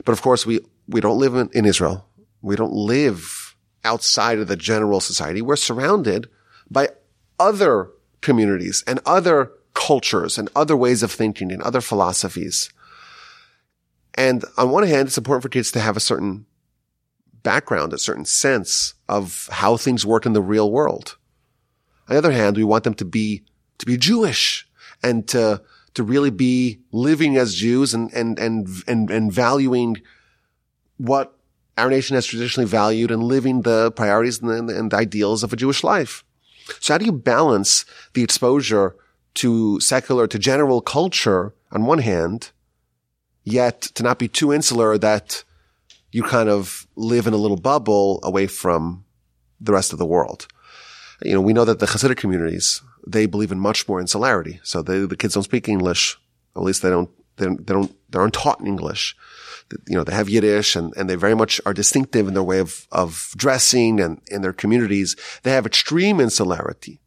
But 0.04 0.14
of 0.14 0.22
course, 0.22 0.46
we, 0.46 0.62
we 0.88 1.02
don't 1.02 1.20
live 1.20 1.36
in, 1.36 1.50
in 1.54 1.66
Israel. 1.66 2.08
We 2.42 2.56
don't 2.56 2.74
live 2.74 3.56
outside 3.84 4.40
of 4.40 4.48
the 4.48 4.56
general 4.56 5.00
society. 5.00 5.42
We're 5.42 5.56
surrounded 5.56 6.30
by 6.70 6.90
other 7.40 7.90
communities 8.22 8.84
and 8.88 9.00
other 9.06 9.52
cultures 9.74 10.38
and 10.38 10.50
other 10.56 10.76
ways 10.76 11.04
of 11.04 11.12
thinking 11.12 11.52
and 11.52 11.62
other 11.62 11.82
philosophies. 11.82 12.72
And 14.16 14.44
on 14.58 14.72
one 14.72 14.86
hand, 14.86 15.08
it's 15.08 15.18
important 15.18 15.44
for 15.44 15.50
kids 15.50 15.72
to 15.74 15.80
have 15.80 15.96
a 15.96 16.02
certain 16.02 16.46
background, 17.44 17.94
a 17.94 17.98
certain 17.98 18.26
sense 18.26 18.94
of 19.08 19.48
how 19.52 19.78
things 19.78 20.06
work 20.06 20.26
in 20.26 20.34
the 20.34 20.42
real 20.42 20.72
world. 20.72 21.18
On 22.12 22.16
the 22.16 22.18
other 22.18 22.34
hand, 22.34 22.58
we 22.58 22.66
want 22.66 22.84
them 22.84 22.94
to 22.96 23.06
be, 23.06 23.42
to 23.78 23.86
be 23.86 23.96
Jewish 23.96 24.68
and 25.02 25.26
to, 25.30 25.62
to 25.94 26.04
really 26.04 26.30
be 26.30 26.82
living 26.92 27.38
as 27.38 27.56
Jews 27.56 27.94
and, 27.94 28.12
and, 28.12 28.38
and, 28.38 28.68
and, 28.86 29.10
and 29.10 29.32
valuing 29.32 29.96
what 30.98 31.34
our 31.78 31.90
nation 31.90 32.16
has 32.16 32.26
traditionally 32.26 32.68
valued 32.68 33.12
and 33.12 33.24
living 33.24 33.62
the 33.62 33.94
priorities 33.94 34.42
and 34.42 34.68
the, 34.68 34.78
and 34.78 34.92
the 34.92 34.98
ideals 34.98 35.42
of 35.42 35.54
a 35.54 35.56
Jewish 35.56 35.86
life. 35.86 36.26
So 36.82 36.94
how 36.94 36.98
do 36.98 37.06
you 37.06 37.14
balance 37.14 37.86
the 38.14 38.24
exposure 38.24 38.94
to 39.36 39.80
secular, 39.80 40.28
to 40.28 40.38
general 40.38 40.82
culture 40.82 41.54
on 41.72 41.86
one 41.86 42.00
hand, 42.00 42.52
yet 43.46 43.84
to 43.84 44.04
not 44.04 44.20
be 44.20 44.28
too 44.28 44.52
insular 44.52 44.98
that 44.98 45.46
you 46.12 46.24
kind 46.24 46.50
of 46.50 46.88
live 46.98 47.26
in 47.26 47.34
a 47.34 47.38
little 47.38 47.56
bubble 47.56 48.20
away 48.22 48.48
from 48.48 49.06
the 49.62 49.72
rest 49.72 49.94
of 49.94 49.98
the 49.98 50.06
world? 50.06 50.50
You 51.24 51.34
know, 51.34 51.42
we 51.42 51.54
know 51.54 51.66
that 51.66 51.80
the 51.80 51.86
Hasidic 51.86 52.18
communities, 52.18 52.82
they 53.06 53.26
believe 53.26 53.52
in 53.52 53.60
much 53.60 53.88
more 53.88 54.00
insularity. 54.00 54.60
So 54.64 54.82
they, 54.82 55.06
the 55.06 55.18
kids 55.18 55.34
don't 55.34 55.44
speak 55.44 55.68
English. 55.68 56.20
At 56.56 56.64
least 56.64 56.82
they 56.82 56.90
don't, 56.90 57.10
they 57.38 57.46
don't, 57.46 57.66
they 57.66 57.74
don't, 57.74 57.96
they 58.12 58.20
aren't 58.20 58.34
taught 58.34 58.60
in 58.60 58.68
English. 58.68 59.16
You 59.88 59.96
know, 59.96 60.04
they 60.04 60.14
have 60.14 60.30
Yiddish 60.30 60.76
and, 60.76 60.94
and 60.98 61.10
they 61.10 61.16
very 61.16 61.36
much 61.36 61.62
are 61.66 61.74
distinctive 61.74 62.28
in 62.28 62.34
their 62.34 62.44
way 62.44 62.60
of, 62.60 62.88
of 62.92 63.34
dressing 63.38 64.00
and 64.00 64.22
in 64.30 64.42
their 64.42 64.54
communities. 64.54 65.16
They 65.44 65.52
have 65.52 65.66
extreme 65.66 66.20
insularity. 66.20 67.00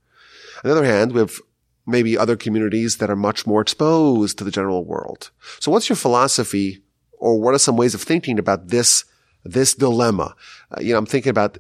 On 0.63 0.71
the 0.71 0.77
other 0.77 0.87
hand, 0.87 1.13
we 1.13 1.21
have 1.21 1.41
maybe 1.87 2.17
other 2.17 2.37
communities 2.37 2.97
that 2.97 3.11
are 3.11 3.17
much 3.17 3.47
more 3.47 3.61
exposed 3.61 4.39
to 4.39 4.45
the 4.45 4.51
general 4.51 4.85
world. 4.85 5.31
So 5.61 5.71
what's 5.71 5.89
your 5.91 5.97
philosophy 5.97 6.83
or 7.13 7.39
what 7.39 7.55
are 7.55 7.59
some 7.59 7.77
ways 7.77 7.95
of 7.95 8.03
thinking 8.03 8.39
about 8.39 8.69
this, 8.69 9.05
this 9.45 9.75
dilemma? 9.75 10.35
Uh, 10.71 10.81
you 10.81 10.93
know, 10.93 10.99
I'm 10.99 11.07
thinking 11.07 11.31
about, 11.31 11.59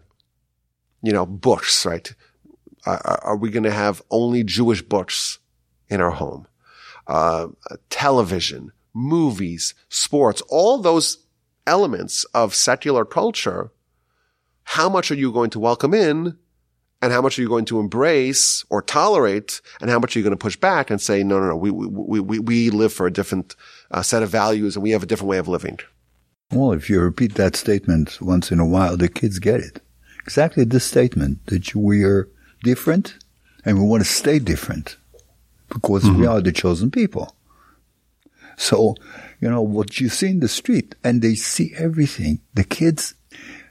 you 1.02 1.12
know, 1.12 1.26
books, 1.26 1.84
right? 1.84 2.14
Are, 2.86 3.20
are 3.22 3.36
we 3.36 3.50
going 3.50 3.64
to 3.64 3.70
have 3.70 4.02
only 4.10 4.44
Jewish 4.44 4.82
books 4.82 5.38
in 5.88 6.00
our 6.00 6.10
home? 6.10 6.46
Uh, 7.06 7.48
television, 7.90 8.72
movies, 8.92 9.74
sports, 9.88 10.42
all 10.48 10.78
those 10.78 11.18
elements 11.66 12.24
of 12.34 12.54
secular 12.54 13.04
culture. 13.04 13.72
How 14.64 14.88
much 14.88 15.10
are 15.10 15.16
you 15.16 15.32
going 15.32 15.50
to 15.50 15.60
welcome 15.60 15.94
in? 15.94 16.38
And 17.02 17.12
how 17.12 17.20
much 17.20 17.38
are 17.38 17.42
you 17.42 17.48
going 17.48 17.66
to 17.66 17.80
embrace 17.80 18.64
or 18.70 18.80
tolerate? 18.80 19.60
And 19.80 19.90
how 19.90 19.98
much 19.98 20.16
are 20.16 20.18
you 20.18 20.22
going 20.22 20.36
to 20.36 20.42
push 20.42 20.56
back 20.56 20.88
and 20.88 20.98
say, 21.00 21.22
no, 21.22 21.38
no, 21.38 21.48
no, 21.48 21.56
we, 21.56 21.70
we, 21.70 22.20
we, 22.20 22.38
we 22.38 22.70
live 22.70 22.94
for 22.94 23.06
a 23.06 23.12
different 23.12 23.54
uh, 23.90 24.00
set 24.00 24.22
of 24.22 24.30
values 24.30 24.74
and 24.74 24.82
we 24.82 24.90
have 24.92 25.02
a 25.02 25.06
different 25.06 25.28
way 25.28 25.36
of 25.36 25.48
living? 25.48 25.78
Well, 26.50 26.72
if 26.72 26.88
you 26.88 27.00
repeat 27.00 27.34
that 27.34 27.56
statement 27.56 28.22
once 28.22 28.50
in 28.50 28.58
a 28.58 28.64
while, 28.66 28.96
the 28.96 29.08
kids 29.08 29.38
get 29.38 29.60
it. 29.60 29.82
Exactly 30.22 30.64
this 30.64 30.84
statement 30.84 31.44
that 31.46 31.74
we 31.74 32.04
are 32.04 32.30
different 32.64 33.14
and 33.64 33.78
we 33.78 33.84
want 33.84 34.02
to 34.02 34.08
stay 34.08 34.38
different 34.40 34.96
because 35.68 36.04
mm-hmm. 36.04 36.20
we 36.20 36.26
are 36.26 36.40
the 36.40 36.52
chosen 36.52 36.90
people. 36.90 37.36
So, 38.56 38.94
you 39.40 39.50
know, 39.50 39.62
what 39.62 40.00
you 40.00 40.08
see 40.08 40.30
in 40.30 40.40
the 40.40 40.48
street 40.48 40.94
and 41.02 41.22
they 41.22 41.34
see 41.34 41.72
everything. 41.76 42.40
The 42.54 42.64
kids, 42.64 43.14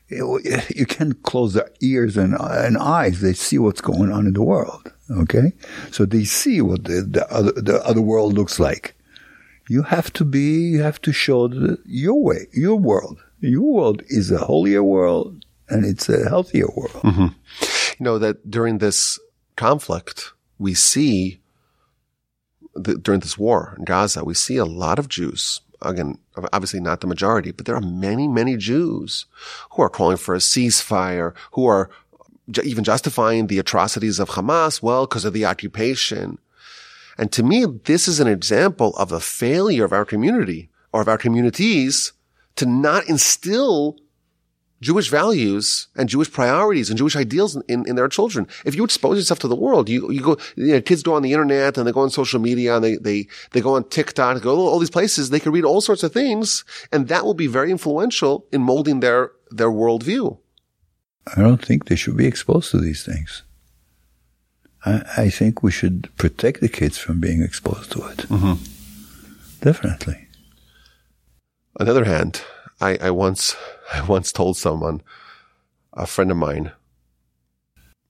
you, 0.09 0.85
can't 0.87 1.21
close 1.23 1.53
their 1.53 1.69
ears 1.81 2.17
and, 2.17 2.35
and 2.39 2.77
eyes. 2.77 3.21
They 3.21 3.33
see 3.33 3.57
what's 3.57 3.81
going 3.81 4.11
on 4.11 4.27
in 4.27 4.33
the 4.33 4.43
world. 4.43 4.91
Okay, 5.11 5.51
so 5.91 6.05
they 6.05 6.23
see 6.23 6.61
what 6.61 6.85
the, 6.85 7.01
the 7.01 7.29
other 7.31 7.51
the 7.51 7.85
other 7.85 8.01
world 8.01 8.33
looks 8.33 8.57
like. 8.57 8.95
You 9.69 9.83
have 9.83 10.11
to 10.13 10.25
be, 10.25 10.71
you 10.71 10.81
have 10.81 11.01
to 11.01 11.11
show 11.11 11.47
the, 11.49 11.77
your 11.85 12.21
way, 12.21 12.47
your 12.53 12.77
world. 12.77 13.19
Your 13.41 13.61
world 13.61 14.01
is 14.07 14.31
a 14.31 14.37
holier 14.37 14.81
world, 14.81 15.45
and 15.69 15.85
it's 15.85 16.07
a 16.07 16.27
healthier 16.29 16.67
world. 16.75 17.01
You 17.99 18.03
know 18.03 18.17
that 18.19 18.49
during 18.49 18.77
this 18.77 19.19
conflict, 19.55 20.33
we 20.57 20.73
see 20.73 21.39
during 22.81 23.19
this 23.19 23.37
war 23.37 23.75
in 23.77 23.85
Gaza, 23.85 24.23
we 24.23 24.33
see 24.33 24.57
a 24.57 24.65
lot 24.65 24.97
of 24.97 25.07
Jews. 25.07 25.61
Again, 25.81 26.17
obviously 26.51 26.79
not 26.79 27.01
the 27.01 27.07
majority, 27.07 27.51
but 27.51 27.65
there 27.65 27.75
are 27.75 27.81
many, 27.81 28.27
many 28.27 28.57
Jews 28.57 29.25
who 29.71 29.83
are 29.83 29.89
calling 29.89 30.17
for 30.17 30.33
a 30.33 30.39
ceasefire, 30.39 31.33
who 31.51 31.65
are 31.67 31.89
even 32.63 32.83
justifying 32.83 33.47
the 33.47 33.59
atrocities 33.59 34.19
of 34.19 34.29
Hamas, 34.29 34.81
well, 34.81 35.05
because 35.05 35.25
of 35.25 35.33
the 35.33 35.45
occupation. 35.45 36.39
And 37.17 37.31
to 37.33 37.43
me, 37.43 37.65
this 37.65 38.07
is 38.07 38.19
an 38.19 38.27
example 38.27 38.95
of 38.95 39.09
the 39.09 39.19
failure 39.19 39.85
of 39.85 39.93
our 39.93 40.05
community 40.05 40.69
or 40.91 41.01
of 41.01 41.07
our 41.07 41.17
communities 41.17 42.13
to 42.55 42.65
not 42.65 43.07
instill 43.07 43.97
Jewish 44.83 45.09
values 45.09 45.87
and 45.95 46.09
Jewish 46.09 46.31
priorities 46.31 46.89
and 46.89 46.97
Jewish 46.97 47.15
ideals 47.15 47.55
in, 47.55 47.63
in, 47.67 47.87
in 47.89 47.95
their 47.95 48.07
children. 48.07 48.47
If 48.65 48.75
you 48.75 48.83
expose 48.83 49.17
yourself 49.17 49.39
to 49.39 49.47
the 49.47 49.55
world, 49.55 49.89
you, 49.89 50.11
you 50.11 50.21
go, 50.21 50.37
you 50.55 50.73
know, 50.73 50.81
kids 50.81 51.01
go 51.01 51.15
on 51.15 51.23
the 51.23 51.33
internet 51.33 51.77
and 51.77 51.87
they 51.87 51.91
go 51.91 52.01
on 52.01 52.09
social 52.09 52.39
media 52.39 52.75
and 52.75 52.83
they, 52.83 52.97
they, 52.97 53.27
they 53.51 53.61
go 53.61 53.75
on 53.75 53.85
TikTok, 53.85 54.41
go 54.41 54.59
all 54.59 54.79
these 54.79 54.89
places, 54.89 55.29
they 55.29 55.39
can 55.39 55.51
read 55.51 55.63
all 55.63 55.81
sorts 55.81 56.03
of 56.03 56.11
things 56.11 56.63
and 56.91 57.07
that 57.07 57.25
will 57.25 57.33
be 57.33 57.47
very 57.47 57.71
influential 57.71 58.45
in 58.51 58.61
molding 58.61 58.99
their, 58.99 59.31
their 59.49 59.71
worldview. 59.71 60.37
I 61.35 61.41
don't 61.41 61.63
think 61.63 61.85
they 61.85 61.95
should 61.95 62.17
be 62.17 62.27
exposed 62.27 62.71
to 62.71 62.79
these 62.79 63.03
things. 63.05 63.43
I, 64.85 65.03
I 65.17 65.29
think 65.29 65.63
we 65.63 65.71
should 65.71 66.09
protect 66.17 66.59
the 66.59 66.69
kids 66.69 66.97
from 66.97 67.19
being 67.19 67.41
exposed 67.41 67.91
to 67.93 67.99
it. 68.07 68.17
Mm-hmm. 68.27 68.55
Definitely. 69.61 70.27
On 71.79 71.85
the 71.85 71.91
other 71.91 72.03
hand, 72.03 72.41
I, 72.81 72.97
I 72.97 73.11
once, 73.11 73.55
I 73.93 74.01
once 74.05 74.31
told 74.31 74.57
someone, 74.57 75.01
a 75.93 76.07
friend 76.07 76.31
of 76.31 76.37
mine, 76.37 76.71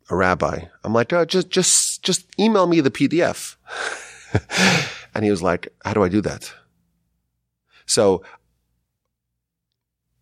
a 0.10 0.16
rabbi, 0.16 0.66
I'm 0.84 0.94
like, 0.94 1.14
oh, 1.14 1.26
just, 1.26 1.50
just, 1.50 2.04
just 2.04 2.28
email 2.40 2.68
me 2.68 2.82
the 2.82 2.92
PDF. 2.92 3.56
and 5.16 5.24
he 5.24 5.32
was 5.32 5.42
like, 5.42 5.70
how 5.84 5.94
do 5.94 6.04
I 6.04 6.10
do 6.10 6.22
that? 6.22 6.54
So 7.86 8.24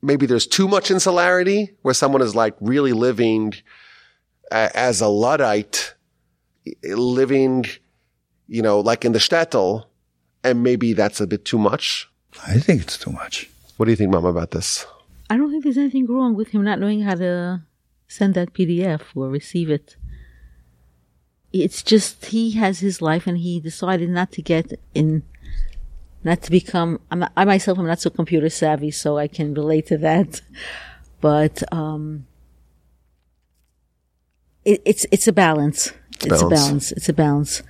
maybe 0.01 0.25
there's 0.25 0.47
too 0.47 0.67
much 0.67 0.91
insularity 0.91 1.71
where 1.81 1.93
someone 1.93 2.21
is 2.21 2.35
like 2.35 2.55
really 2.59 2.93
living 2.93 3.53
as 4.51 5.01
a 5.01 5.07
Luddite, 5.07 5.93
living, 6.83 7.65
you 8.47 8.61
know, 8.61 8.79
like 8.79 9.05
in 9.05 9.13
the 9.13 9.19
shtetl, 9.19 9.85
and 10.43 10.63
maybe 10.63 10.93
that's 10.93 11.21
a 11.21 11.27
bit 11.27 11.45
too 11.45 11.57
much. 11.57 12.09
I 12.47 12.57
think 12.57 12.81
it's 12.81 12.97
too 12.97 13.11
much. 13.11 13.49
What 13.77 13.85
do 13.85 13.91
you 13.91 13.95
think, 13.95 14.11
Mom, 14.11 14.25
about 14.25 14.51
this? 14.51 14.85
I 15.31 15.37
don't 15.37 15.49
think 15.49 15.63
there's 15.63 15.77
anything 15.77 16.07
wrong 16.07 16.35
with 16.35 16.49
him 16.49 16.65
not 16.65 16.77
knowing 16.77 17.03
how 17.03 17.15
to 17.15 17.61
send 18.09 18.33
that 18.33 18.51
PDF 18.51 18.99
or 19.15 19.29
receive 19.29 19.69
it. 19.69 19.95
It's 21.53 21.81
just 21.81 22.25
he 22.25 22.51
has 22.51 22.79
his 22.79 23.01
life 23.01 23.27
and 23.27 23.37
he 23.37 23.61
decided 23.61 24.09
not 24.09 24.33
to 24.33 24.41
get 24.41 24.77
in, 24.93 25.23
not 26.21 26.41
to 26.41 26.51
become. 26.51 26.99
I'm 27.09 27.19
not, 27.19 27.31
I 27.37 27.45
myself 27.45 27.79
am 27.79 27.87
not 27.87 28.01
so 28.01 28.09
computer 28.09 28.49
savvy, 28.49 28.91
so 28.91 29.17
I 29.17 29.29
can 29.29 29.53
relate 29.53 29.87
to 29.87 29.97
that. 29.99 30.41
But 31.21 31.61
um, 31.71 32.25
it, 34.65 34.81
it's 34.83 35.05
it's 35.11 35.27
a 35.29 35.31
balance. 35.31 35.93
It's, 36.25 36.25
a 36.25 36.29
balance. 36.29 36.49
balance. 36.49 36.91
It's 36.91 37.09
a 37.09 37.13
balance. 37.13 37.63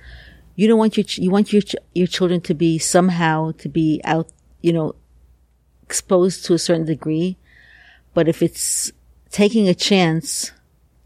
You 0.56 0.66
don't 0.66 0.78
want 0.78 0.96
your 0.96 1.04
ch- 1.04 1.18
you 1.18 1.30
want 1.30 1.52
your 1.52 1.62
ch- 1.62 1.76
your 1.94 2.08
children 2.08 2.40
to 2.40 2.54
be 2.54 2.78
somehow 2.78 3.52
to 3.58 3.68
be 3.68 4.00
out, 4.04 4.30
you 4.62 4.72
know, 4.72 4.94
exposed 5.82 6.46
to 6.46 6.54
a 6.54 6.58
certain 6.58 6.86
degree. 6.86 7.36
But 8.14 8.28
if 8.28 8.42
it's 8.42 8.92
taking 9.30 9.68
a 9.68 9.74
chance, 9.74 10.52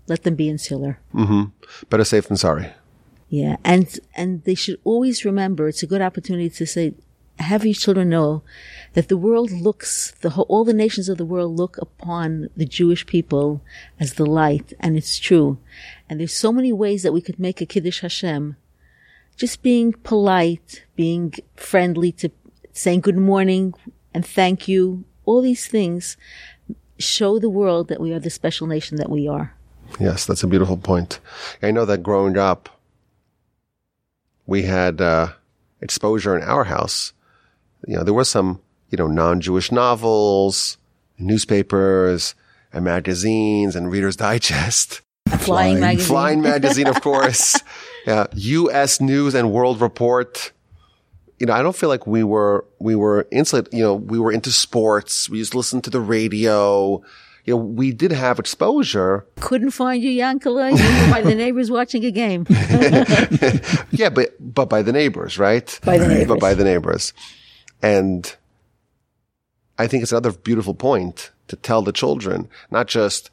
let 0.09 0.23
them 0.25 0.35
be 0.35 0.49
insular. 0.49 0.99
Mm-hmm. 1.15 1.45
Better 1.89 2.05
safe 2.05 2.29
than 2.29 2.37
sorry. 2.37 2.73
Yeah, 3.29 3.57
and 3.65 3.99
and 4.15 4.45
they 4.45 4.55
should 4.55 4.79
always 4.85 5.25
remember 5.25 5.67
it's 5.67 5.83
a 5.83 5.87
good 5.87 6.03
opportunity 6.03 6.51
to 6.51 6.67
say, 6.67 6.95
have 7.39 7.65
your 7.65 7.75
children 7.75 8.09
know 8.09 8.43
that 8.95 9.09
the 9.09 9.17
world 9.17 9.51
looks 9.51 10.13
the 10.21 10.31
whole, 10.31 10.47
all 10.49 10.65
the 10.65 10.73
nations 10.73 11.09
of 11.09 11.19
the 11.19 11.25
world 11.25 11.57
look 11.57 11.77
upon 11.79 12.49
the 12.57 12.65
Jewish 12.65 13.05
people 13.05 13.63
as 13.99 14.15
the 14.15 14.27
light, 14.27 14.73
and 14.81 14.97
it's 14.97 15.19
true. 15.19 15.59
And 16.09 16.21
there's 16.21 16.33
so 16.33 16.53
many 16.53 16.73
ways 16.73 17.03
that 17.03 17.13
we 17.13 17.21
could 17.21 17.39
make 17.39 17.61
a 17.61 17.67
kiddush 17.67 18.01
Hashem, 18.01 18.57
just 19.37 19.63
being 19.63 19.93
polite, 19.93 20.85
being 20.95 21.35
friendly 21.57 22.13
to 22.13 22.31
saying 22.73 23.01
good 23.01 23.19
morning 23.19 23.75
and 24.15 24.25
thank 24.25 24.69
you. 24.69 25.05
All 25.25 25.43
these 25.43 25.67
things 25.67 26.17
show 26.99 27.39
the 27.39 27.51
world 27.51 27.89
that 27.89 28.01
we 28.01 28.13
are 28.13 28.19
the 28.21 28.31
special 28.31 28.67
nation 28.67 28.97
that 28.99 29.11
we 29.11 29.29
are. 29.29 29.55
Yes, 30.01 30.27
that's 30.27 30.43
a 30.43 30.47
beautiful 30.47 30.77
point. 30.77 31.21
I 31.63 31.71
know 31.71 31.85
that 31.85 32.03
growing 32.03 32.37
up, 32.37 32.69
we 34.47 34.63
had 34.63 35.01
uh, 35.01 35.29
exposure 35.81 36.37
in 36.37 36.43
our 36.43 36.65
house. 36.65 37.13
You 37.87 37.97
know, 37.97 38.05
there 38.05 38.15
were 38.15 38.25
some, 38.25 38.61
you 38.91 38.99
know, 38.99 39.07
non-Jewish 39.07 39.71
novels, 39.73 40.77
newspapers, 41.19 42.35
and 42.73 42.85
magazines, 42.85 43.77
and 43.77 43.91
Reader's 43.91 44.17
Digest. 44.17 45.03
Flying, 45.29 45.39
Flying- 45.39 45.81
magazine. 45.81 46.07
Flying 46.09 46.41
magazine, 46.43 46.87
of 46.89 47.01
course. 47.01 47.61
yeah, 48.07 48.27
U.S. 48.35 49.01
News 49.01 49.35
and 49.35 49.53
World 49.53 49.81
Report. 49.81 50.53
You 51.39 51.47
know, 51.47 51.53
I 51.53 51.63
don't 51.63 51.77
feel 51.77 51.89
like 51.89 52.07
we 52.07 52.25
were 52.25 52.65
we 52.79 52.95
were 52.95 53.27
insulated. 53.31 53.73
You 53.75 53.83
know, 53.83 53.95
we 53.95 54.19
were 54.19 54.33
into 54.33 54.51
sports. 54.51 55.29
We 55.29 55.39
used 55.39 55.53
to 55.53 55.59
listen 55.59 55.81
to 55.83 55.91
the 55.91 56.01
radio. 56.01 57.03
You 57.45 57.55
know, 57.55 57.59
we 57.59 57.93
did 57.93 58.11
have 58.11 58.39
exposure. 58.39 59.25
Couldn't 59.41 59.71
find 59.71 60.03
you, 60.03 60.11
Yankala. 60.11 60.71
You 60.77 61.07
were 61.07 61.13
by 61.13 61.21
the 61.21 61.35
neighbors 61.45 61.71
watching 61.71 62.05
a 62.05 62.11
game. 62.11 62.47
Yeah, 63.91 64.11
but 64.11 64.35
but 64.41 64.67
by 64.67 64.83
the 64.83 64.93
neighbors, 64.93 65.39
right? 65.39 65.79
By 65.85 65.99
the 65.99 66.09
neighbors. 66.09 66.29
But 66.29 66.41
by 66.41 66.55
the 66.55 66.65
neighbors, 66.65 67.13
and 67.83 68.35
I 69.79 69.87
think 69.87 70.03
it's 70.03 70.13
another 70.13 70.33
beautiful 70.33 70.75
point 70.75 71.31
to 71.49 71.57
tell 71.57 71.83
the 71.83 71.93
children, 71.93 72.49
not 72.71 72.89
just. 72.89 73.31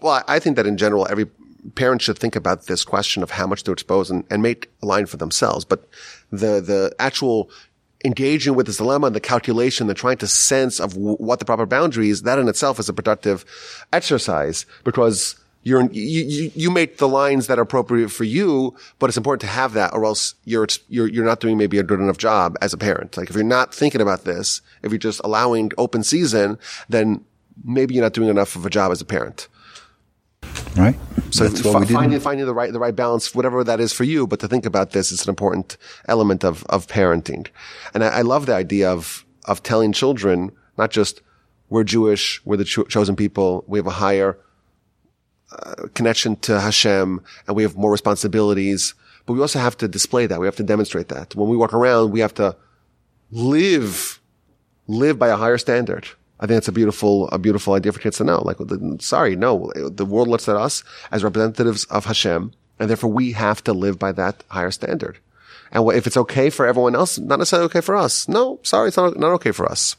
Well, 0.00 0.22
I 0.26 0.38
think 0.38 0.56
that 0.56 0.66
in 0.66 0.76
general, 0.78 1.06
every 1.08 1.26
parent 1.74 2.02
should 2.02 2.18
think 2.18 2.36
about 2.36 2.66
this 2.66 2.84
question 2.84 3.22
of 3.22 3.30
how 3.32 3.46
much 3.46 3.62
to 3.64 3.72
expose 3.72 4.10
and, 4.10 4.24
and 4.30 4.42
make 4.42 4.70
a 4.82 4.86
line 4.86 5.06
for 5.06 5.16
themselves. 5.16 5.64
But 5.64 5.86
the 6.30 6.60
the 6.60 6.94
actual 6.98 7.50
engaging 8.04 8.54
with 8.54 8.66
this 8.66 8.76
dilemma 8.76 9.08
and 9.08 9.16
the 9.16 9.20
calculation, 9.20 9.86
the 9.86 9.94
trying 9.94 10.18
to 10.18 10.26
sense 10.26 10.80
of 10.80 10.92
w- 10.94 11.16
what 11.16 11.38
the 11.38 11.44
proper 11.44 11.66
boundary 11.66 12.08
is, 12.08 12.22
that 12.22 12.38
in 12.38 12.48
itself 12.48 12.78
is 12.78 12.88
a 12.88 12.92
productive 12.92 13.44
exercise 13.92 14.66
because 14.84 15.36
you're, 15.62 15.90
you, 15.90 16.52
you, 16.54 16.70
make 16.70 16.98
the 16.98 17.08
lines 17.08 17.48
that 17.48 17.58
are 17.58 17.62
appropriate 17.62 18.10
for 18.10 18.22
you, 18.22 18.76
but 19.00 19.10
it's 19.10 19.16
important 19.16 19.40
to 19.40 19.48
have 19.48 19.72
that 19.72 19.92
or 19.92 20.04
else 20.04 20.36
you're, 20.44 20.68
you're, 20.88 21.08
you're 21.08 21.24
not 21.24 21.40
doing 21.40 21.58
maybe 21.58 21.78
a 21.78 21.82
good 21.82 21.98
enough 21.98 22.18
job 22.18 22.56
as 22.62 22.72
a 22.72 22.78
parent. 22.78 23.16
Like 23.16 23.28
if 23.28 23.34
you're 23.34 23.44
not 23.44 23.74
thinking 23.74 24.00
about 24.00 24.22
this, 24.22 24.60
if 24.84 24.92
you're 24.92 24.98
just 24.98 25.20
allowing 25.24 25.72
open 25.76 26.04
season, 26.04 26.56
then 26.88 27.24
maybe 27.64 27.94
you're 27.94 28.04
not 28.04 28.12
doing 28.12 28.28
enough 28.28 28.54
of 28.54 28.64
a 28.64 28.70
job 28.70 28.92
as 28.92 29.00
a 29.00 29.04
parent. 29.04 29.48
Right? 30.76 30.96
So 31.30 31.44
That's 31.48 31.64
what 31.64 31.72
fi- 31.72 31.80
we 31.80 31.86
did. 31.86 31.94
finding 31.94 32.20
finding 32.20 32.46
the 32.46 32.54
right 32.54 32.72
the 32.72 32.78
right 32.78 32.94
balance, 32.94 33.34
whatever 33.34 33.64
that 33.64 33.80
is 33.80 33.92
for 33.92 34.04
you. 34.04 34.26
But 34.26 34.40
to 34.40 34.48
think 34.48 34.66
about 34.66 34.90
this, 34.90 35.10
it's 35.10 35.24
an 35.24 35.30
important 35.30 35.76
element 36.06 36.44
of 36.44 36.64
of 36.64 36.86
parenting, 36.86 37.46
and 37.94 38.04
I, 38.04 38.08
I 38.18 38.22
love 38.22 38.46
the 38.46 38.54
idea 38.54 38.90
of 38.90 39.24
of 39.46 39.62
telling 39.62 39.92
children 39.92 40.52
not 40.76 40.90
just 40.90 41.22
we're 41.70 41.84
Jewish, 41.84 42.40
we're 42.44 42.56
the 42.58 42.64
cho- 42.64 42.84
chosen 42.84 43.16
people, 43.16 43.64
we 43.66 43.78
have 43.78 43.86
a 43.86 43.90
higher 44.06 44.38
uh, 45.50 45.88
connection 45.94 46.36
to 46.36 46.60
Hashem, 46.60 47.20
and 47.46 47.56
we 47.56 47.62
have 47.62 47.76
more 47.76 47.90
responsibilities. 47.90 48.94
But 49.24 49.32
we 49.32 49.40
also 49.40 49.58
have 49.58 49.76
to 49.78 49.88
display 49.88 50.26
that. 50.26 50.38
We 50.38 50.46
have 50.46 50.56
to 50.56 50.62
demonstrate 50.62 51.08
that. 51.08 51.34
When 51.34 51.48
we 51.48 51.56
walk 51.56 51.72
around, 51.74 52.12
we 52.12 52.20
have 52.20 52.34
to 52.34 52.54
live 53.32 54.20
live 54.86 55.18
by 55.18 55.28
a 55.28 55.36
higher 55.36 55.58
standard. 55.58 56.06
I 56.38 56.46
think 56.46 56.58
it's 56.58 56.68
a 56.68 56.72
beautiful, 56.72 57.28
a 57.28 57.38
beautiful 57.38 57.74
idea 57.74 57.92
for 57.92 58.00
kids 58.00 58.18
to 58.18 58.24
know. 58.24 58.42
Like, 58.42 58.58
sorry, 59.00 59.36
no, 59.36 59.72
the 59.74 60.04
world 60.04 60.28
looks 60.28 60.48
at 60.48 60.56
us 60.56 60.84
as 61.10 61.24
representatives 61.24 61.84
of 61.86 62.04
Hashem, 62.04 62.52
and 62.78 62.90
therefore 62.90 63.10
we 63.10 63.32
have 63.32 63.64
to 63.64 63.72
live 63.72 63.98
by 63.98 64.12
that 64.12 64.44
higher 64.48 64.70
standard. 64.70 65.18
And 65.72 65.88
if 65.92 66.06
it's 66.06 66.16
okay 66.16 66.50
for 66.50 66.66
everyone 66.66 66.94
else, 66.94 67.18
not 67.18 67.38
necessarily 67.38 67.66
okay 67.66 67.80
for 67.80 67.96
us. 67.96 68.28
No, 68.28 68.60
sorry, 68.62 68.88
it's 68.88 68.96
not, 68.96 69.18
not 69.18 69.32
okay 69.32 69.52
for 69.52 69.66
us. 69.66 69.96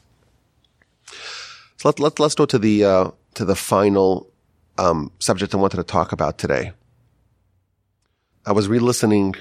So 1.76 1.88
let, 1.88 1.98
let, 2.00 2.20
let's 2.20 2.34
go 2.34 2.46
to 2.46 2.58
the, 2.58 2.84
uh, 2.84 3.10
to 3.34 3.44
the 3.44 3.56
final, 3.56 4.30
um, 4.78 5.10
subject 5.18 5.54
I 5.54 5.58
wanted 5.58 5.76
to 5.78 5.84
talk 5.84 6.12
about 6.12 6.38
today. 6.38 6.72
I 8.46 8.52
was 8.52 8.68
re-listening 8.68 9.34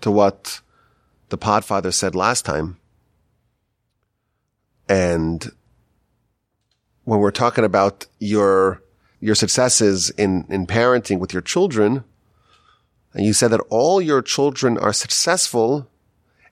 to 0.00 0.10
what 0.10 0.60
the 1.28 1.38
Podfather 1.38 1.92
said 1.92 2.14
last 2.14 2.44
time. 2.44 2.78
And 4.88 5.50
when 7.06 7.20
we're 7.20 7.30
talking 7.30 7.64
about 7.64 8.06
your, 8.18 8.82
your 9.20 9.34
successes 9.34 10.10
in, 10.10 10.44
in 10.50 10.66
parenting 10.66 11.18
with 11.18 11.32
your 11.32 11.42
children, 11.42 12.04
And 13.16 13.24
you 13.24 13.32
said 13.32 13.48
that 13.48 13.64
all 13.70 14.00
your 14.02 14.20
children 14.20 14.76
are 14.76 14.92
successful 14.92 15.88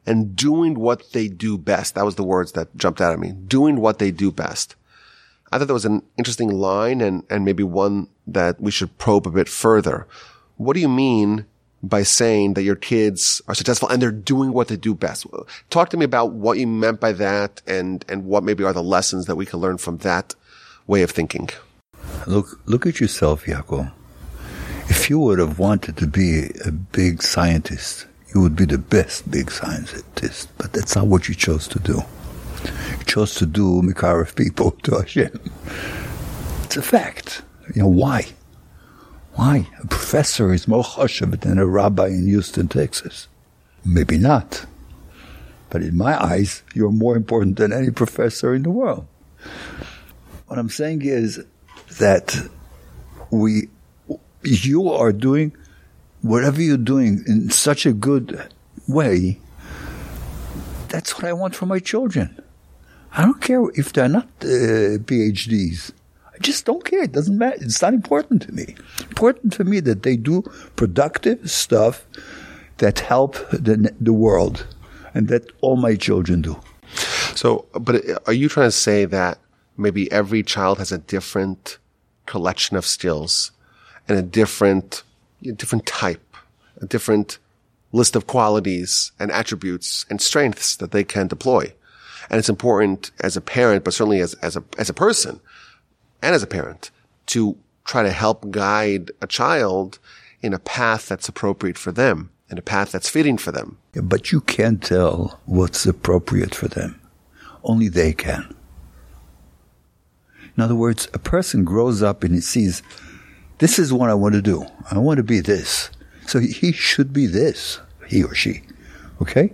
and 0.07 0.35
doing 0.35 0.81
what 0.81 1.13
they 1.13 1.29
do 1.29 1.59
best. 1.59 1.95
That 1.95 2.07
was 2.07 2.15
the 2.15 2.25
words 2.25 2.53
that 2.53 2.75
jumped 2.75 3.03
out 3.03 3.13
at 3.13 3.19
me. 3.19 3.33
Doing 3.33 3.81
what 3.81 3.99
they 3.99 4.11
do 4.11 4.33
best. 4.33 4.75
I 5.53 5.59
thought 5.59 5.69
that 5.69 5.75
was 5.75 5.85
an 5.85 6.03
interesting 6.17 6.51
line 6.51 7.03
and, 7.03 7.23
and 7.29 7.45
maybe 7.45 7.63
one 7.63 8.09
that 8.27 8.61
we 8.61 8.71
should 8.71 8.97
probe 8.97 9.27
a 9.27 9.31
bit 9.31 9.49
further. 9.49 10.07
What 10.57 10.73
do 10.73 10.81
you 10.81 10.89
mean 10.89 11.45
by 11.83 12.03
saying 12.03 12.55
that 12.55 12.63
your 12.63 12.77
kids 12.77 13.43
are 13.47 13.55
successful 13.55 13.91
and 13.91 14.01
they're 14.01 14.11
doing 14.11 14.55
what 14.55 14.69
they 14.69 14.77
do 14.77 14.95
best? 14.95 15.27
Talk 15.69 15.91
to 15.91 15.99
me 15.99 16.07
about 16.07 16.33
what 16.33 16.57
you 16.57 16.67
meant 16.67 16.99
by 16.99 17.13
that 17.13 17.61
and, 17.67 18.07
and 18.09 18.25
what 18.25 18.43
maybe 18.43 18.65
are 18.65 18.73
the 18.73 18.83
lessons 18.83 19.27
that 19.27 19.37
we 19.37 19.45
can 19.45 19.61
learn 19.61 19.77
from 19.77 19.99
that 19.99 20.35
way 20.87 21.03
of 21.03 21.11
thinking. 21.11 21.49
Look, 22.27 22.61
look 22.67 22.87
at 22.87 23.01
yourself, 23.01 23.45
Yaakov. 23.45 23.93
If 24.89 25.09
you 25.09 25.19
would 25.19 25.39
have 25.39 25.59
wanted 25.59 25.97
to 25.99 26.07
be 26.07 26.51
a 26.65 26.71
big 26.71 27.23
scientist, 27.23 28.07
you 28.35 28.41
would 28.41 28.57
be 28.57 28.65
the 28.65 28.79
best 28.79 29.31
big 29.31 29.51
scientist, 29.51 30.49
but 30.59 30.73
that's 30.73 30.97
not 30.97 31.07
what 31.07 31.29
you 31.29 31.35
chose 31.35 31.69
to 31.69 31.79
do. 31.79 32.03
You 32.99 33.05
chose 33.07 33.35
to 33.37 33.47
do 33.47 33.83
Mikarif 33.83 34.35
people 34.35 34.71
to 34.83 34.97
Hashem. 34.97 35.41
It's 36.65 36.77
a 36.77 36.83
fact. 36.83 37.43
You 37.75 37.83
know, 37.83 37.89
why? 37.89 38.27
Why? 39.35 39.69
A 39.83 39.87
professor 39.87 40.53
is 40.53 40.69
more 40.69 40.85
choshev 40.85 41.41
than 41.41 41.59
a 41.59 41.67
rabbi 41.67 42.09
in 42.09 42.27
Houston, 42.27 42.69
Texas. 42.69 43.29
Maybe 43.85 44.19
not. 44.19 44.67
But 45.71 45.83
in 45.83 45.97
my 45.97 46.23
eyes, 46.23 46.63
you're 46.75 46.93
more 46.93 47.17
important 47.17 47.57
than 47.57 47.73
any 47.73 47.91
professor 47.91 48.55
in 48.55 48.63
the 48.63 48.71
world. 48.71 49.07
What 50.55 50.61
I'm 50.61 50.71
saying 50.71 51.03
is 51.03 51.45
that 51.99 52.49
we, 53.33 53.71
you 54.45 54.89
are 54.89 55.11
doing 55.11 55.53
whatever 56.23 56.63
you're 56.63 56.77
doing 56.77 57.25
in 57.27 57.51
such 57.51 57.87
a 57.87 57.93
good 57.93 58.41
way. 58.87 59.41
That's 60.91 61.17
what 61.17 61.25
I 61.25 61.33
want 61.33 61.57
for 61.57 61.67
my 61.67 61.81
children. 61.81 62.41
I 63.15 63.23
don't 63.23 63.41
care 63.41 63.69
if 63.75 63.93
they're 63.93 64.09
not 64.09 64.29
uh, 64.43 65.03
PhDs. 65.09 65.91
I 66.33 66.39
just 66.39 66.65
don't 66.67 66.85
care. 66.85 67.03
It 67.03 67.11
doesn't 67.11 67.37
matter. 67.37 67.57
It's 67.61 67.83
not 67.83 67.93
important 67.93 68.43
to 68.43 68.53
me. 68.53 68.77
Important 69.01 69.55
to 69.55 69.65
me 69.65 69.81
that 69.81 70.05
they 70.05 70.17
do 70.17 70.43
productive 70.77 71.51
stuff 71.51 72.07
that 72.77 73.01
help 73.01 73.35
the, 73.51 73.93
the 74.01 74.13
world 74.13 74.69
and 75.15 75.27
that 75.27 75.51
all 75.63 75.75
my 75.75 75.97
children 75.97 76.43
do. 76.43 76.61
So, 77.35 77.67
but 77.73 78.05
are 78.29 78.33
you 78.33 78.49
trying 78.49 78.69
to 78.69 78.71
say 78.71 79.05
that 79.07 79.41
maybe 79.77 80.11
every 80.13 80.43
child 80.43 80.79
has 80.79 80.93
a 80.93 80.99
different 80.99 81.79
collection 82.27 82.77
of 82.77 82.87
skills 82.87 83.51
and 84.09 84.19
a 84.19 84.23
different, 84.23 85.03
a 85.45 85.53
different 85.53 85.87
type, 85.87 86.37
a 86.81 86.87
different 86.87 87.39
list 87.93 88.17
of 88.17 88.27
qualities 88.27 89.13
and 89.19 89.31
attributes 89.31 90.07
and 90.11 90.21
strengths 90.21 90.77
that 90.77 90.91
they 90.91 91.05
can 91.05 91.27
deploy? 91.27 91.73
And 92.31 92.39
it's 92.39 92.49
important 92.49 93.11
as 93.21 93.37
a 93.37 93.41
parent, 93.41 93.85
but 93.85 93.95
certainly 93.95 94.21
as, 94.21 94.35
as 94.35 94.57
a, 94.57 94.65
as 94.79 94.89
a 94.89 94.95
person 94.95 95.41
and 96.23 96.35
as 96.35 96.43
a 96.43 96.47
parent 96.47 96.91
to 97.27 97.57
try 97.85 98.03
to 98.03 98.11
help 98.11 98.51
guide 98.51 99.11
a 99.21 99.27
child 99.27 99.99
in 100.41 100.55
a 100.55 100.59
path 100.59 101.09
that's 101.09 101.29
appropriate 101.29 101.79
for 101.79 101.93
them, 101.93 102.31
in 102.51 102.59
a 102.59 102.63
path 102.63 102.93
that's 102.93 103.09
fitting 103.09 103.39
for 103.39 103.53
them. 103.53 103.79
But 103.95 104.33
you 104.33 104.41
can't 104.41 104.83
tell 104.83 105.41
what's 105.45 105.87
appropriate 105.87 106.55
for 106.55 106.69
them. 106.69 107.01
Only 107.63 107.89
they 107.89 108.13
can. 108.13 108.55
In 110.57 110.63
other 110.63 110.75
words, 110.75 111.09
a 111.13 111.19
person 111.19 111.65
grows 111.65 112.03
up 112.03 112.23
and 112.23 112.35
he 112.35 112.41
sees, 112.41 112.83
this 113.59 113.79
is 113.79 113.93
what 113.93 114.11
I 114.11 114.15
want 114.15 114.35
to 114.35 114.43
do. 114.43 114.67
I 114.91 114.99
want 114.99 115.19
to 115.19 115.23
be 115.23 115.41
this. 115.41 115.91
So 116.27 116.39
he 116.39 116.73
should 116.73 117.13
be 117.13 117.27
this, 117.27 117.81
he 118.09 118.23
or 118.23 118.35
she. 118.35 118.63
Okay? 119.21 119.53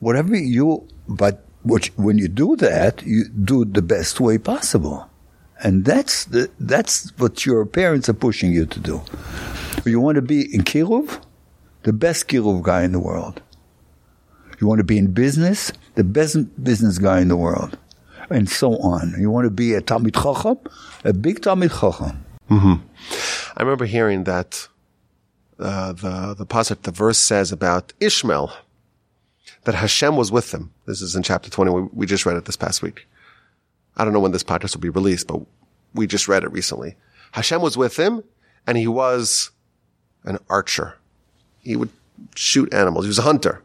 Whatever 0.00 0.36
you, 0.36 0.86
but 1.08 1.44
when 1.96 2.18
you 2.18 2.28
do 2.28 2.56
that, 2.56 3.02
you 3.04 3.28
do 3.28 3.62
it 3.62 3.74
the 3.74 3.82
best 3.82 4.20
way 4.20 4.38
possible. 4.38 5.08
And 5.62 5.84
that's 5.84 6.26
the, 6.26 6.50
that's 6.60 7.10
what 7.18 7.46
your 7.46 7.64
parents 7.64 8.08
are 8.08 8.14
pushing 8.14 8.52
you 8.52 8.66
to 8.66 8.80
do. 8.80 9.02
You 9.86 10.00
want 10.00 10.16
to 10.16 10.22
be 10.22 10.54
in 10.54 10.62
Kiruv? 10.62 11.22
The 11.84 11.92
best 11.92 12.28
Kiruv 12.28 12.62
guy 12.62 12.82
in 12.82 12.92
the 12.92 13.00
world. 13.00 13.42
You 14.60 14.66
want 14.66 14.78
to 14.78 14.84
be 14.84 14.98
in 14.98 15.12
business? 15.12 15.72
The 15.94 16.04
best 16.04 16.36
business 16.62 16.98
guy 16.98 17.20
in 17.20 17.28
the 17.28 17.36
world. 17.36 17.78
And 18.34 18.50
so 18.50 18.76
on. 18.78 19.14
You 19.16 19.30
want 19.30 19.44
to 19.44 19.50
be 19.50 19.74
a 19.74 19.80
Talmid 19.80 20.20
Chacham? 20.20 20.58
A 21.04 21.12
big 21.12 21.40
Talmid 21.40 21.70
Chacham. 21.70 22.24
Mm-hmm. 22.50 22.74
I 23.56 23.62
remember 23.62 23.84
hearing 23.84 24.24
that 24.24 24.66
uh, 25.60 25.92
the 25.92 26.34
the 26.36 26.44
pasuk, 26.44 26.82
the 26.82 26.90
verse 26.90 27.16
says 27.16 27.52
about 27.52 27.92
Ishmael 28.00 28.52
that 29.62 29.76
Hashem 29.76 30.16
was 30.16 30.32
with 30.32 30.52
him. 30.52 30.72
This 30.84 31.00
is 31.00 31.14
in 31.14 31.22
chapter 31.22 31.48
twenty. 31.48 31.70
We, 31.70 31.82
we 31.92 32.06
just 32.06 32.26
read 32.26 32.36
it 32.36 32.44
this 32.44 32.56
past 32.56 32.82
week. 32.82 33.06
I 33.96 34.02
don't 34.02 34.12
know 34.12 34.18
when 34.18 34.32
this 34.32 34.42
podcast 34.42 34.74
will 34.74 34.80
be 34.80 34.88
released, 34.88 35.28
but 35.28 35.40
we 35.94 36.08
just 36.08 36.26
read 36.26 36.42
it 36.42 36.50
recently. 36.50 36.96
Hashem 37.30 37.62
was 37.62 37.76
with 37.76 37.96
him 37.96 38.24
and 38.66 38.76
he 38.76 38.88
was 38.88 39.52
an 40.24 40.38
archer. 40.50 40.98
He 41.60 41.76
would 41.76 41.90
shoot 42.34 42.74
animals. 42.74 43.04
He 43.04 43.10
was 43.10 43.20
a 43.20 43.22
hunter. 43.22 43.62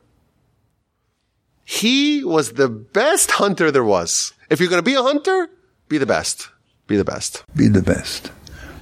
He 1.65 2.23
was 2.23 2.53
the 2.53 2.69
best 2.69 3.31
hunter 3.31 3.71
there 3.71 3.83
was. 3.83 4.33
If 4.49 4.59
you're 4.59 4.69
going 4.69 4.83
to 4.83 4.83
be 4.83 4.95
a 4.95 5.03
hunter, 5.03 5.49
be 5.87 5.97
the 5.97 6.05
best. 6.05 6.49
Be 6.87 6.97
the 6.97 7.05
best. 7.05 7.43
Be 7.55 7.67
the 7.67 7.83
best. 7.83 8.31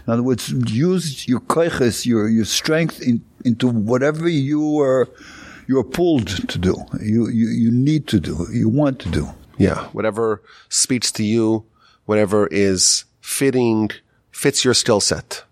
In 0.06 0.14
other 0.14 0.24
words, 0.24 0.50
use 0.50 1.28
your 1.28 1.42
koiches, 1.42 2.06
your, 2.06 2.30
your 2.30 2.46
strength 2.46 3.02
in, 3.02 3.22
into 3.44 3.68
whatever 3.68 4.30
you 4.30 4.80
are, 4.80 5.10
you 5.68 5.78
are 5.78 5.84
pulled 5.84 6.28
to 6.28 6.58
do. 6.58 6.76
You, 7.02 7.28
you, 7.28 7.48
you 7.50 7.72
need 7.72 8.08
to 8.08 8.20
do. 8.20 8.48
You 8.52 8.70
want 8.70 9.00
to 9.00 9.10
do. 9.10 9.28
Yeah. 9.58 9.88
Whatever 9.88 10.42
speaks 10.70 11.12
to 11.14 11.24
you, 11.24 11.66
whatever 12.06 12.48
is 12.48 13.04
fitting, 13.20 13.90
fits 14.32 14.64
your 14.64 14.74
skill 14.74 15.02
set. 15.02 15.44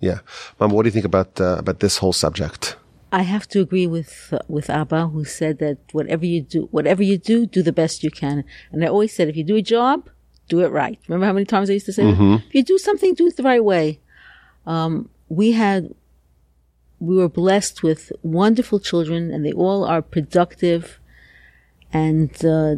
Yeah. 0.00 0.20
Mom, 0.58 0.70
what 0.70 0.84
do 0.84 0.86
you 0.86 0.92
think 0.92 1.04
about, 1.04 1.38
uh, 1.38 1.56
about 1.58 1.80
this 1.80 1.98
whole 1.98 2.14
subject? 2.14 2.76
I 3.12 3.22
have 3.22 3.46
to 3.48 3.60
agree 3.60 3.86
with, 3.86 4.32
uh, 4.32 4.38
with 4.48 4.70
Abba, 4.70 5.08
who 5.08 5.24
said 5.26 5.58
that 5.58 5.78
whatever 5.92 6.24
you 6.24 6.40
do, 6.40 6.68
whatever 6.70 7.02
you 7.02 7.18
do, 7.18 7.44
do 7.44 7.62
the 7.62 7.72
best 7.72 8.02
you 8.02 8.10
can. 8.10 8.42
And 8.72 8.82
I 8.82 8.88
always 8.88 9.14
said, 9.14 9.28
if 9.28 9.36
you 9.36 9.44
do 9.44 9.56
a 9.56 9.62
job, 9.62 10.08
do 10.48 10.60
it 10.60 10.68
right. 10.68 10.98
Remember 11.06 11.26
how 11.26 11.34
many 11.34 11.44
times 11.44 11.68
I 11.68 11.74
used 11.74 11.86
to 11.86 11.92
say 11.92 12.04
mm-hmm. 12.04 12.36
If 12.48 12.54
you 12.54 12.64
do 12.64 12.78
something, 12.78 13.14
do 13.14 13.26
it 13.26 13.36
the 13.36 13.42
right 13.42 13.62
way. 13.62 14.00
Um, 14.66 15.10
we 15.28 15.52
had, 15.52 15.94
we 17.00 17.16
were 17.16 17.28
blessed 17.28 17.82
with 17.82 18.12
wonderful 18.22 18.80
children 18.80 19.30
and 19.30 19.44
they 19.44 19.52
all 19.52 19.84
are 19.84 20.00
productive 20.00 20.98
and, 21.92 22.32
uh, 22.44 22.76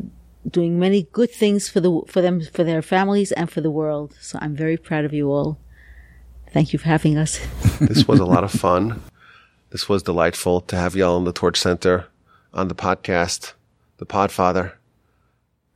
doing 0.50 0.78
many 0.78 1.04
good 1.12 1.30
things 1.30 1.70
for 1.70 1.80
the 1.80 2.02
for 2.06 2.20
them 2.20 2.42
for 2.42 2.64
their 2.64 2.82
families 2.82 3.32
and 3.32 3.50
for 3.50 3.62
the 3.62 3.70
world. 3.70 4.14
So 4.20 4.38
I'm 4.42 4.54
very 4.54 4.76
proud 4.76 5.06
of 5.06 5.14
you 5.14 5.30
all. 5.30 5.58
Thank 6.52 6.74
you 6.74 6.78
for 6.78 6.88
having 6.88 7.16
us. 7.16 7.40
this 7.80 8.06
was 8.06 8.20
a 8.20 8.26
lot 8.26 8.44
of 8.44 8.52
fun. 8.52 9.00
This 9.74 9.88
was 9.88 10.04
delightful 10.04 10.60
to 10.60 10.76
have 10.76 10.94
y'all 10.94 11.18
in 11.18 11.24
the 11.24 11.32
Torch 11.32 11.58
Center 11.58 12.06
on 12.52 12.68
the 12.68 12.76
podcast, 12.76 13.54
the 13.96 14.06
Podfather, 14.06 14.74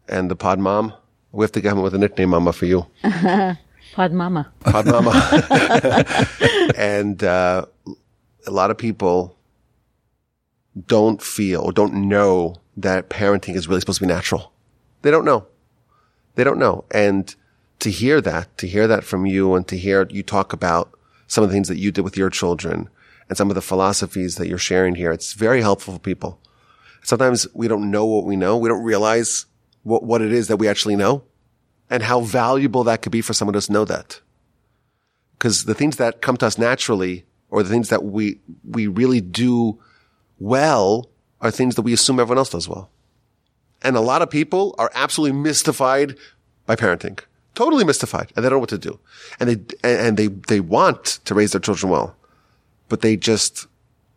and 0.09 0.31
the 0.31 0.37
Pod 0.37 0.61
Mom. 0.61 0.93
We 1.33 1.43
have 1.43 1.51
to 1.51 1.61
come 1.61 1.79
up 1.79 1.83
with 1.83 1.97
a 1.97 1.99
nickname, 1.99 2.29
Mama, 2.29 2.53
for 2.53 2.67
you. 2.67 2.87
Pod 3.03 4.13
Mama. 4.13 4.53
Pod 4.61 4.87
Mama. 4.87 5.11
and 6.77 7.25
uh, 7.25 7.67
a 8.47 8.51
lot 8.53 8.71
of 8.71 8.79
people 8.79 9.37
don't 10.87 11.21
feel 11.21 11.63
or 11.63 11.73
don't 11.73 11.95
know 11.95 12.55
that 12.77 13.11
parenting 13.11 13.57
is 13.57 13.67
really 13.67 13.81
supposed 13.81 13.99
to 13.99 14.07
be 14.07 14.13
natural. 14.15 14.53
They 15.03 15.11
don't 15.11 15.25
know. 15.25 15.45
They 16.37 16.45
don't 16.45 16.61
know. 16.61 16.85
And 16.93 17.35
to 17.81 17.91
hear 17.91 18.21
that, 18.21 18.59
to 18.59 18.69
hear 18.69 18.87
that 18.87 19.03
from 19.03 19.27
you 19.27 19.57
and 19.57 19.67
to 19.67 19.77
hear 19.77 20.07
you 20.09 20.23
talk 20.23 20.53
about 20.53 20.89
some 21.27 21.43
of 21.43 21.51
the 21.51 21.55
things 21.55 21.67
that 21.67 21.79
you 21.79 21.91
did 21.91 22.03
with 22.03 22.17
your 22.17 22.31
children 22.31 22.89
and 23.29 23.37
some 23.37 23.51
of 23.51 23.55
the 23.55 23.63
philosophies 23.63 24.37
that 24.37 24.49
you're 24.49 24.59
sharing 24.59 24.95
here, 24.95 25.13
it's 25.13 25.33
very 25.33 25.61
helpful 25.61 25.95
for 25.95 26.01
people. 26.01 26.41
Sometimes 27.03 27.47
we 27.55 27.69
don't 27.69 27.91
know 27.91 28.05
what 28.07 28.25
we 28.25 28.37
know. 28.37 28.57
We 28.57 28.69
don't 28.69 28.83
realize 28.83 29.47
what, 29.83 30.03
what 30.03 30.23
it 30.23 30.33
is 30.33 30.49
that 30.49 30.57
we 30.57 30.69
actually 30.69 30.97
know 30.97 31.23
and 31.91 32.03
how 32.03 32.21
valuable 32.21 32.85
that 32.85 33.03
could 33.03 33.13
be 33.13 33.21
for 33.21 33.33
someone 33.33 33.59
to 33.59 33.73
know 33.73 33.85
that. 33.85 34.21
Because 35.33 35.65
the 35.65 35.75
things 35.75 35.97
that 35.97 36.21
come 36.21 36.37
to 36.39 36.47
us 36.47 36.59
naturally 36.59 37.25
or 37.51 37.63
the 37.63 37.71
things 37.71 37.89
that 37.89 38.05
we, 38.05 38.41
we 38.65 38.87
really 38.87 39.21
do 39.21 39.79
well 40.39 41.09
are 41.41 41.51
things 41.51 41.77
that 41.77 41.83
we 41.83 41.93
assume 41.93 42.19
everyone 42.19 42.39
else 42.39 42.51
does 42.51 42.69
well. 42.69 42.91
And 43.83 43.97
a 43.97 44.01
lot 44.01 44.23
of 44.23 44.31
people 44.31 44.75
are 44.79 44.91
absolutely 44.95 45.39
mystified 45.39 46.17
by 46.67 46.77
parenting. 46.77 47.21
Totally 47.55 47.85
mystified. 47.85 48.33
And 48.35 48.45
they 48.45 48.49
don't 48.49 48.57
know 48.57 48.61
what 48.61 48.69
to 48.71 48.79
do. 48.79 48.99
And 49.39 49.49
they, 49.49 49.79
and 49.89 50.17
they, 50.17 50.27
they 50.27 50.61
want 50.61 51.05
to 51.25 51.35
raise 51.35 51.53
their 51.53 51.61
children 51.61 51.91
well, 51.91 52.17
but 52.89 53.01
they 53.01 53.17
just 53.17 53.67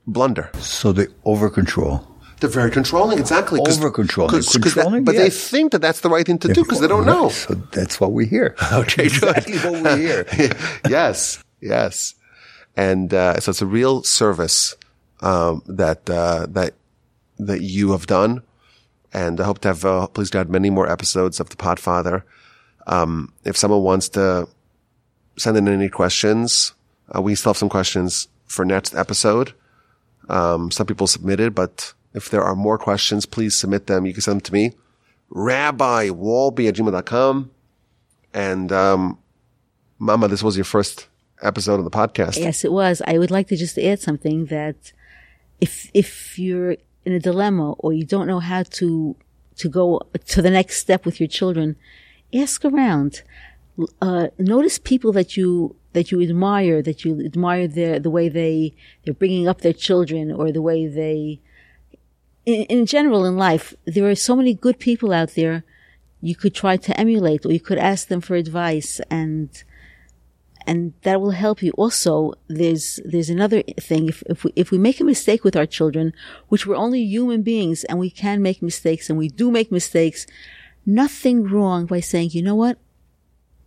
blunder. 0.08 0.50
So 0.60 0.92
they 0.92 1.08
over 1.26 1.50
control. 1.50 2.08
They're 2.42 2.50
very 2.50 2.72
controlling, 2.72 3.20
exactly. 3.20 3.60
Over 3.60 3.92
controlling. 3.92 4.42
Controlling, 4.42 5.04
but 5.04 5.14
yes. 5.14 5.24
they 5.24 5.30
think 5.30 5.74
that 5.74 5.82
that's 5.82 6.00
the 6.00 6.10
right 6.10 6.26
thing 6.26 6.40
to 6.40 6.48
do 6.48 6.64
because 6.64 6.80
they 6.80 6.88
don't 6.88 7.06
know. 7.06 7.30
So 7.42 7.54
that's 7.72 8.02
what 8.02 8.14
we 8.14 8.26
hear. 8.26 8.56
Okay, 8.74 9.04
exactly 9.06 9.60
what 9.60 9.84
we 9.84 10.02
hear. 10.02 10.26
yes, 10.90 11.44
yes. 11.62 12.16
And, 12.76 13.14
uh, 13.14 13.40
so 13.40 13.52
it's 13.52 13.62
a 13.62 13.68
real 13.68 14.02
service, 14.02 14.76
um, 15.20 15.62
that, 15.68 16.10
uh, 16.10 16.48
that, 16.50 16.74
that 17.38 17.62
you 17.62 17.92
have 17.92 18.08
done. 18.08 18.42
And 19.14 19.40
I 19.40 19.44
hope 19.44 19.60
to 19.60 19.68
have, 19.68 19.86
uh, 19.86 20.08
please 20.08 20.32
God, 20.32 20.50
many 20.50 20.72
more 20.72 20.90
episodes 20.90 21.40
of 21.40 21.50
the 21.50 21.58
Podfather. 21.58 22.24
Um, 22.88 23.34
if 23.44 23.56
someone 23.56 23.84
wants 23.84 24.10
to 24.10 24.48
send 25.38 25.58
in 25.58 25.68
any 25.68 25.90
questions, 25.90 26.74
uh, 27.16 27.22
we 27.22 27.36
still 27.36 27.52
have 27.52 27.58
some 27.58 27.70
questions 27.70 28.28
for 28.52 28.66
next 28.66 28.94
episode. 28.96 29.54
Um, 30.30 30.72
some 30.72 30.86
people 30.86 31.08
submitted, 31.08 31.56
but 31.56 31.94
if 32.14 32.30
there 32.30 32.44
are 32.44 32.56
more 32.56 32.78
questions, 32.78 33.26
please 33.26 33.56
submit 33.56 33.88
them. 33.88 34.06
You 34.06 34.14
can 34.14 34.22
send 34.22 34.38
them 34.38 34.42
to 34.42 34.54
me, 34.54 34.74
rabbiwolbe 35.32 36.68
at 36.68 36.76
gmail.com. 36.76 37.52
And, 38.34 38.72
um, 38.72 39.18
Mama, 39.98 40.28
this 40.28 40.44
was 40.44 40.56
your 40.58 40.66
first 40.66 41.08
episode 41.42 41.80
of 41.80 41.84
the 41.84 41.92
podcast. 41.92 42.38
Yes, 42.38 42.64
it 42.64 42.72
was. 42.72 43.02
I 43.06 43.18
would 43.18 43.32
like 43.32 43.48
to 43.48 43.58
just 43.58 43.78
add 43.78 44.00
something 44.00 44.46
that 44.48 44.94
if 45.60 45.90
if 45.94 46.38
you're 46.40 46.76
in 47.06 47.14
a 47.14 47.20
dilemma 47.20 47.74
or 47.74 47.94
you 47.94 48.06
don't 48.06 48.28
know 48.28 48.40
how 48.40 48.64
to 48.64 49.16
to 49.58 49.70
go 49.70 50.02
to 50.28 50.42
the 50.42 50.50
next 50.50 50.78
step 50.78 51.06
with 51.06 51.20
your 51.20 51.28
children, 51.28 51.76
ask 52.34 52.64
around. 52.66 53.24
Uh, 54.02 54.28
notice 54.38 54.78
people 54.78 55.12
that 55.12 55.38
you 55.38 55.76
that 55.94 56.12
you 56.12 56.22
admire, 56.22 56.82
that 56.82 57.04
you 57.04 57.24
admire 57.24 57.68
their 57.68 58.00
the 58.00 58.10
way 58.10 58.30
they 58.30 58.74
they're 59.04 59.14
bringing 59.14 59.48
up 59.48 59.62
their 59.62 59.74
children 59.74 60.32
or 60.32 60.52
the 60.52 60.62
way 60.62 60.88
they. 60.88 61.42
In, 62.46 62.64
in 62.64 62.86
general, 62.86 63.26
in 63.26 63.38
life, 63.38 63.76
there 63.86 64.10
are 64.10 64.16
so 64.16 64.36
many 64.36 64.54
good 64.54 64.80
people 64.80 65.14
out 65.14 65.36
there. 65.36 65.64
You 66.22 66.36
could 66.36 66.56
try 66.56 66.78
to 66.78 67.00
emulate, 67.00 67.46
or 67.46 67.52
you 67.52 67.60
could 67.60 67.78
ask 67.78 68.08
them 68.08 68.22
for 68.22 68.36
advice, 68.36 69.00
and 69.10 69.50
and 70.68 70.94
that 71.02 71.22
will 71.22 71.32
help 71.32 71.62
you. 71.62 71.72
Also, 71.72 72.34
there's 72.48 73.00
there's 73.06 73.30
another 73.30 73.62
thing. 73.80 74.08
If 74.08 74.24
if 74.28 74.44
we 74.44 74.54
if 74.56 74.72
we 74.72 74.78
make 74.78 75.00
a 75.00 75.04
mistake 75.04 75.44
with 75.44 75.56
our 75.56 75.66
children, 75.66 76.14
which 76.50 76.66
we're 76.66 76.76
only 76.76 77.02
human 77.02 77.42
beings 77.42 77.84
and 77.86 78.00
we 78.00 78.10
can 78.10 78.42
make 78.42 78.62
mistakes 78.62 79.10
and 79.10 79.18
we 79.18 79.30
do 79.30 79.52
make 79.52 79.72
mistakes, 79.72 80.28
nothing 80.86 81.44
wrong 81.44 81.86
by 81.86 82.00
saying, 82.00 82.32
you 82.32 82.42
know 82.42 82.56
what, 82.56 82.78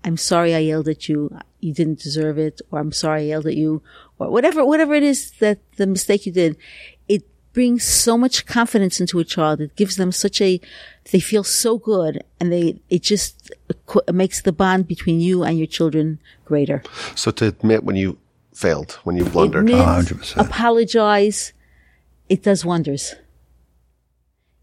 I'm 0.05 0.17
sorry 0.17 0.55
I 0.55 0.59
yelled 0.59 0.89
at 0.89 1.09
you. 1.09 1.37
You 1.65 1.73
didn't 1.73 2.01
deserve 2.01 2.39
it, 2.39 2.61
or 2.71 2.79
I'm 2.79 2.93
sorry 2.93 3.23
I 3.23 3.25
yelled 3.25 3.47
at 3.47 3.57
you, 3.57 3.83
or 4.19 4.31
whatever 4.31 4.67
whatever 4.67 4.95
it 4.95 5.03
is 5.03 5.31
that 5.41 5.59
the 5.77 5.87
mistake 5.87 6.27
you 6.27 6.33
did. 6.33 6.59
It 7.09 7.23
brings 7.55 7.85
so 7.85 8.19
much 8.19 8.45
confidence 8.45 9.01
into 9.01 9.19
a 9.19 9.25
child. 9.25 9.63
It 9.63 9.75
gives 9.75 9.97
them 9.97 10.13
such 10.13 10.43
a 10.43 10.61
they 11.11 11.21
feel 11.21 11.43
so 11.43 11.79
good, 11.79 12.23
and 12.39 12.53
they 12.53 12.83
it 12.91 13.03
just 13.03 13.51
makes 14.13 14.43
the 14.43 14.53
bond 14.53 14.87
between 14.87 15.21
you 15.21 15.43
and 15.43 15.57
your 15.57 15.67
children 15.67 16.19
greater. 16.45 16.83
So 17.15 17.31
to 17.31 17.47
admit 17.47 17.83
when 17.83 17.97
you 17.97 18.19
failed, 18.53 18.93
when 19.05 19.17
you 19.17 19.25
blundered. 19.25 19.69
Admit, 19.71 19.87
100%. 19.87 20.37
apologize. 20.37 21.55
It 22.29 22.43
does 22.43 22.63
wonders. 22.65 23.15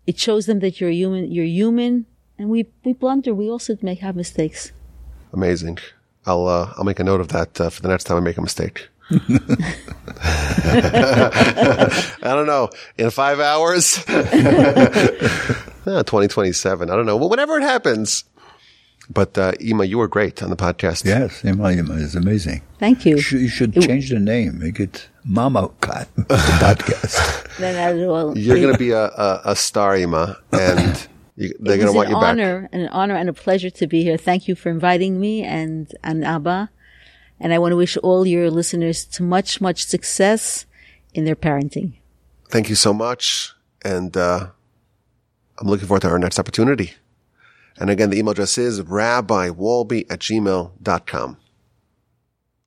It 0.06 0.20
shows 0.20 0.45
them 0.45 0.60
that 0.60 0.80
you're 0.80 0.91
human. 0.91 1.32
You're 1.32 1.45
human, 1.45 2.06
and 2.38 2.49
we 2.49 2.68
we 2.84 2.93
blunder. 2.93 3.34
We 3.34 3.49
also 3.49 3.76
make 3.82 3.99
have 3.99 4.16
mistakes. 4.16 4.72
Amazing. 5.34 5.80
I'll, 6.26 6.47
uh, 6.47 6.74
I'll 6.78 6.84
make 6.84 6.99
a 6.99 7.03
note 7.03 7.19
of 7.22 7.30
that 7.30 7.59
uh, 7.59 7.69
for 7.69 7.82
the 7.82 7.88
next 7.88 8.03
time 8.05 8.17
I 8.17 8.19
make 8.19 8.38
a 8.38 8.41
mistake. 8.41 8.88
I 10.24 12.19
don't 12.24 12.45
know. 12.47 12.69
In 12.97 13.09
five 13.11 13.39
hours? 13.39 14.03
Uh, 15.84 16.03
2027. 16.03 16.91
I 16.91 16.95
don't 16.95 17.07
know. 17.07 17.17
Well, 17.17 17.28
whenever 17.28 17.57
it 17.57 17.63
happens. 17.63 18.24
But, 19.11 19.36
uh, 19.36 19.53
Ima, 19.59 19.84
you 19.86 19.97
were 19.97 20.07
great 20.07 20.43
on 20.43 20.51
the 20.51 20.55
podcast. 20.55 21.05
Yes, 21.05 21.43
Ima 21.43 21.69
is 21.69 22.15
amazing. 22.15 22.61
Thank 22.78 23.03
you. 23.03 23.15
You 23.15 23.47
should, 23.47 23.76
you 23.76 23.82
change 23.82 24.11
the 24.11 24.19
name. 24.19 24.59
Make 24.59 24.80
it 24.80 25.09
Mama 25.26 25.72
Cat 25.82 26.07
the 26.15 26.24
podcast. 26.26 27.57
Then 27.57 27.76
I 27.78 27.93
will- 27.93 28.38
You're 28.38 28.57
going 28.59 28.74
to 28.74 28.78
be 28.78 28.91
a, 28.91 29.05
a, 29.05 29.41
a 29.45 29.55
star, 29.55 29.97
Ima, 29.97 30.38
and 30.51 31.07
you, 31.36 31.53
they're 31.59 31.77
going 31.77 31.88
to 31.88 31.93
want 31.93 32.09
an 32.09 32.15
you 32.15 32.21
back. 32.21 32.29
honor, 32.32 32.69
an 32.71 32.88
honor 32.89 33.15
and 33.15 33.29
a 33.29 33.34
pleasure 33.34 33.69
to 33.69 33.88
be 33.88 34.03
here. 34.03 34.17
Thank 34.17 34.47
you 34.47 34.55
for 34.55 34.69
inviting 34.69 35.19
me 35.19 35.43
and, 35.43 35.93
and 36.03 36.23
Abba. 36.25 36.69
And 37.39 37.53
I 37.53 37.59
want 37.59 37.71
to 37.71 37.75
wish 37.75 37.97
all 37.97 38.25
your 38.25 38.51
listeners 38.51 39.05
to 39.05 39.23
much, 39.23 39.61
much 39.61 39.86
success 39.86 40.65
in 41.13 41.25
their 41.25 41.36
parenting. 41.36 41.93
Thank 42.49 42.69
you 42.69 42.75
so 42.75 42.93
much. 42.93 43.53
And, 43.84 44.15
uh, 44.15 44.47
I'm 45.59 45.67
looking 45.67 45.88
forward 45.88 46.01
to 46.01 46.09
our 46.09 46.19
next 46.19 46.39
opportunity. 46.39 46.93
And 47.77 47.89
again, 47.89 48.09
the 48.09 48.17
email 48.17 48.32
address 48.32 48.57
is 48.57 48.82
rabbiwolbe 48.82 50.05
at 50.09 50.19
gmail.com. 50.19 51.38